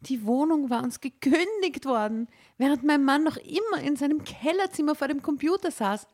Die 0.00 0.24
Wohnung 0.24 0.70
war 0.70 0.82
uns 0.82 1.00
gekündigt 1.00 1.84
worden, 1.84 2.28
während 2.58 2.82
mein 2.84 3.04
Mann 3.04 3.24
noch 3.24 3.36
immer 3.36 3.82
in 3.82 3.96
seinem 3.96 4.24
Kellerzimmer 4.24 4.94
vor 4.94 5.08
dem 5.08 5.22
Computer 5.22 5.70
saß. 5.70 6.06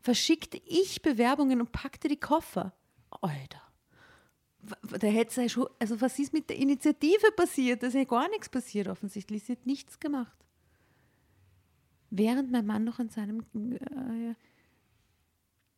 Verschickte 0.00 0.60
ich 0.66 1.00
Bewerbungen 1.00 1.60
und 1.60 1.72
packte 1.72 2.08
die 2.08 2.20
Koffer. 2.20 2.74
Alter. 3.22 3.62
Da 4.98 5.06
hätte 5.06 5.42
ja 5.42 5.48
schon, 5.48 5.66
also 5.78 6.00
was 6.00 6.18
ist 6.18 6.32
mit 6.32 6.48
der 6.50 6.56
Initiative 6.56 7.32
passiert? 7.36 7.82
Da 7.82 7.86
ist 7.86 7.94
ja 7.94 8.04
gar 8.04 8.28
nichts 8.28 8.48
passiert 8.48 8.88
offensichtlich. 8.88 9.44
Sie 9.44 9.52
hat 9.52 9.64
nichts 9.66 9.98
gemacht. 10.00 10.43
Während 12.16 12.52
mein 12.52 12.64
Mann 12.64 12.84
noch 12.84 13.00
an 13.00 13.08
seinem 13.08 13.40
äh, 13.54 14.34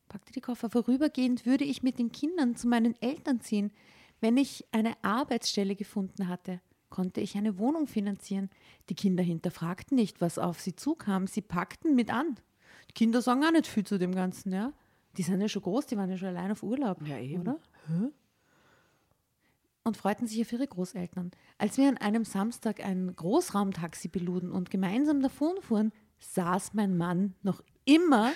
packte 0.08 0.32
die 0.32 0.42
Koffer. 0.42 0.68
Vorübergehend 0.68 1.46
würde 1.46 1.64
ich 1.64 1.82
mit 1.82 1.98
den 1.98 2.12
Kindern 2.12 2.56
zu 2.56 2.68
meinen 2.68 2.94
Eltern 3.00 3.40
ziehen. 3.40 3.72
Wenn 4.20 4.36
ich 4.36 4.66
eine 4.70 4.92
Arbeitsstelle 5.02 5.74
gefunden 5.76 6.28
hatte, 6.28 6.60
konnte 6.90 7.22
ich 7.22 7.36
eine 7.38 7.58
Wohnung 7.58 7.86
finanzieren. 7.86 8.50
Die 8.90 8.94
Kinder 8.94 9.22
hinterfragten 9.22 9.96
nicht, 9.96 10.20
was 10.20 10.38
auf 10.38 10.60
sie 10.60 10.76
zukam. 10.76 11.26
Sie 11.26 11.40
packten 11.40 11.94
mit 11.94 12.12
an. 12.12 12.36
Die 12.90 12.94
Kinder 12.94 13.22
sagen 13.22 13.42
auch 13.44 13.50
nicht 13.52 13.66
viel 13.66 13.86
zu 13.86 13.98
dem 13.98 14.14
Ganzen, 14.14 14.52
ja. 14.52 14.72
Die 15.16 15.22
sind 15.22 15.40
ja 15.40 15.48
schon 15.48 15.62
groß, 15.62 15.86
die 15.86 15.96
waren 15.96 16.10
ja 16.10 16.18
schon 16.18 16.28
allein 16.28 16.52
auf 16.52 16.62
Urlaub, 16.62 17.00
Ja, 17.06 17.18
eben. 17.18 17.40
oder? 17.40 17.58
und 19.84 19.96
freuten 19.96 20.26
sich 20.26 20.40
auf 20.42 20.52
ihre 20.52 20.66
Großeltern. 20.66 21.30
Als 21.58 21.78
wir 21.78 21.88
an 21.88 21.96
einem 21.96 22.24
Samstag 22.24 22.84
ein 22.84 23.14
Großraumtaxi 23.14 24.08
beluden 24.08 24.50
und 24.50 24.68
gemeinsam 24.70 25.22
davonfuhren, 25.22 25.92
saß 26.18 26.74
mein 26.74 26.96
Mann 26.96 27.34
noch 27.42 27.62
immer 27.84 28.32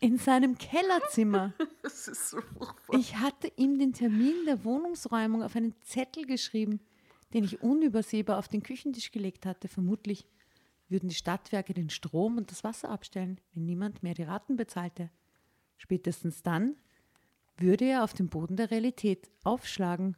in 0.00 0.18
seinem 0.18 0.56
Kellerzimmer. 0.56 1.52
Das 1.82 2.06
ist 2.06 2.28
so 2.28 2.42
furchtbar. 2.42 2.98
Ich 2.98 3.16
hatte 3.16 3.50
ihm 3.56 3.78
den 3.78 3.94
Termin 3.94 4.44
der 4.46 4.62
Wohnungsräumung 4.62 5.42
auf 5.42 5.56
einen 5.56 5.74
Zettel 5.80 6.26
geschrieben, 6.26 6.80
den 7.32 7.44
ich 7.44 7.62
unübersehbar 7.62 8.38
auf 8.38 8.48
den 8.48 8.62
Küchentisch 8.62 9.10
gelegt 9.10 9.46
hatte. 9.46 9.68
Vermutlich 9.68 10.26
würden 10.90 11.08
die 11.08 11.14
Stadtwerke 11.14 11.72
den 11.72 11.88
Strom 11.88 12.36
und 12.36 12.50
das 12.50 12.62
Wasser 12.62 12.90
abstellen, 12.90 13.40
wenn 13.54 13.64
niemand 13.64 14.02
mehr 14.02 14.12
die 14.12 14.24
Raten 14.24 14.56
bezahlte. 14.56 15.08
Spätestens 15.78 16.42
dann 16.42 16.76
würde 17.56 17.86
er 17.86 18.04
auf 18.04 18.12
dem 18.12 18.28
Boden 18.28 18.56
der 18.56 18.70
Realität 18.70 19.30
aufschlagen. 19.44 20.14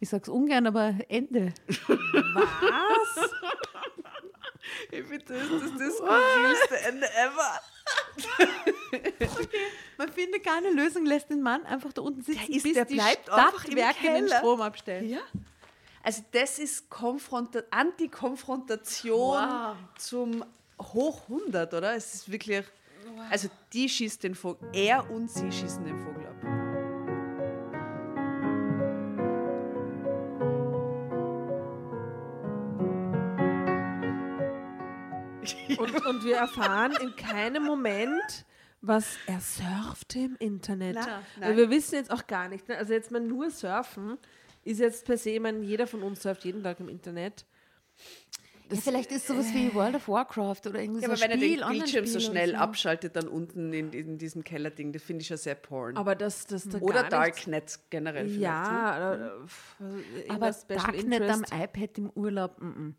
Ich 0.00 0.10
sag's 0.10 0.28
ungern, 0.28 0.66
aber 0.66 0.94
Ende. 1.08 1.54
Ich 4.90 5.04
finde, 5.04 5.24
das 5.26 5.42
ist 5.42 5.74
das 5.80 5.96
skurrilste 5.96 6.80
Ende 6.88 7.06
ever. 7.14 7.60
Man 9.98 10.08
findet 10.12 10.44
keine 10.44 10.70
Lösung, 10.70 11.04
lässt 11.06 11.30
den 11.30 11.42
Mann 11.42 11.64
einfach 11.66 11.92
da 11.92 12.02
unten 12.02 12.22
sitzen, 12.22 12.40
Der 12.46 12.56
ist- 12.56 12.62
bis 12.62 12.72
der 12.74 12.84
die 12.84 12.94
bleibt 12.94 13.24
Stadtwerke 13.26 14.06
den. 14.12 14.28
Strom 14.28 14.60
abstellen. 14.60 15.08
Ja. 15.08 15.20
Also 16.02 16.22
das 16.32 16.58
ist 16.58 16.90
Konfronta 16.90 17.62
Antikonfrontation 17.70 19.38
Wow. 19.38 19.76
zum 19.98 20.44
Hoch 20.80 21.22
100, 21.28 21.72
oder? 21.74 21.94
Es 21.94 22.14
ist 22.14 22.30
wirklich, 22.32 22.64
also 23.30 23.48
die 23.72 23.88
schießt 23.88 24.22
den 24.24 24.34
Vogel, 24.34 24.68
er 24.72 25.08
und 25.10 25.30
sie 25.30 25.50
schießen 25.52 25.84
den 25.84 25.98
Vogel 26.00 26.26
ab. 26.26 26.61
Und, 35.78 36.06
und 36.06 36.24
wir 36.24 36.36
erfahren 36.36 36.92
in 37.00 37.14
keinem 37.16 37.64
Moment, 37.64 38.44
was 38.80 39.16
er 39.26 39.40
surfte 39.40 40.18
im 40.18 40.36
Internet. 40.38 40.96
Weil 40.96 41.22
nein. 41.38 41.56
wir 41.56 41.70
wissen 41.70 41.94
jetzt 41.94 42.10
auch 42.10 42.26
gar 42.26 42.48
nicht. 42.48 42.68
Ne? 42.68 42.76
Also 42.76 42.92
jetzt 42.92 43.10
mal 43.10 43.20
nur 43.20 43.50
surfen 43.50 44.18
ist 44.64 44.80
jetzt 44.80 45.04
per 45.06 45.16
se, 45.18 45.30
ich 45.30 45.40
meine, 45.40 45.60
jeder 45.64 45.86
von 45.86 46.02
uns 46.02 46.22
surft 46.22 46.44
jeden 46.44 46.62
Tag 46.62 46.80
im 46.80 46.88
Internet. 46.88 47.44
Ja, 48.70 48.78
vielleicht 48.80 49.12
ist 49.12 49.26
sowas 49.26 49.52
wie 49.52 49.74
World 49.74 49.96
of 49.96 50.08
Warcraft 50.08 50.60
oder 50.66 50.80
irgendwie 50.80 51.02
Ja, 51.02 51.08
so 51.08 51.12
aber 51.12 51.30
wenn 51.30 51.38
Spiel, 51.38 51.60
er 51.60 51.68
den 51.68 51.78
Bildschirm 51.78 52.06
so 52.06 52.20
schnell 52.20 52.50
so. 52.52 52.56
abschaltet, 52.56 53.16
dann 53.16 53.28
unten 53.28 53.72
in, 53.72 53.92
in 53.92 54.18
diesem 54.18 54.44
Kellerding, 54.44 54.92
das 54.92 55.02
finde 55.02 55.22
ich 55.22 55.28
ja 55.28 55.36
sehr 55.36 55.56
porn. 55.56 55.96
Aber 55.96 56.14
das, 56.14 56.46
das 56.46 56.68
da 56.68 56.78
Oder 56.78 57.02
Darknet 57.04 57.78
generell 57.90 58.28
vielleicht. 58.28 58.38
ne? 58.38 58.42
Ja, 58.42 58.96
oder, 58.96 59.26
äh, 59.26 59.46
pff, 59.46 59.76
also 59.80 60.32
Aber 60.32 60.50
Darknet 60.68 61.22
am 61.22 61.42
Interest. 61.42 61.52
iPad 61.52 61.98
im 61.98 62.10
Urlaub, 62.14 62.60
mm, 62.62 62.90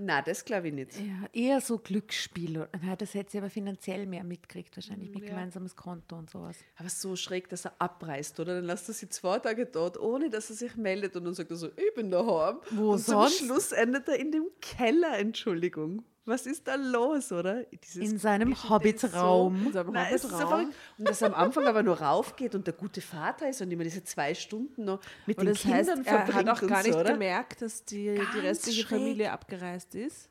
Na, 0.00 0.22
das 0.22 0.44
glaube 0.44 0.68
ich 0.68 0.74
nicht. 0.74 0.92
Ja, 0.96 1.28
eher 1.32 1.60
so 1.60 1.76
Glücksspiel. 1.78 2.68
Na, 2.82 2.94
das 2.94 3.14
hätte 3.14 3.32
sie 3.32 3.38
aber 3.38 3.50
finanziell 3.50 4.06
mehr 4.06 4.22
mitgekriegt, 4.22 4.76
wahrscheinlich 4.76 5.10
mit 5.10 5.26
gemeinsames 5.26 5.74
Konto 5.74 6.16
und 6.16 6.30
sowas. 6.30 6.56
Aber 6.76 6.88
so 6.88 7.16
schräg, 7.16 7.48
dass 7.48 7.64
er 7.64 7.74
abreißt, 7.80 8.38
oder? 8.38 8.54
Dann 8.54 8.64
lässt 8.64 8.88
er 8.88 8.94
sie 8.94 9.08
zwei 9.08 9.40
Tage 9.40 9.66
dort, 9.66 9.98
ohne 9.98 10.30
dass 10.30 10.50
er 10.50 10.56
sich 10.56 10.76
meldet 10.76 11.16
und 11.16 11.24
dann 11.24 11.34
sagt 11.34 11.50
er 11.50 11.56
so, 11.56 11.68
ich 11.68 11.94
bin 11.96 12.10
daheim. 12.12 12.58
Wo 12.70 12.92
und 12.92 12.98
sonst? 12.98 13.38
zum 13.38 13.46
Schluss 13.48 13.72
endet 13.72 14.08
er 14.08 14.20
in 14.20 14.30
dem 14.30 14.46
Keller, 14.60 15.18
Entschuldigung. 15.18 16.04
Was 16.28 16.46
ist 16.46 16.68
da 16.68 16.74
los, 16.74 17.32
oder? 17.32 17.64
Dieses 17.64 17.96
In 17.96 18.18
seinem 18.18 18.54
Hobbitraum. 18.68 19.66
In 19.66 19.72
seinem 19.72 19.92
Nein, 19.92 20.18
so 20.18 20.28
Hobbitraum. 20.30 20.48
verrückt. 20.50 20.74
Und 20.98 21.08
dass 21.08 21.22
er 21.22 21.28
am 21.28 21.34
Anfang 21.34 21.66
aber 21.66 21.82
nur 21.82 22.00
raufgeht 22.00 22.54
und 22.54 22.66
der 22.66 22.74
gute 22.74 23.00
Vater 23.00 23.48
ist 23.48 23.60
und 23.62 23.70
immer 23.70 23.84
diese 23.84 24.04
zwei 24.04 24.34
Stunden 24.34 24.84
noch 24.84 25.00
mit 25.26 25.38
Und 25.38 25.46
den 25.46 25.54
das 25.54 25.64
heißt, 25.64 25.88
Kindern 25.90 26.04
er 26.06 26.16
verbringt 26.26 26.48
hat 26.50 26.62
auch 26.62 26.68
gar 26.68 26.82
so, 26.82 26.88
nicht 26.88 26.98
oder? 26.98 27.12
gemerkt, 27.12 27.62
dass 27.62 27.84
die, 27.84 28.20
die 28.34 28.38
restliche 28.40 28.82
schräg. 28.82 28.98
Familie 28.98 29.32
abgereist 29.32 29.94
ist. 29.94 30.30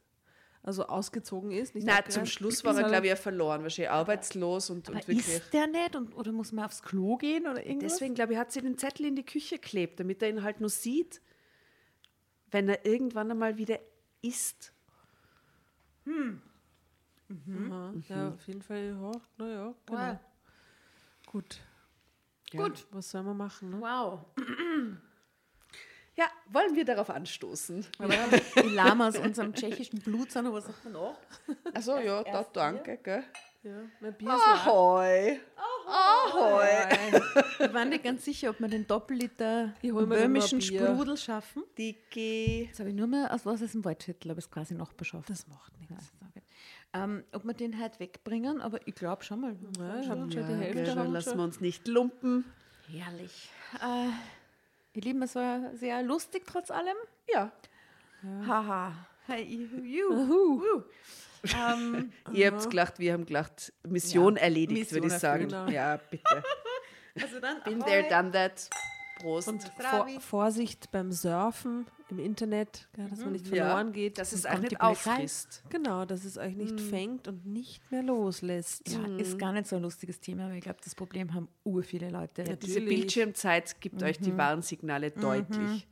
Also 0.64 0.86
ausgezogen 0.86 1.52
ist. 1.52 1.74
Nicht 1.76 1.88
Nein, 1.88 2.04
zum 2.10 2.26
Schluss 2.26 2.64
war 2.66 2.72
er, 2.72 2.76
Sondern- 2.76 2.92
glaube 2.92 3.06
ich, 3.06 3.10
ja 3.12 3.16
verloren, 3.16 3.64
wahrscheinlich 3.64 3.90
arbeitslos 3.90 4.70
und, 4.70 4.90
Aber 4.90 4.98
und 4.98 5.08
wirklich. 5.08 5.28
ist 5.28 5.54
der 5.54 5.68
nicht? 5.68 5.96
Und, 5.96 6.14
oder 6.14 6.32
muss 6.34 6.52
man 6.52 6.66
aufs 6.66 6.84
Klo 6.84 7.16
gehen 7.16 7.48
oder 7.48 7.66
irgendwas? 7.66 7.94
Deswegen, 7.94 8.16
glaube 8.16 8.34
ich, 8.34 8.40
hat 8.40 8.52
sie 8.52 8.62
den 8.62 8.78
Zettel 8.78 9.06
in 9.06 9.16
die 9.16 9.26
Küche 9.26 9.56
geklebt, 9.60 10.00
damit 10.00 10.22
er 10.22 10.30
ihn 10.30 10.44
halt 10.44 10.60
nur 10.60 10.70
sieht, 10.70 11.22
wenn 12.52 12.68
er 12.70 12.86
irgendwann 12.86 13.32
einmal 13.32 13.58
wieder 13.58 13.80
isst. 14.22 14.74
Aha, 17.30 17.94
Ja, 18.08 18.30
auf 18.30 18.48
jeden 18.48 18.62
Fall, 18.62 18.86
ja, 18.86 19.12
naja, 19.38 19.74
genau. 19.86 20.00
Wow. 20.00 20.20
Gut. 21.28 21.60
Ja. 22.54 22.64
Gut. 22.64 22.88
Was 22.92 23.10
soll 23.12 23.24
man 23.24 23.36
machen? 23.38 23.70
Ne? 23.72 23.82
Wow. 23.82 24.26
Ja, 26.16 26.26
wollen 26.48 26.76
wir 26.76 26.86
darauf 26.86 27.10
anstoßen? 27.10 27.86
Aber 28.00 28.14
die 28.64 28.70
Lama 28.70 29.10
aus 29.10 29.18
unserem 29.18 29.54
tschechischen 29.54 30.00
Blut 30.00 30.32
sind, 30.32 30.52
was 30.52 30.66
sagt 30.66 30.84
man 30.86 30.94
noch? 30.94 31.18
Also 31.74 32.00
ja, 32.00 32.24
da, 32.24 32.44
danke. 32.44 32.98
Gell? 33.04 33.24
Ja, 33.64 33.82
mein 34.00 34.14
Bier 34.18 34.30
ist 34.30 34.46
leer. 34.48 34.56
Ahoi! 34.66 35.40
Ahoi! 35.88 36.68
Ich 37.60 37.74
war 37.74 37.86
nicht 37.86 38.04
ganz 38.04 38.24
sicher, 38.26 38.52
ob 38.52 38.60
wir 38.60 38.68
den 38.68 38.86
Doppelliter 38.86 39.74
böhmischen 39.82 40.60
ein. 40.60 40.62
Sprudel 40.62 41.18
schaffen. 41.18 41.64
Dicki. 41.78 42.66
Jetzt 42.68 42.80
habe 42.80 42.90
ich 42.90 42.96
nur 42.96 43.08
mehr 43.08 43.34
aus 43.34 43.46
was 43.46 43.64
aus 43.64 43.72
dem 43.72 43.84
Waldviertel, 43.84 44.32
aber 44.32 44.38
es 44.40 44.46
ist 44.46 44.52
quasi 44.52 44.74
Nachbarschaft. 44.76 45.30
Das 45.30 45.48
macht 45.48 45.72
nichts. 45.80 45.96
Ja, 46.94 47.04
ähm, 47.04 47.24
ob 47.34 47.44
wir 47.46 47.54
den 47.54 47.80
halt 47.80 48.00
wegbringen, 48.00 48.62
aber 48.62 48.86
ich 48.88 48.96
glaube 48.96 49.24
schon 49.24 49.42
mal. 49.42 49.56
Ja, 49.80 50.00
ich 50.00 50.06
schon 50.08 50.30
die 50.30 50.38
Ja, 50.38 50.46
Hälfte. 50.46 50.74
gell, 50.84 50.90
haben 50.92 50.98
dann 50.98 51.08
wir 51.08 51.14
lassen 51.14 51.30
schon. 51.30 51.38
wir 51.40 51.44
uns 51.46 51.62
nicht 51.62 51.88
lumpen. 51.88 52.46
Herrlich. 52.92 53.50
Äh, 53.82 54.10
ihr 54.94 55.02
Lieben, 55.02 55.22
es 55.24 55.36
war 55.36 55.76
sehr 55.76 56.04
lustig 56.04 56.44
trotz 56.46 56.70
allem. 56.72 56.96
Ja. 57.34 57.52
Haha. 58.46 58.94
Hey, 59.26 59.44
you. 59.44 59.82
you. 59.82 60.84
Ähm, 61.56 62.12
Ihr 62.34 62.52
habt 62.52 62.70
gelacht, 62.70 63.00
wir 63.00 63.14
haben 63.14 63.26
gelacht. 63.26 63.74
Mission 63.88 64.36
Ja, 64.36 64.42
erledigt, 64.44 64.80
Mission 64.92 65.04
würde 65.04 65.16
ich 65.16 65.20
sagen. 65.22 65.50
erfüllt. 65.50 65.74
Ja, 65.74 65.98
bitte. 66.10 66.24
also 67.22 67.40
dann, 67.40 67.64
Been 67.64 67.82
ahoi. 67.82 67.90
there, 67.90 68.10
done 68.10 68.32
that. 68.32 68.70
Prost. 69.20 69.48
Und 69.48 69.64
Vor. 69.80 70.08
Vorsicht 70.20 70.92
beim 70.92 71.12
Surfen 71.12 71.88
im 72.10 72.20
Internet, 72.20 72.88
gell, 72.94 73.08
dass 73.10 73.20
man 73.20 73.32
nicht 73.32 73.48
verloren 73.48 73.92
geht. 73.92 74.20
dass 74.20 74.32
es 74.32 74.46
euch 74.46 74.60
nicht 74.60 74.80
auffrisst. 74.80 75.64
Genau, 75.70 76.06
dass 76.06 76.24
es 76.24 76.38
euch 76.38 76.56
nicht 76.56 76.80
fängt 76.80 77.28
und 77.28 77.46
nicht 77.46 77.92
mehr 77.92 78.04
loslässt. 78.04 78.88
Ja, 78.90 79.18
ist 79.18 79.40
gar 79.40 79.52
nicht 79.54 79.68
so 79.68 79.78
ein 79.78 79.82
lustiges 79.82 80.20
Thema, 80.20 80.46
aber 80.46 80.54
ich 80.54 80.62
glaube, 80.64 80.80
das 80.84 80.94
Problem 80.94 81.34
haben 81.34 81.48
ur 81.64 81.82
viele 81.84 82.10
Leute. 82.12 82.44
Ja, 82.44 82.56
diese. 82.56 82.80
Bildschirmzeit 82.82 83.82
gibt 83.82 84.04
euch 84.04 84.20
die 84.20 84.38
Warnsignale 84.38 85.10
deutlich. 85.12 85.88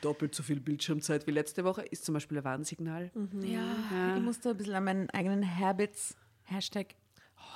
Doppelt 0.00 0.34
so 0.34 0.42
viel 0.42 0.60
Bildschirmzeit 0.60 1.26
wie 1.26 1.32
letzte 1.32 1.64
Woche 1.64 1.82
ist 1.82 2.04
zum 2.04 2.14
Beispiel 2.14 2.38
ein 2.38 2.44
Warnsignal. 2.44 3.10
Ja, 3.42 4.16
ich 4.16 4.22
musste 4.22 4.50
ein 4.50 4.56
bisschen 4.56 4.74
an 4.74 4.84
meinen 4.84 5.10
eigenen 5.10 5.58
Habits, 5.58 6.16
Hashtag 6.44 6.94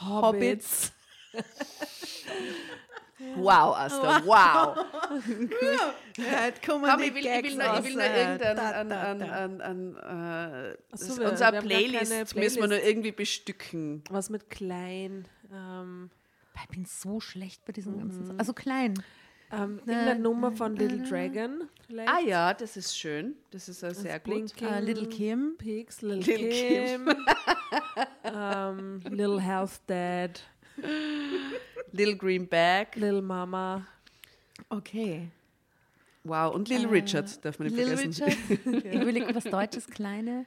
Hobbits. 0.00 0.92
Wow, 3.36 3.76
Asta, 3.76 4.20
wow. 4.26 4.76
Ja, 6.16 6.50
Komm, 6.66 6.84
ich 7.00 7.14
will, 7.14 7.24
ich 7.24 7.44
will 7.44 7.54
nur, 7.56 7.78
ich 7.78 7.84
will 7.84 7.92
nur 7.94 8.02
irgendein 8.02 8.58
an, 8.58 8.92
an, 8.92 9.22
an, 9.22 9.60
an, 9.60 9.96
äh, 9.96 10.76
so, 10.96 11.06
das- 11.06 11.18
wir- 11.20 11.30
unser 11.30 11.38
wir 11.40 11.46
haben 11.46 11.52
gar 11.54 11.62
Playlist, 11.62 12.10
keine 12.10 12.44
müssen 12.44 12.56
wir 12.56 12.60
nur 12.62 12.68
Playlist. 12.68 12.88
irgendwie 12.88 13.12
bestücken. 13.12 14.02
Was 14.10 14.28
mit 14.28 14.50
klein. 14.50 15.26
Ähm, 15.52 16.10
Ich 16.60 16.68
bin 16.68 16.84
so 16.84 17.20
schlecht 17.20 17.64
bei 17.64 17.72
diesen 17.72 17.96
ganzen 17.98 18.24
Sachen. 18.26 18.38
Also 18.40 18.52
klein. 18.54 18.94
ähm, 19.52 19.78
irgendeine 19.86 20.18
Nummer 20.20 20.50
von 20.50 20.74
Little 20.74 21.08
Dragon. 21.08 21.68
Vielleicht. 21.92 22.08
Ah 22.08 22.20
ja, 22.20 22.54
das 22.54 22.78
ist 22.78 22.96
schön. 22.96 23.34
Das 23.50 23.68
ist 23.68 23.82
äh, 23.82 23.92
sehr 23.92 24.18
gut. 24.18 24.32
Blinking 24.32 24.66
Äh, 24.66 24.80
Little 24.80 25.06
Kim. 25.08 25.56
Pigs, 25.58 26.00
Little, 26.00 26.20
Little 26.20 26.48
Kim. 26.48 27.04
Kim. 27.04 27.16
ähm, 28.24 29.00
Little 29.10 29.38
Health 29.38 29.78
Dad. 29.86 30.42
Little 31.92 32.16
Green 32.16 32.48
Bag. 32.48 32.96
Little 32.96 33.20
Mama. 33.20 33.86
Okay. 34.70 35.28
Wow, 36.24 36.54
und 36.54 36.70
Little 36.70 36.90
Richard 36.90 37.44
darf 37.44 37.58
man 37.58 37.68
nicht 37.68 37.76
Little 37.76 37.98
vergessen. 37.98 38.24
Richard. 38.24 38.84
Ich 38.94 39.00
überlege 39.02 39.34
was 39.34 39.44
Deutsches, 39.44 39.86
kleine. 39.86 40.46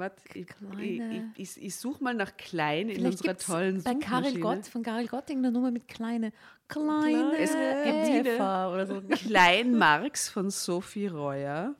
Warte, 0.00 0.22
ich, 0.34 0.46
ich, 0.78 1.22
ich, 1.36 1.62
ich, 1.62 1.76
suche 1.76 2.02
mal 2.02 2.14
nach 2.14 2.36
Klein 2.36 2.88
in 2.88 2.96
Vielleicht 2.96 3.18
unserer 3.18 3.28
gibt's 3.28 3.46
tollen 3.46 3.82
bei 3.82 3.94
Karel. 3.94 4.40
Gott, 4.40 4.66
von 4.66 4.82
Karel 4.82 5.06
Gott 5.06 5.28
irgendeine 5.28 5.52
Nummer 5.52 5.70
mit 5.70 5.88
kleine. 5.88 6.32
Kleine 6.68 7.36
Es 7.36 7.52
gibt. 7.52 8.26
Eva 8.26 8.72
oder 8.72 8.86
so. 8.86 9.02
Klein 9.02 9.76
Marx 9.76 10.30
von 10.30 10.50
Sophie 10.50 11.08
Reuer. 11.08 11.74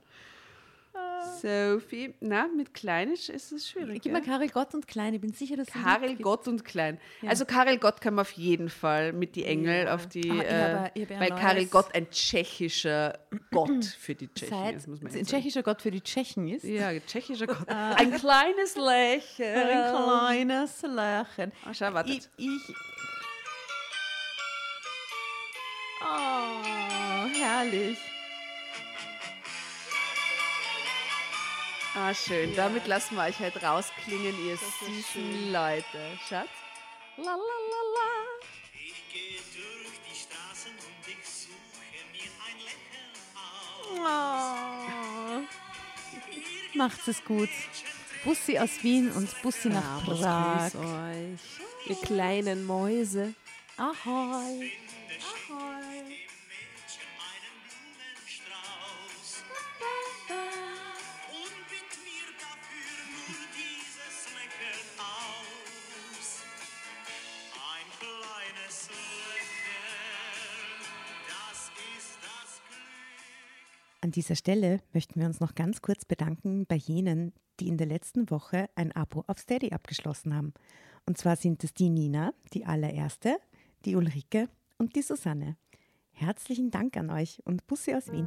Sophie, 1.41 2.15
na, 2.21 2.49
mit 2.49 2.75
Klein 2.75 3.13
ist 3.13 3.31
es 3.31 3.69
schwierig. 3.69 4.03
Gib 4.03 4.13
ja? 4.13 4.19
mal 4.19 4.25
Karel 4.25 4.49
Gott 4.49 4.75
und 4.75 4.87
klein. 4.87 5.15
Ich 5.15 5.21
bin 5.21 5.33
sicher, 5.33 5.57
dass 5.57 5.69
Karel. 5.69 6.17
Gott 6.17 6.49
und 6.49 6.65
Klein. 6.65 6.99
Also 7.27 7.45
Karel 7.45 7.79
Gott 7.79 8.01
kann 8.01 8.15
man 8.15 8.23
auf 8.23 8.33
jeden 8.33 8.69
Fall 8.69 9.13
mit 9.13 9.37
die 9.37 9.45
Engel 9.45 9.89
auf 9.89 10.07
die, 10.07 10.31
Ah, 10.31 10.91
ich 10.95 11.01
äh, 11.01 11.03
ich 11.03 11.11
ein 11.11 11.21
weil 11.21 11.31
Karel 11.31 11.67
Gott 11.67 11.95
ein 11.95 12.11
tschechischer 12.11 13.19
Gott 13.51 13.85
für 13.85 14.15
die 14.15 14.29
Tschechen 14.29 14.57
Seit 14.57 14.77
ist, 14.77 14.89
muss 14.89 15.01
man 15.01 15.13
ein 15.13 15.27
tschechischer 15.27 15.63
Gott 15.63 15.83
für 15.83 15.91
die 15.91 16.01
Tschechen 16.01 16.49
ist. 16.49 16.65
Ja, 16.65 16.89
ein 16.89 17.03
tschechischer 17.07 17.47
Gott. 17.47 17.69
ein 17.69 18.13
kleines 18.13 18.77
Lächeln. 18.77 19.69
Ein 19.69 20.47
kleines 20.47 20.83
Lächeln. 20.83 21.53
Ah, 21.65 21.75
schau, 21.75 21.93
wartet. 21.93 22.31
Ich, 22.37 22.47
ich. 22.47 22.77
Oh, 26.03 27.27
herrlich. 27.39 27.99
Ah, 31.95 32.15
schön. 32.15 32.55
Damit 32.55 32.87
lassen 32.87 33.17
wir 33.17 33.25
euch 33.25 33.39
halt 33.39 33.63
rausklingen, 33.63 34.35
ihr 34.47 34.57
süßen 34.57 35.53
Leute. 35.53 36.19
Schatz? 36.29 36.49
La 37.17 37.25
la 37.25 37.35
la 37.35 37.83
la. 37.97 38.11
Ich 38.75 39.03
gehe 39.13 39.41
durch 39.53 39.99
die 40.09 40.17
Straßen 40.17 40.73
und 40.73 41.09
ich 41.09 41.27
suche 41.29 41.91
mir 42.13 42.31
ein 42.47 42.59
Lächeln 42.65 43.13
auf. 43.35 44.01
Oh. 46.73 46.79
Macht's 46.79 47.09
es 47.09 47.25
gut. 47.25 47.51
Bussi 48.25 48.59
aus 48.59 48.83
Wien 48.83 49.11
und 49.11 49.43
Bussi 49.43 49.69
nach 49.69 50.05
Prag. 50.05 50.71
Grüß 50.73 50.77
euch. 50.77 51.41
Ihr 51.87 51.97
kleinen 52.07 52.65
Mäuse. 52.67 53.35
Ahoi. 53.77 54.71
Mädchen 55.51 56.30
An 74.11 74.13
dieser 74.13 74.35
Stelle 74.35 74.81
möchten 74.93 75.21
wir 75.21 75.29
uns 75.29 75.39
noch 75.39 75.55
ganz 75.55 75.83
kurz 75.83 76.05
bedanken 76.05 76.67
bei 76.67 76.75
jenen, 76.75 77.33
die 77.61 77.69
in 77.69 77.77
der 77.77 77.87
letzten 77.87 78.29
Woche 78.29 78.69
ein 78.75 78.91
Abo 78.91 79.23
auf 79.29 79.39
Steady 79.39 79.71
abgeschlossen 79.71 80.35
haben. 80.35 80.53
Und 81.07 81.17
zwar 81.17 81.37
sind 81.37 81.63
es 81.63 81.75
die 81.75 81.91
Nina, 81.91 82.35
die 82.53 82.67
allererste, 82.67 83.39
die 83.85 83.95
Ulrike 83.95 84.49
und 84.79 84.97
die 84.97 85.03
Susanne. 85.03 85.57
Herzlichen 86.11 86.73
Dank 86.73 86.97
an 86.97 87.09
euch 87.09 87.41
und 87.45 87.69
Bussi 87.69 87.95
aus 87.95 88.11
Wien. 88.11 88.27